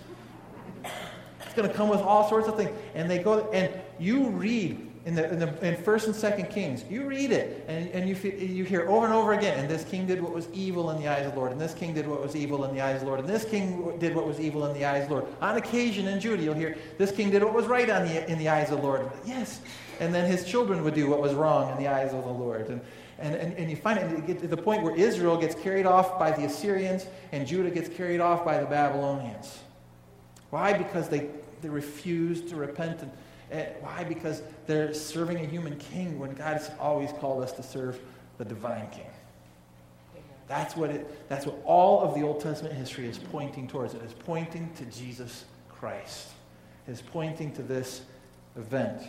It's 1.43 1.55
going 1.55 1.69
to 1.69 1.75
come 1.75 1.91
with 1.91 2.01
all 2.01 2.27
sorts 2.27 2.49
of 2.49 2.57
things. 2.57 2.71
And 2.95 3.11
they 3.11 3.19
go, 3.19 3.51
and 3.51 3.71
you 3.99 4.29
read 4.31 4.84
in 5.07 5.15
the, 5.15 5.31
in 5.31 5.39
the 5.39 5.67
in 5.67 5.77
first 5.77 6.07
and 6.07 6.17
second 6.17 6.47
kings. 6.47 6.85
You 6.89 7.07
read 7.07 7.31
it 7.31 7.65
and, 7.69 7.89
and 7.91 8.09
you, 8.09 8.17
you 8.31 8.65
hear 8.65 8.89
over 8.89 9.05
and 9.05 9.15
over 9.15 9.35
again 9.35 9.59
and 9.59 9.69
this 9.69 9.85
king 9.85 10.07
did 10.07 10.21
what 10.23 10.33
was 10.33 10.49
evil 10.53 10.91
in 10.91 11.01
the 11.01 11.09
eyes 11.09 11.27
of 11.27 11.35
the 11.35 11.39
lord 11.39 11.53
and 11.53 11.61
this 11.61 11.75
king 11.75 11.93
did 11.93 12.07
what 12.07 12.23
was 12.23 12.35
evil 12.35 12.65
in 12.65 12.75
the 12.75 12.81
eyes 12.81 12.97
of 12.97 13.01
the 13.03 13.07
lord 13.07 13.21
and 13.21 13.29
this 13.29 13.45
king 13.45 13.99
did 13.99 14.15
what 14.15 14.27
was 14.27 14.41
evil 14.41 14.65
in 14.67 14.73
the 14.73 14.85
eyes 14.85 15.03
of 15.03 15.09
the 15.09 15.15
lord. 15.17 15.27
On 15.43 15.57
occasion 15.57 16.07
in 16.09 16.21
judah 16.21 16.43
you'll 16.43 16.55
hear 16.55 16.77
this 16.97 17.13
king 17.13 17.31
did 17.31 17.45
what 17.45 17.53
was 17.53 17.67
right 17.67 17.91
on 17.91 18.07
the, 18.07 18.31
in 18.31 18.39
the 18.39 18.49
eyes 18.49 18.71
of 18.71 18.79
the 18.79 18.83
lord. 18.83 19.11
Yes. 19.25 19.61
And 20.01 20.15
then 20.15 20.29
his 20.29 20.45
children 20.45 20.83
would 20.85 20.95
do 20.95 21.09
what 21.09 21.21
was 21.21 21.35
wrong 21.35 21.71
in 21.71 21.79
the 21.79 21.89
eyes 21.89 22.13
of 22.13 22.25
the 22.25 22.31
lord. 22.31 22.69
And 22.69 22.81
and, 23.17 23.37
and, 23.37 23.55
and 23.55 23.71
you 23.71 23.77
find 23.77 24.01
it, 24.01 24.11
you 24.11 24.19
get 24.25 24.41
to 24.41 24.49
the 24.49 24.57
point 24.57 24.83
where 24.83 24.95
Israel 24.97 25.37
gets 25.37 25.55
carried 25.55 25.87
off 25.87 26.19
by 26.19 26.33
the 26.33 26.47
Assyrians 26.47 27.07
and 27.31 27.47
Judah 27.47 27.71
gets 27.71 27.89
carried 27.89 28.21
off 28.21 28.45
by 28.45 28.59
the 28.59 28.67
Babylonians. 28.67 29.61
Why? 30.51 30.73
Because 30.73 31.09
they, 31.09 31.29
they 31.63 31.69
refused 31.69 32.49
to 32.49 32.57
repent 32.57 33.03
and, 33.03 33.13
Eh, 33.55 33.67
why? 33.81 34.03
Because 34.03 34.43
they're 34.67 34.93
serving 34.93 35.39
a 35.39 35.47
human 35.47 35.77
king 35.79 36.19
when 36.19 36.35
God 36.35 36.55
has 36.55 36.73
always 36.81 37.13
called 37.13 37.45
us 37.45 37.53
to 37.53 37.63
serve 37.63 38.01
the 38.37 38.45
divine 38.45 38.89
king. 38.91 39.07
That's 40.49 40.77
what, 40.77 40.91
it, 40.91 41.29
that's 41.29 41.47
what 41.47 41.57
all 41.65 42.01
of 42.01 42.15
the 42.15 42.23
Old 42.23 42.41
Testament 42.41 42.75
history 42.75 43.07
is 43.07 43.17
pointing 43.17 43.69
towards. 43.69 43.95
It 43.95 44.03
is 44.03 44.13
pointing 44.13 44.71
to 44.75 44.85
Jesus 44.87 45.45
Christ. 45.69 46.31
It 46.89 46.91
is 46.91 47.01
pointing 47.01 47.53
to 47.53 47.63
this 47.63 48.03
event. 48.57 49.03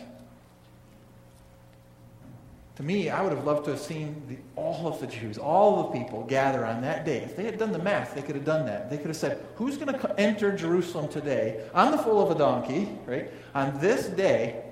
To 2.76 2.82
me, 2.82 3.08
I 3.08 3.22
would 3.22 3.32
have 3.32 3.44
loved 3.44 3.64
to 3.64 3.70
have 3.70 3.80
seen 3.80 4.22
the, 4.28 4.36
all 4.54 4.86
of 4.86 5.00
the 5.00 5.06
Jews, 5.06 5.38
all 5.38 5.84
the 5.84 5.98
people 5.98 6.24
gather 6.24 6.64
on 6.64 6.82
that 6.82 7.06
day. 7.06 7.18
If 7.18 7.34
they 7.34 7.44
had 7.44 7.58
done 7.58 7.72
the 7.72 7.78
math, 7.78 8.14
they 8.14 8.20
could 8.20 8.34
have 8.34 8.44
done 8.44 8.66
that. 8.66 8.90
They 8.90 8.98
could 8.98 9.06
have 9.06 9.16
said, 9.16 9.42
Who's 9.56 9.78
going 9.78 9.98
to 9.98 10.20
enter 10.20 10.54
Jerusalem 10.54 11.08
today 11.08 11.66
on 11.72 11.90
the 11.90 11.96
foal 11.96 12.22
of 12.22 12.30
a 12.30 12.38
donkey, 12.38 12.88
right? 13.06 13.30
On 13.54 13.80
this 13.80 14.08
day, 14.08 14.62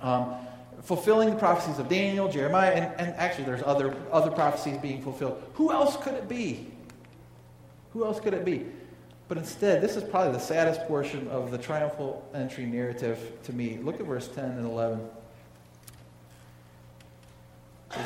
um, 0.00 0.36
fulfilling 0.82 1.30
the 1.30 1.36
prophecies 1.36 1.80
of 1.80 1.88
Daniel, 1.88 2.30
Jeremiah, 2.30 2.70
and, 2.70 3.00
and 3.00 3.16
actually 3.16 3.44
there's 3.44 3.62
other, 3.64 3.96
other 4.12 4.30
prophecies 4.30 4.78
being 4.78 5.02
fulfilled. 5.02 5.42
Who 5.54 5.72
else 5.72 5.96
could 5.96 6.14
it 6.14 6.28
be? 6.28 6.70
Who 7.94 8.04
else 8.04 8.20
could 8.20 8.34
it 8.34 8.44
be? 8.44 8.66
But 9.26 9.38
instead, 9.38 9.80
this 9.80 9.96
is 9.96 10.04
probably 10.04 10.32
the 10.32 10.38
saddest 10.38 10.82
portion 10.82 11.26
of 11.28 11.50
the 11.50 11.58
triumphal 11.58 12.28
entry 12.32 12.66
narrative 12.66 13.32
to 13.44 13.52
me. 13.52 13.78
Look 13.82 13.98
at 13.98 14.06
verse 14.06 14.28
10 14.28 14.44
and 14.44 14.66
11. 14.66 15.00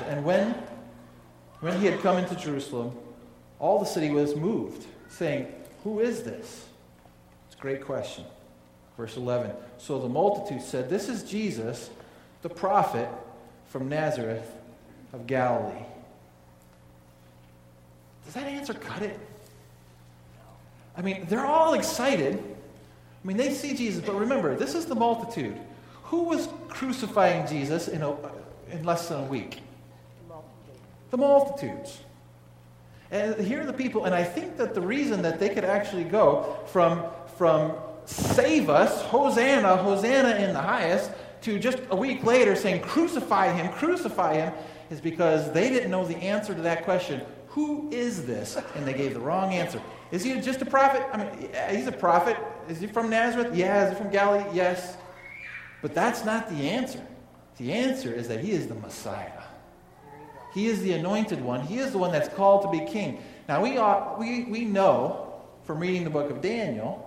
And 0.09 0.25
when, 0.25 0.55
when 1.61 1.79
he 1.81 1.87
had 1.87 2.01
come 2.01 2.19
into 2.19 2.35
Jerusalem, 2.37 2.93
all 3.59 3.79
the 3.79 3.87
city 3.87 4.11
was 4.11 4.37
moved, 4.37 4.87
saying, 5.09 5.47
Who 5.85 6.01
is 6.01 6.23
this? 6.23 6.67
It's 7.47 7.57
a 7.57 7.61
great 7.61 7.85
question. 7.85 8.25
Verse 8.97 9.17
11. 9.17 9.53
So 9.79 9.99
the 9.99 10.09
multitude 10.09 10.63
said, 10.63 10.91
This 10.91 11.09
is 11.09 11.23
Jesus, 11.23 11.91
the 12.43 12.49
prophet 12.49 13.09
from 13.69 13.89
Nazareth 13.89 14.51
of 15.13 15.27
Galilee. 15.27 15.85
Does 18.25 18.35
that 18.35 18.47
answer 18.47 18.75
cut 18.75 19.03
it? 19.03 19.19
I 20.97 21.03
mean, 21.03 21.27
they're 21.29 21.47
all 21.47 21.75
excited. 21.75 22.37
I 22.37 23.27
mean, 23.27 23.37
they 23.37 23.55
see 23.55 23.75
Jesus, 23.75 24.05
but 24.05 24.17
remember, 24.17 24.57
this 24.57 24.75
is 24.75 24.87
the 24.87 24.95
multitude. 24.95 25.57
Who 26.05 26.25
was 26.25 26.49
crucifying 26.69 27.47
Jesus 27.47 27.89
in, 27.89 28.03
a, 28.03 28.17
in 28.71 28.85
less 28.85 29.09
than 29.09 29.21
a 29.21 29.27
week? 29.27 29.61
The 31.11 31.17
multitudes. 31.17 32.01
And 33.11 33.41
here 33.41 33.63
are 33.63 33.67
the 33.67 33.73
people, 33.73 34.05
and 34.05 34.15
I 34.15 34.23
think 34.23 34.59
that 34.59 34.75
the 34.75 34.83
reason 34.83 35.23
that 35.23 35.41
they 35.41 35.49
could 35.49 35.65
actually 35.65 36.05
go 36.05 36.59
from, 36.67 37.05
from 37.39 37.73
save 38.05 38.69
us, 38.69 39.03
Hosanna, 39.03 39.77
Hosanna 39.77 40.37
in 40.37 40.53
the 40.53 40.61
highest, 40.61 41.11
to 41.43 41.59
just 41.59 41.79
a 41.91 41.97
week 41.97 42.25
later 42.25 42.55
saying, 42.55 42.83
crucify 42.83 43.53
him, 43.53 43.73
crucify 43.73 44.35
him, 44.35 44.53
is 44.91 45.01
because 45.01 45.53
they 45.53 45.71
didn't 45.71 45.91
know 45.91 46.05
the 46.05 46.17
answer 46.17 46.55
to 46.55 46.63
that 46.63 46.85
question 46.85 47.23
who 47.59 47.91
is 47.91 48.25
this? 48.25 48.57
And 48.77 48.87
they 48.87 48.93
gave 48.93 49.15
the 49.15 49.21
wrong 49.21 49.53
answer. 49.53 49.83
Is 50.13 50.23
he 50.23 50.41
just 50.41 50.63
a 50.63 50.67
prophet? 50.67 51.03
I 51.13 51.17
mean, 51.17 51.49
yeah, 51.53 51.73
he's 51.73 51.89
a 51.89 51.93
prophet. 51.93 52.37
Is 52.69 52.79
he 52.79 52.87
from 52.87 53.11
Nazareth? 53.11 53.55
Yeah. 53.55 53.87
Is 53.87 53.97
he 53.97 54.03
from 54.03 54.13
Galilee? 54.13 54.45
Yes. 54.55 54.97
But 55.83 55.93
that's 55.93 56.25
not 56.25 56.49
the 56.49 56.71
answer. 56.71 57.05
The 57.57 57.73
answer 57.73 58.13
is 58.13 58.29
that 58.29 58.41
he 58.41 58.53
is 58.53 58.69
the 58.69 58.77
Messiah. 58.77 59.43
He 60.55 60.67
is 60.67 60.81
the 60.83 60.93
anointed 60.93 61.41
one. 61.41 61.61
He 61.61 61.79
is 61.79 61.93
the 61.93 61.99
one 61.99 62.13
that's 62.13 62.29
called 62.29 62.63
to 62.63 62.71
be 62.71 62.91
king. 62.91 63.23
Now, 63.49 63.63
we, 63.63 63.79
ought, 63.79 64.19
we, 64.19 64.45
we 64.45 64.65
know 64.65 65.43
from 65.65 65.81
reading 65.81 66.05
the 66.05 66.11
book 66.11 66.31
of 66.31 66.41
Daniel 66.41 67.05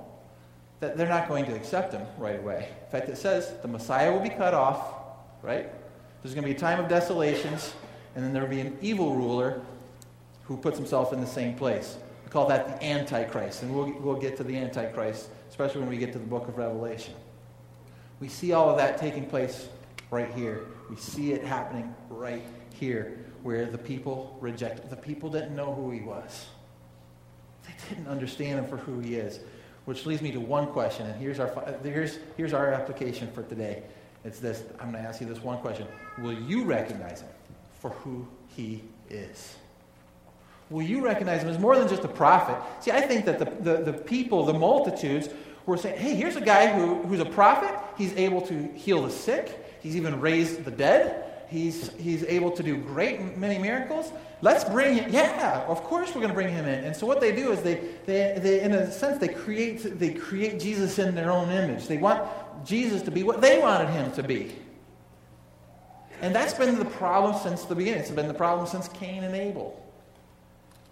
that 0.80 0.98
they're 0.98 1.08
not 1.08 1.28
going 1.28 1.46
to 1.46 1.56
accept 1.56 1.94
him 1.94 2.06
right 2.18 2.40
away. 2.40 2.70
In 2.86 2.92
fact, 2.92 3.10
it 3.10 3.18
says 3.18 3.54
the 3.62 3.68
Messiah 3.68 4.12
will 4.12 4.20
be 4.20 4.30
cut 4.30 4.54
off, 4.54 4.82
right? 5.42 5.70
There's 6.22 6.34
going 6.34 6.44
to 6.44 6.50
be 6.50 6.56
a 6.56 6.60
time 6.60 6.80
of 6.80 6.88
desolations, 6.88 7.74
and 8.16 8.24
then 8.24 8.34
there 8.34 8.42
will 8.42 8.50
be 8.50 8.62
an 8.62 8.78
evil 8.82 9.16
ruler 9.16 9.62
who 10.44 10.58
puts 10.58 10.78
himself 10.78 11.14
in 11.14 11.22
the 11.22 11.28
same 11.28 11.56
place. 11.56 11.98
We 12.26 12.32
call 12.32 12.48
that 12.48 12.68
the 12.68 12.86
Antichrist, 12.86 13.64
and 13.64 13.74
we'll, 13.74 13.92
we'll 14.00 14.20
get 14.20 14.38
to 14.38 14.44
the 14.44 14.58
Antichrist, 14.58 15.30
especially 15.50 15.82
when 15.82 15.90
we 15.90 15.98
get 15.98 16.14
to 16.14 16.20
the 16.20 16.26
book 16.26 16.48
of 16.48 16.58
Revelation. 16.58 17.14
We 18.20 18.28
see 18.28 18.54
all 18.54 18.70
of 18.70 18.78
that 18.78 18.98
taking 18.98 19.26
place 19.26 19.68
right 20.12 20.32
here. 20.34 20.62
We 20.90 20.96
see 20.96 21.32
it 21.34 21.44
happening 21.44 21.94
right 22.10 22.44
here, 22.74 23.20
where 23.44 23.66
the 23.66 23.78
people 23.78 24.38
reject. 24.40 24.90
The 24.90 24.96
people 24.96 25.30
didn't 25.30 25.56
know 25.56 25.74
who 25.74 25.92
he 25.92 26.02
was. 26.02 26.48
They 27.66 27.74
didn't 27.90 28.08
understand 28.08 28.60
him 28.60 28.68
for 28.68 28.78
who 28.78 29.00
he 29.00 29.16
is. 29.16 29.40
Which 29.86 30.06
leads 30.06 30.22
me 30.22 30.32
to 30.32 30.40
one 30.40 30.68
question, 30.68 31.08
and 31.08 31.20
here's 31.20 31.40
our, 31.40 31.76
here's, 31.84 32.20
here's 32.38 32.54
our 32.54 32.72
application 32.72 33.32
for 33.32 33.44
today. 33.44 33.84
It's 34.24 34.40
this 34.40 34.64
I'm 34.80 34.92
going 34.92 35.04
to 35.04 35.10
ask 35.10 35.20
you 35.22 35.28
this 35.28 35.42
one 35.42 35.58
question 35.60 35.88
Will 36.20 36.34
you 36.34 36.64
recognize 36.64 37.22
him 37.22 37.30
for 37.80 37.90
who 37.90 38.28
he 38.48 38.84
is? 39.10 39.56
Will 40.70 40.84
you 40.84 41.04
recognize 41.04 41.42
him 41.42 41.50
as 41.50 41.60
more 41.60 41.78
than 41.78 41.88
just 41.90 42.04
a 42.04 42.08
prophet? 42.08 42.58
See, 42.82 42.92
I 42.92 43.02
think 43.02 43.26
that 43.26 43.40
the, 43.40 43.46
the, 43.46 43.92
the 43.92 43.94
people, 43.94 44.46
the 44.46 44.54
multitudes, 44.54 45.30
were 45.66 45.78
saying, 45.78 46.00
hey, 46.00 46.16
here's 46.16 46.38
a 46.38 46.42
guy 46.42 46.68
who, 46.68 46.96
who's 47.04 47.20
a 47.20 47.26
prophet. 47.26 47.78
He's 47.98 48.14
able 48.14 48.42
to 48.44 48.72
heal 48.74 49.04
the 49.04 49.12
sick, 49.12 49.66
he's 49.82 49.96
even 49.96 50.20
raised 50.22 50.64
the 50.64 50.72
dead. 50.72 51.31
He's, 51.52 51.92
he's 51.98 52.24
able 52.24 52.52
to 52.52 52.64
do 52.64 52.78
great 52.78 53.38
many 53.38 53.58
miracles. 53.58 54.10
Let's 54.42 54.64
bring 54.64 54.96
him. 54.96 55.12
Yeah, 55.12 55.66
of 55.68 55.84
course 55.84 56.08
we're 56.16 56.22
going 56.22 56.30
to 56.30 56.34
bring 56.34 56.48
him 56.48 56.66
in. 56.66 56.86
And 56.86 56.96
so 56.96 57.06
what 57.06 57.20
they 57.20 57.36
do 57.36 57.52
is 57.52 57.62
they, 57.62 57.76
they, 58.06 58.40
they, 58.42 58.62
in 58.62 58.72
a 58.72 58.90
sense, 58.90 59.20
they 59.20 59.28
create, 59.28 60.00
they 60.00 60.14
create 60.14 60.62
Jesus 60.62 60.98
in 60.98 61.14
their 61.14 61.30
own 61.30 61.50
image. 61.52 61.88
They 61.88 61.98
want 61.98 62.24
Jesus 62.66 63.02
to 63.02 63.12
be 63.12 63.24
what 63.24 63.42
they 63.42 63.60
wanted 63.60 63.90
him 63.90 64.14
to 64.14 64.24
be. 64.24 64.56
And 66.22 66.34
that's 66.34 66.54
been 66.54 66.80
the 66.80 66.86
problem 66.86 67.38
since 67.38 67.66
the 67.66 67.76
beginning. 67.76 68.00
It's 68.00 68.12
been 68.12 68.30
the 68.30 68.34
problem 68.34 68.66
since 68.66 68.88
Cain 68.88 69.26
and 69.26 69.36
Abel. 69.36 69.78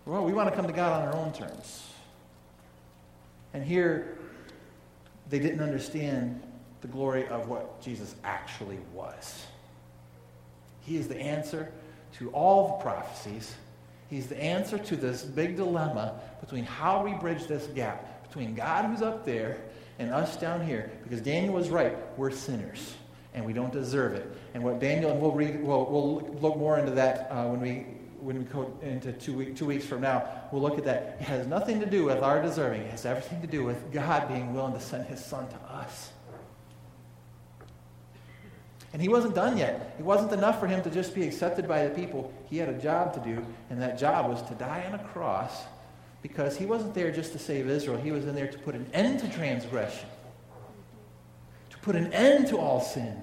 Well, 0.06 0.26
we 0.26 0.34
want 0.34 0.50
to 0.50 0.56
come 0.56 0.68
to 0.68 0.74
God 0.74 1.02
on 1.02 1.08
our 1.08 1.16
own 1.16 1.32
terms. 1.32 1.88
And 3.54 3.64
here, 3.64 4.18
they 5.30 5.40
didn't 5.40 5.62
understand 5.62 6.42
the 6.82 6.90
glory 6.90 7.28
of 7.28 7.48
what 7.48 7.82
Jesus 7.82 8.16
actually 8.26 8.80
was. 8.94 9.46
He 10.90 10.98
is 10.98 11.08
the 11.08 11.22
answer 11.22 11.72
to 12.18 12.32
all 12.32 12.70
the 12.70 12.84
prophecies. 12.84 13.54
He's 14.10 14.26
the 14.26 14.42
answer 14.42 14.80
to 14.80 14.96
this 14.96 15.22
big 15.22 15.56
dilemma 15.56 16.20
between 16.42 16.64
how 16.64 17.04
we 17.04 17.14
bridge 17.14 17.46
this 17.46 17.68
gap 17.68 18.28
between 18.28 18.56
God 18.56 18.86
who's 18.86 19.04
up 19.04 19.24
there 19.24 19.62
and 20.00 20.12
us 20.12 20.36
down 20.36 20.66
here. 20.66 20.92
Because 21.04 21.22
Daniel 21.22 21.54
was 21.54 21.70
right. 21.70 21.96
We're 22.18 22.32
sinners 22.32 22.96
and 23.36 23.46
we 23.46 23.54
don't 23.54 23.72
deserve 23.72 24.16
it. 24.16 24.36
And 24.56 24.64
what 24.64 24.80
Daniel, 24.80 25.12
and 25.12 25.22
we'll, 25.22 25.32
read, 25.32 25.64
we'll, 25.64 25.86
we'll 25.86 26.36
look 26.42 26.58
more 26.58 26.80
into 26.80 26.94
that 26.94 27.28
uh, 27.30 27.46
when 27.46 27.62
we 27.62 27.86
when 28.20 28.40
we 28.40 28.44
go 28.46 28.76
into 28.82 29.14
two, 29.14 29.34
week, 29.34 29.56
two 29.56 29.66
weeks 29.66 29.86
from 29.86 30.02
now, 30.02 30.28
we'll 30.52 30.62
look 30.62 30.78
at 30.78 30.84
that. 30.84 31.18
It 31.22 31.24
has 31.24 31.48
nothing 31.48 31.80
to 31.80 31.86
do 31.86 32.04
with 32.04 32.18
our 32.18 32.42
deserving. 32.42 32.82
It 32.82 32.92
has 32.92 33.06
everything 33.06 33.40
to 33.42 33.48
do 33.48 33.64
with 33.64 33.94
God 33.94 34.28
being 34.28 34.54
willing 34.54 34.74
to 34.74 34.80
send 34.82 35.06
his 35.06 35.24
son 35.24 35.48
to 35.48 35.56
us. 35.72 36.12
And 38.92 39.02
he 39.02 39.08
wasn't 39.08 39.36
done 39.36 39.58
yet. 39.58 39.96
It 40.00 40.06
wasn't 40.06 40.32
enough 40.32 40.60
for 40.60 40.68
him 40.68 40.82
to 40.84 40.90
just 40.90 41.14
be 41.14 41.28
accepted 41.28 41.68
by 41.68 41.88
the 41.88 41.92
people. 41.92 42.34
He 42.50 42.58
had 42.58 42.70
a 42.70 42.82
job 42.82 43.14
to 43.14 43.20
do, 43.20 43.46
and 43.70 43.82
that 43.82 44.00
job 44.00 44.30
was 44.30 44.42
to 44.50 44.56
die 44.56 44.84
on 44.88 45.00
a 45.00 45.04
cross 45.10 45.64
because 46.22 46.58
he 46.58 46.66
wasn't 46.66 46.94
there 46.94 47.12
just 47.12 47.32
to 47.34 47.40
save 47.40 47.70
Israel. 47.70 47.98
He 47.98 48.12
was 48.12 48.26
in 48.26 48.36
there 48.36 48.48
to 48.48 48.58
put 48.60 48.76
an 48.76 48.90
end 48.94 49.20
to 49.20 49.30
transgression, 49.30 50.10
to 51.70 51.78
put 51.80 51.96
an 51.96 52.12
end 52.14 52.48
to 52.48 52.58
all 52.58 52.82
sin, 52.82 53.22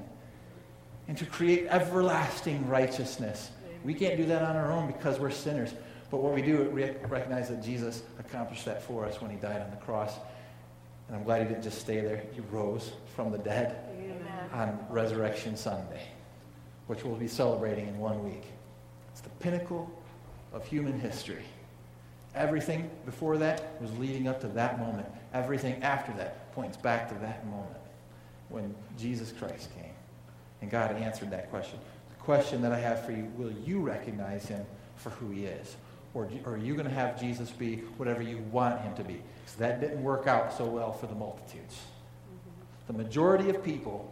and 1.09 1.19
to 1.19 1.27
create 1.27 1.67
everlasting 1.69 2.69
righteousness. 2.69 3.51
We 3.85 3.95
can't 3.95 4.17
do 4.17 4.27
that 4.27 4.43
on 4.43 4.57
our 4.57 4.73
own 4.73 4.87
because 4.87 5.19
we're 5.19 5.31
sinners. 5.31 5.75
But 6.11 6.19
what 6.19 6.33
we 6.33 6.43
do 6.43 6.77
is 6.77 6.97
recognize 7.11 7.49
that 7.49 7.63
Jesus 7.63 8.03
accomplished 8.19 8.65
that 8.67 8.83
for 8.83 9.05
us 9.05 9.21
when 9.21 9.31
he 9.31 9.37
died 9.37 9.61
on 9.61 9.71
the 9.71 9.77
cross. 9.77 10.15
And 11.09 11.17
I'm 11.17 11.25
glad 11.25 11.43
he 11.43 11.49
didn't 11.49 11.63
just 11.63 11.81
stay 11.81 12.01
there. 12.01 12.23
He 12.33 12.41
rose 12.51 12.93
from 13.15 13.31
the 13.31 13.39
dead 13.39 13.77
Amen. 13.91 14.26
On 14.53 14.79
Resurrection 14.91 15.57
Sunday, 15.57 16.07
which 16.87 17.05
we'll 17.05 17.17
be 17.17 17.29
celebrating 17.29 17.89
in 17.89 17.99
one 17.99 18.25
week. 18.25 18.45
It's 19.13 19.21
the 19.21 19.31
pinnacle 19.31 19.91
of 20.53 20.67
human 20.67 20.99
history. 20.99 21.45
Everything 22.35 22.91
before 23.05 23.39
that 23.39 23.81
was 23.81 23.97
leading 23.99 24.29
up 24.29 24.41
to 24.43 24.49
that 24.49 24.79
moment. 24.79 25.09
Everything 25.33 25.83
after 25.83 26.13
that 26.15 26.53
points 26.53 26.77
back 26.77 27.09
to 27.09 27.15
that 27.17 27.47
moment 27.47 27.79
when 28.49 28.75
Jesus 28.99 29.33
Christ 29.33 29.75
came. 29.75 29.93
And 30.61 30.71
God 30.71 30.93
answered 30.97 31.31
that 31.31 31.51
question 31.51 31.79
The 32.11 32.25
question 32.25 32.63
that 32.63 32.73
I 32.73 32.79
have 32.79 33.05
for 33.05 33.13
you 33.13 33.31
will 33.37 33.53
you 33.65 33.81
recognize 33.81 34.47
him 34.47 34.65
for 34.97 35.11
who 35.11 35.31
he 35.31 35.45
is? 35.45 35.77
Or, 36.15 36.29
or 36.47 36.55
are 36.55 36.59
you 36.59 36.75
going 36.75 36.89
to 36.89 36.95
have 36.95 37.21
Jesus 37.21 37.51
be 37.51 37.77
whatever 37.99 38.23
you 38.23 38.39
want 38.51 38.81
him 38.81 38.95
to 38.95 39.05
be? 39.05 39.21
Because 39.45 39.57
that 39.59 39.81
didn't 39.81 40.03
work 40.03 40.27
out 40.27 40.53
so 40.53 40.65
well 40.65 40.93
for 40.93 41.07
the 41.07 41.15
multitudes. 41.15 41.75
Mm-hmm. 41.75 42.93
The 42.93 43.05
majority 43.05 43.51
of 43.51 43.63
people, 43.63 44.11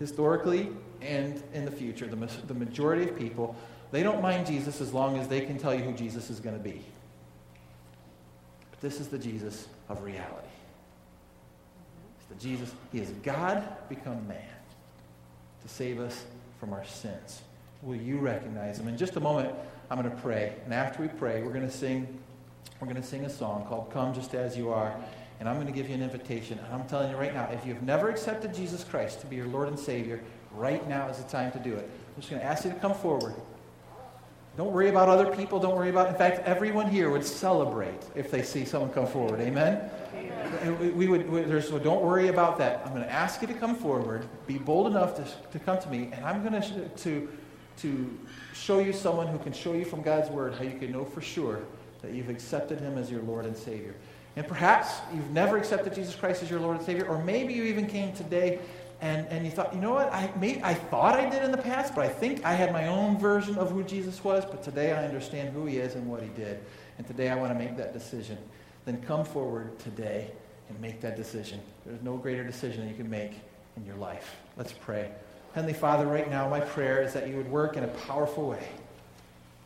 historically 0.00 0.70
and 1.00 1.40
in 1.54 1.64
the 1.64 1.70
future, 1.70 2.08
the, 2.08 2.16
the 2.46 2.54
majority 2.54 3.08
of 3.08 3.16
people, 3.16 3.54
they 3.92 4.02
don't 4.02 4.22
mind 4.22 4.46
Jesus 4.46 4.80
as 4.80 4.92
long 4.92 5.18
as 5.18 5.28
they 5.28 5.42
can 5.42 5.58
tell 5.58 5.74
you 5.74 5.82
who 5.82 5.92
Jesus 5.92 6.30
is 6.30 6.40
going 6.40 6.56
to 6.56 6.62
be. 6.62 6.82
But 8.70 8.80
this 8.80 8.98
is 8.98 9.08
the 9.08 9.18
Jesus 9.18 9.68
of 9.88 10.02
reality. 10.02 10.48
It's 12.18 12.26
the 12.28 12.48
Jesus, 12.48 12.72
he 12.90 12.98
is 12.98 13.10
God 13.22 13.62
become 13.88 14.26
man 14.26 14.38
to 15.62 15.68
save 15.68 16.00
us 16.00 16.24
from 16.58 16.72
our 16.72 16.84
sins. 16.84 17.42
Will 17.82 17.96
you 17.96 18.18
recognize 18.18 18.78
him? 18.78 18.88
In 18.88 18.96
just 18.96 19.16
a 19.16 19.20
moment, 19.20 19.54
I'm 19.90 20.00
going 20.00 20.10
to 20.10 20.22
pray. 20.22 20.54
And 20.64 20.72
after 20.72 21.02
we 21.02 21.08
pray, 21.08 21.42
we're 21.42 21.52
going 21.52 21.66
to 21.66 21.72
sing, 21.72 22.18
we're 22.78 22.88
going 22.88 23.00
to 23.00 23.06
sing 23.06 23.24
a 23.24 23.30
song 23.30 23.66
called 23.66 23.90
Come 23.92 24.14
Just 24.14 24.34
As 24.34 24.56
You 24.56 24.70
Are. 24.70 24.94
And 25.40 25.48
I'm 25.48 25.56
going 25.56 25.66
to 25.66 25.72
give 25.72 25.88
you 25.88 25.94
an 25.94 26.02
invitation. 26.02 26.58
And 26.58 26.74
I'm 26.74 26.86
telling 26.86 27.10
you 27.10 27.16
right 27.16 27.34
now, 27.34 27.48
if 27.50 27.66
you've 27.66 27.82
never 27.82 28.10
accepted 28.10 28.54
Jesus 28.54 28.84
Christ 28.84 29.20
to 29.22 29.26
be 29.26 29.36
your 29.36 29.46
Lord 29.46 29.68
and 29.68 29.78
Savior, 29.78 30.20
right 30.52 30.86
now 30.86 31.08
is 31.08 31.16
the 31.16 31.28
time 31.28 31.50
to 31.52 31.58
do 31.58 31.74
it. 31.74 31.88
I'm 32.14 32.20
just 32.20 32.30
going 32.30 32.42
to 32.42 32.46
ask 32.46 32.64
you 32.64 32.70
to 32.70 32.76
come 32.76 32.94
forward. 32.94 33.34
Don't 34.56 34.72
worry 34.72 34.90
about 34.90 35.08
other 35.08 35.34
people. 35.34 35.58
Don't 35.58 35.76
worry 35.76 35.88
about, 35.88 36.08
in 36.08 36.14
fact, 36.14 36.40
everyone 36.40 36.90
here 36.90 37.08
would 37.08 37.24
celebrate 37.24 38.02
if 38.14 38.30
they 38.30 38.42
see 38.42 38.66
someone 38.66 38.90
come 38.90 39.06
forward. 39.06 39.40
Amen? 39.40 39.88
Amen. 40.14 40.96
We, 40.96 41.08
would, 41.08 41.30
we, 41.30 41.40
there's, 41.42 41.68
so 41.68 41.78
don't 41.78 42.02
worry 42.02 42.28
about 42.28 42.58
that. 42.58 42.82
I'm 42.84 42.92
going 42.92 43.04
to 43.04 43.12
ask 43.12 43.40
you 43.40 43.48
to 43.48 43.54
come 43.54 43.74
forward, 43.74 44.28
be 44.46 44.58
bold 44.58 44.88
enough 44.88 45.16
to, 45.16 45.24
to 45.52 45.58
come 45.64 45.78
to 45.78 45.88
me, 45.88 46.10
and 46.12 46.24
I'm 46.24 46.42
going 46.46 46.60
to, 46.60 46.88
to, 46.88 47.28
to 47.78 48.18
show 48.52 48.80
you 48.80 48.92
someone 48.92 49.28
who 49.28 49.38
can 49.38 49.52
show 49.52 49.72
you 49.72 49.84
from 49.84 50.02
God's 50.02 50.28
word 50.28 50.54
how 50.54 50.64
you 50.64 50.78
can 50.78 50.92
know 50.92 51.04
for 51.04 51.22
sure 51.22 51.62
that 52.02 52.12
you've 52.12 52.28
accepted 52.28 52.80
him 52.80 52.98
as 52.98 53.10
your 53.10 53.22
Lord 53.22 53.46
and 53.46 53.56
Savior. 53.56 53.94
And 54.36 54.46
perhaps 54.46 55.00
you've 55.12 55.30
never 55.30 55.56
accepted 55.56 55.94
Jesus 55.94 56.14
Christ 56.14 56.42
as 56.42 56.50
your 56.50 56.60
Lord 56.60 56.76
and 56.76 56.86
Savior, 56.86 57.06
or 57.06 57.22
maybe 57.22 57.52
you 57.52 57.64
even 57.64 57.86
came 57.86 58.12
today 58.12 58.60
and, 59.00 59.26
and 59.28 59.44
you 59.44 59.50
thought, 59.50 59.74
you 59.74 59.80
know 59.80 59.92
what, 59.92 60.12
I, 60.12 60.30
may, 60.38 60.62
I 60.62 60.74
thought 60.74 61.18
I 61.18 61.28
did 61.28 61.42
in 61.42 61.50
the 61.50 61.58
past, 61.58 61.94
but 61.94 62.04
I 62.04 62.08
think 62.08 62.44
I 62.44 62.52
had 62.52 62.72
my 62.72 62.88
own 62.88 63.18
version 63.18 63.56
of 63.56 63.70
who 63.70 63.82
Jesus 63.82 64.22
was, 64.22 64.44
but 64.44 64.62
today 64.62 64.92
I 64.92 65.06
understand 65.06 65.54
who 65.54 65.64
he 65.64 65.78
is 65.78 65.94
and 65.94 66.06
what 66.06 66.22
he 66.22 66.28
did. 66.28 66.60
And 66.98 67.06
today 67.06 67.30
I 67.30 67.34
want 67.34 67.50
to 67.50 67.58
make 67.58 67.76
that 67.78 67.94
decision. 67.94 68.36
Then 68.84 69.00
come 69.02 69.24
forward 69.24 69.78
today 69.78 70.30
and 70.68 70.78
make 70.80 71.00
that 71.00 71.16
decision. 71.16 71.60
There's 71.86 72.02
no 72.02 72.16
greater 72.16 72.44
decision 72.44 72.82
that 72.82 72.90
you 72.90 72.96
can 72.96 73.08
make 73.08 73.32
in 73.76 73.86
your 73.86 73.96
life. 73.96 74.36
Let's 74.56 74.72
pray. 74.72 75.10
Heavenly 75.54 75.74
Father, 75.74 76.06
right 76.06 76.30
now, 76.30 76.48
my 76.48 76.60
prayer 76.60 77.02
is 77.02 77.14
that 77.14 77.26
you 77.26 77.36
would 77.36 77.50
work 77.50 77.76
in 77.76 77.84
a 77.84 77.88
powerful 77.88 78.50
way, 78.50 78.68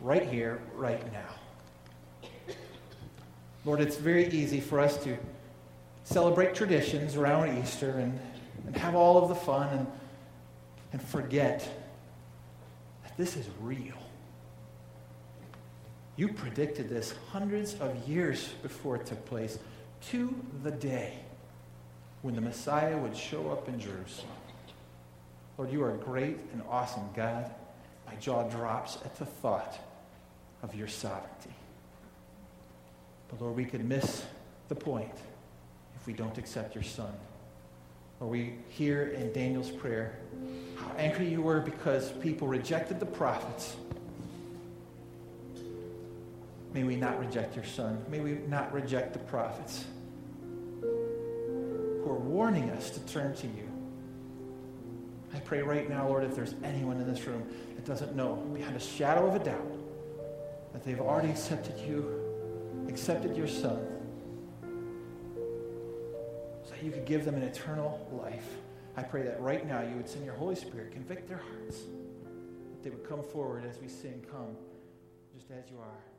right 0.01 0.27
here, 0.27 0.63
right 0.77 1.13
now. 1.13 1.29
Lord, 3.65 3.81
it's 3.81 3.97
very 3.97 4.29
easy 4.29 4.61
for 4.61 4.81
us 4.81 5.03
to 5.05 5.17
celebrate 6.05 6.55
traditions 6.55 7.17
around 7.17 7.59
Easter 7.59 7.91
and 7.91 8.19
and 8.67 8.77
have 8.77 8.95
all 8.95 9.23
of 9.23 9.29
the 9.29 9.35
fun 9.35 9.69
and, 9.69 9.87
and 10.93 11.03
forget 11.03 11.69
that 13.03 13.17
this 13.17 13.37
is 13.37 13.47
real. 13.61 13.95
You 16.17 16.29
predicted 16.29 16.89
this 16.89 17.15
hundreds 17.31 17.75
of 17.75 18.09
years 18.09 18.49
before 18.63 18.97
it 18.97 19.07
took 19.07 19.25
place 19.27 19.59
to 20.11 20.35
the 20.63 20.71
day 20.71 21.19
when 22.23 22.35
the 22.35 22.41
Messiah 22.41 22.97
would 22.97 23.17
show 23.17 23.51
up 23.51 23.69
in 23.69 23.81
Jerusalem. 23.81 24.31
Lord, 25.59 25.73
you 25.73 25.83
are 25.83 25.95
a 25.95 25.99
great 25.99 26.39
and 26.53 26.63
awesome 26.69 27.09
God. 27.15 27.51
My 28.07 28.15
jaw 28.17 28.49
drops 28.49 28.99
at 29.05 29.17
the 29.17 29.27
thought 29.27 29.79
of 30.63 30.75
your 30.75 30.89
sovereignty. 30.89 31.51
But 33.35 33.45
Lord, 33.45 33.57
we 33.57 33.65
could 33.65 33.85
miss 33.85 34.25
the 34.69 34.77
point 34.77 35.11
if 35.97 36.07
we 36.07 36.13
don't 36.13 36.39
accept 36.39 36.75
your 36.75 36.85
Son 36.85 37.13
where 38.19 38.31
we 38.31 38.55
hear 38.69 39.09
in 39.09 39.33
Daniel's 39.33 39.71
prayer 39.71 40.19
how 40.77 40.91
angry 40.97 41.29
you 41.29 41.43
were 41.43 41.61
because 41.61 42.13
people 42.13 42.47
rejected 42.49 43.01
the 43.01 43.07
prophets. 43.07 43.77
May 46.73 46.85
we 46.85 46.97
not 46.97 47.21
reject 47.21 47.55
your 47.55 47.65
son. 47.65 48.03
May 48.09 48.21
we 48.21 48.39
not 48.49 48.73
reject 48.73 49.13
the 49.13 49.19
prophets 49.21 49.85
who 50.81 52.07
are 52.07 52.19
warning 52.19 52.71
us 52.71 52.91
to 52.91 53.01
turn 53.01 53.35
to 53.37 53.47
you. 53.47 53.69
I 55.35 55.41
pray 55.41 55.63
right 55.63 55.89
now, 55.89 56.09
Lord, 56.09 56.25
if 56.25 56.35
there's 56.35 56.55
anyone 56.65 57.01
in 57.01 57.13
this 57.13 57.27
room 57.27 57.47
that 57.77 57.85
doesn't 57.85 58.17
know 58.17 58.37
beyond 58.55 58.77
a 58.77 58.81
shadow 58.81 59.27
of 59.27 59.35
a 59.35 59.45
doubt 59.45 59.77
that 60.73 60.83
they've 60.83 61.01
already 61.01 61.31
accepted 61.31 61.79
you, 61.79 62.24
accepted 62.89 63.37
your 63.37 63.47
son, 63.49 63.87
So 66.63 66.71
that 66.71 66.83
you 66.83 66.91
could 66.91 67.05
give 67.05 67.25
them 67.25 67.35
an 67.35 67.43
eternal 67.43 68.09
life. 68.23 68.47
I 68.97 69.03
pray 69.03 69.23
that 69.23 69.41
right 69.41 69.67
now 69.67 69.83
you 69.83 69.97
would 69.97 70.09
send 70.09 70.25
your 70.25 70.35
Holy 70.35 70.55
Spirit, 70.55 70.93
convict 70.93 71.29
their 71.29 71.39
hearts, 71.51 71.81
that 72.71 72.83
they 72.83 72.91
would 72.91 73.07
come 73.09 73.23
forward 73.23 73.65
as 73.67 73.79
we 73.81 73.89
sing, 73.89 74.25
Come, 74.31 74.57
just 75.35 75.51
as 75.51 75.71
you 75.71 75.79
are. 75.79 76.14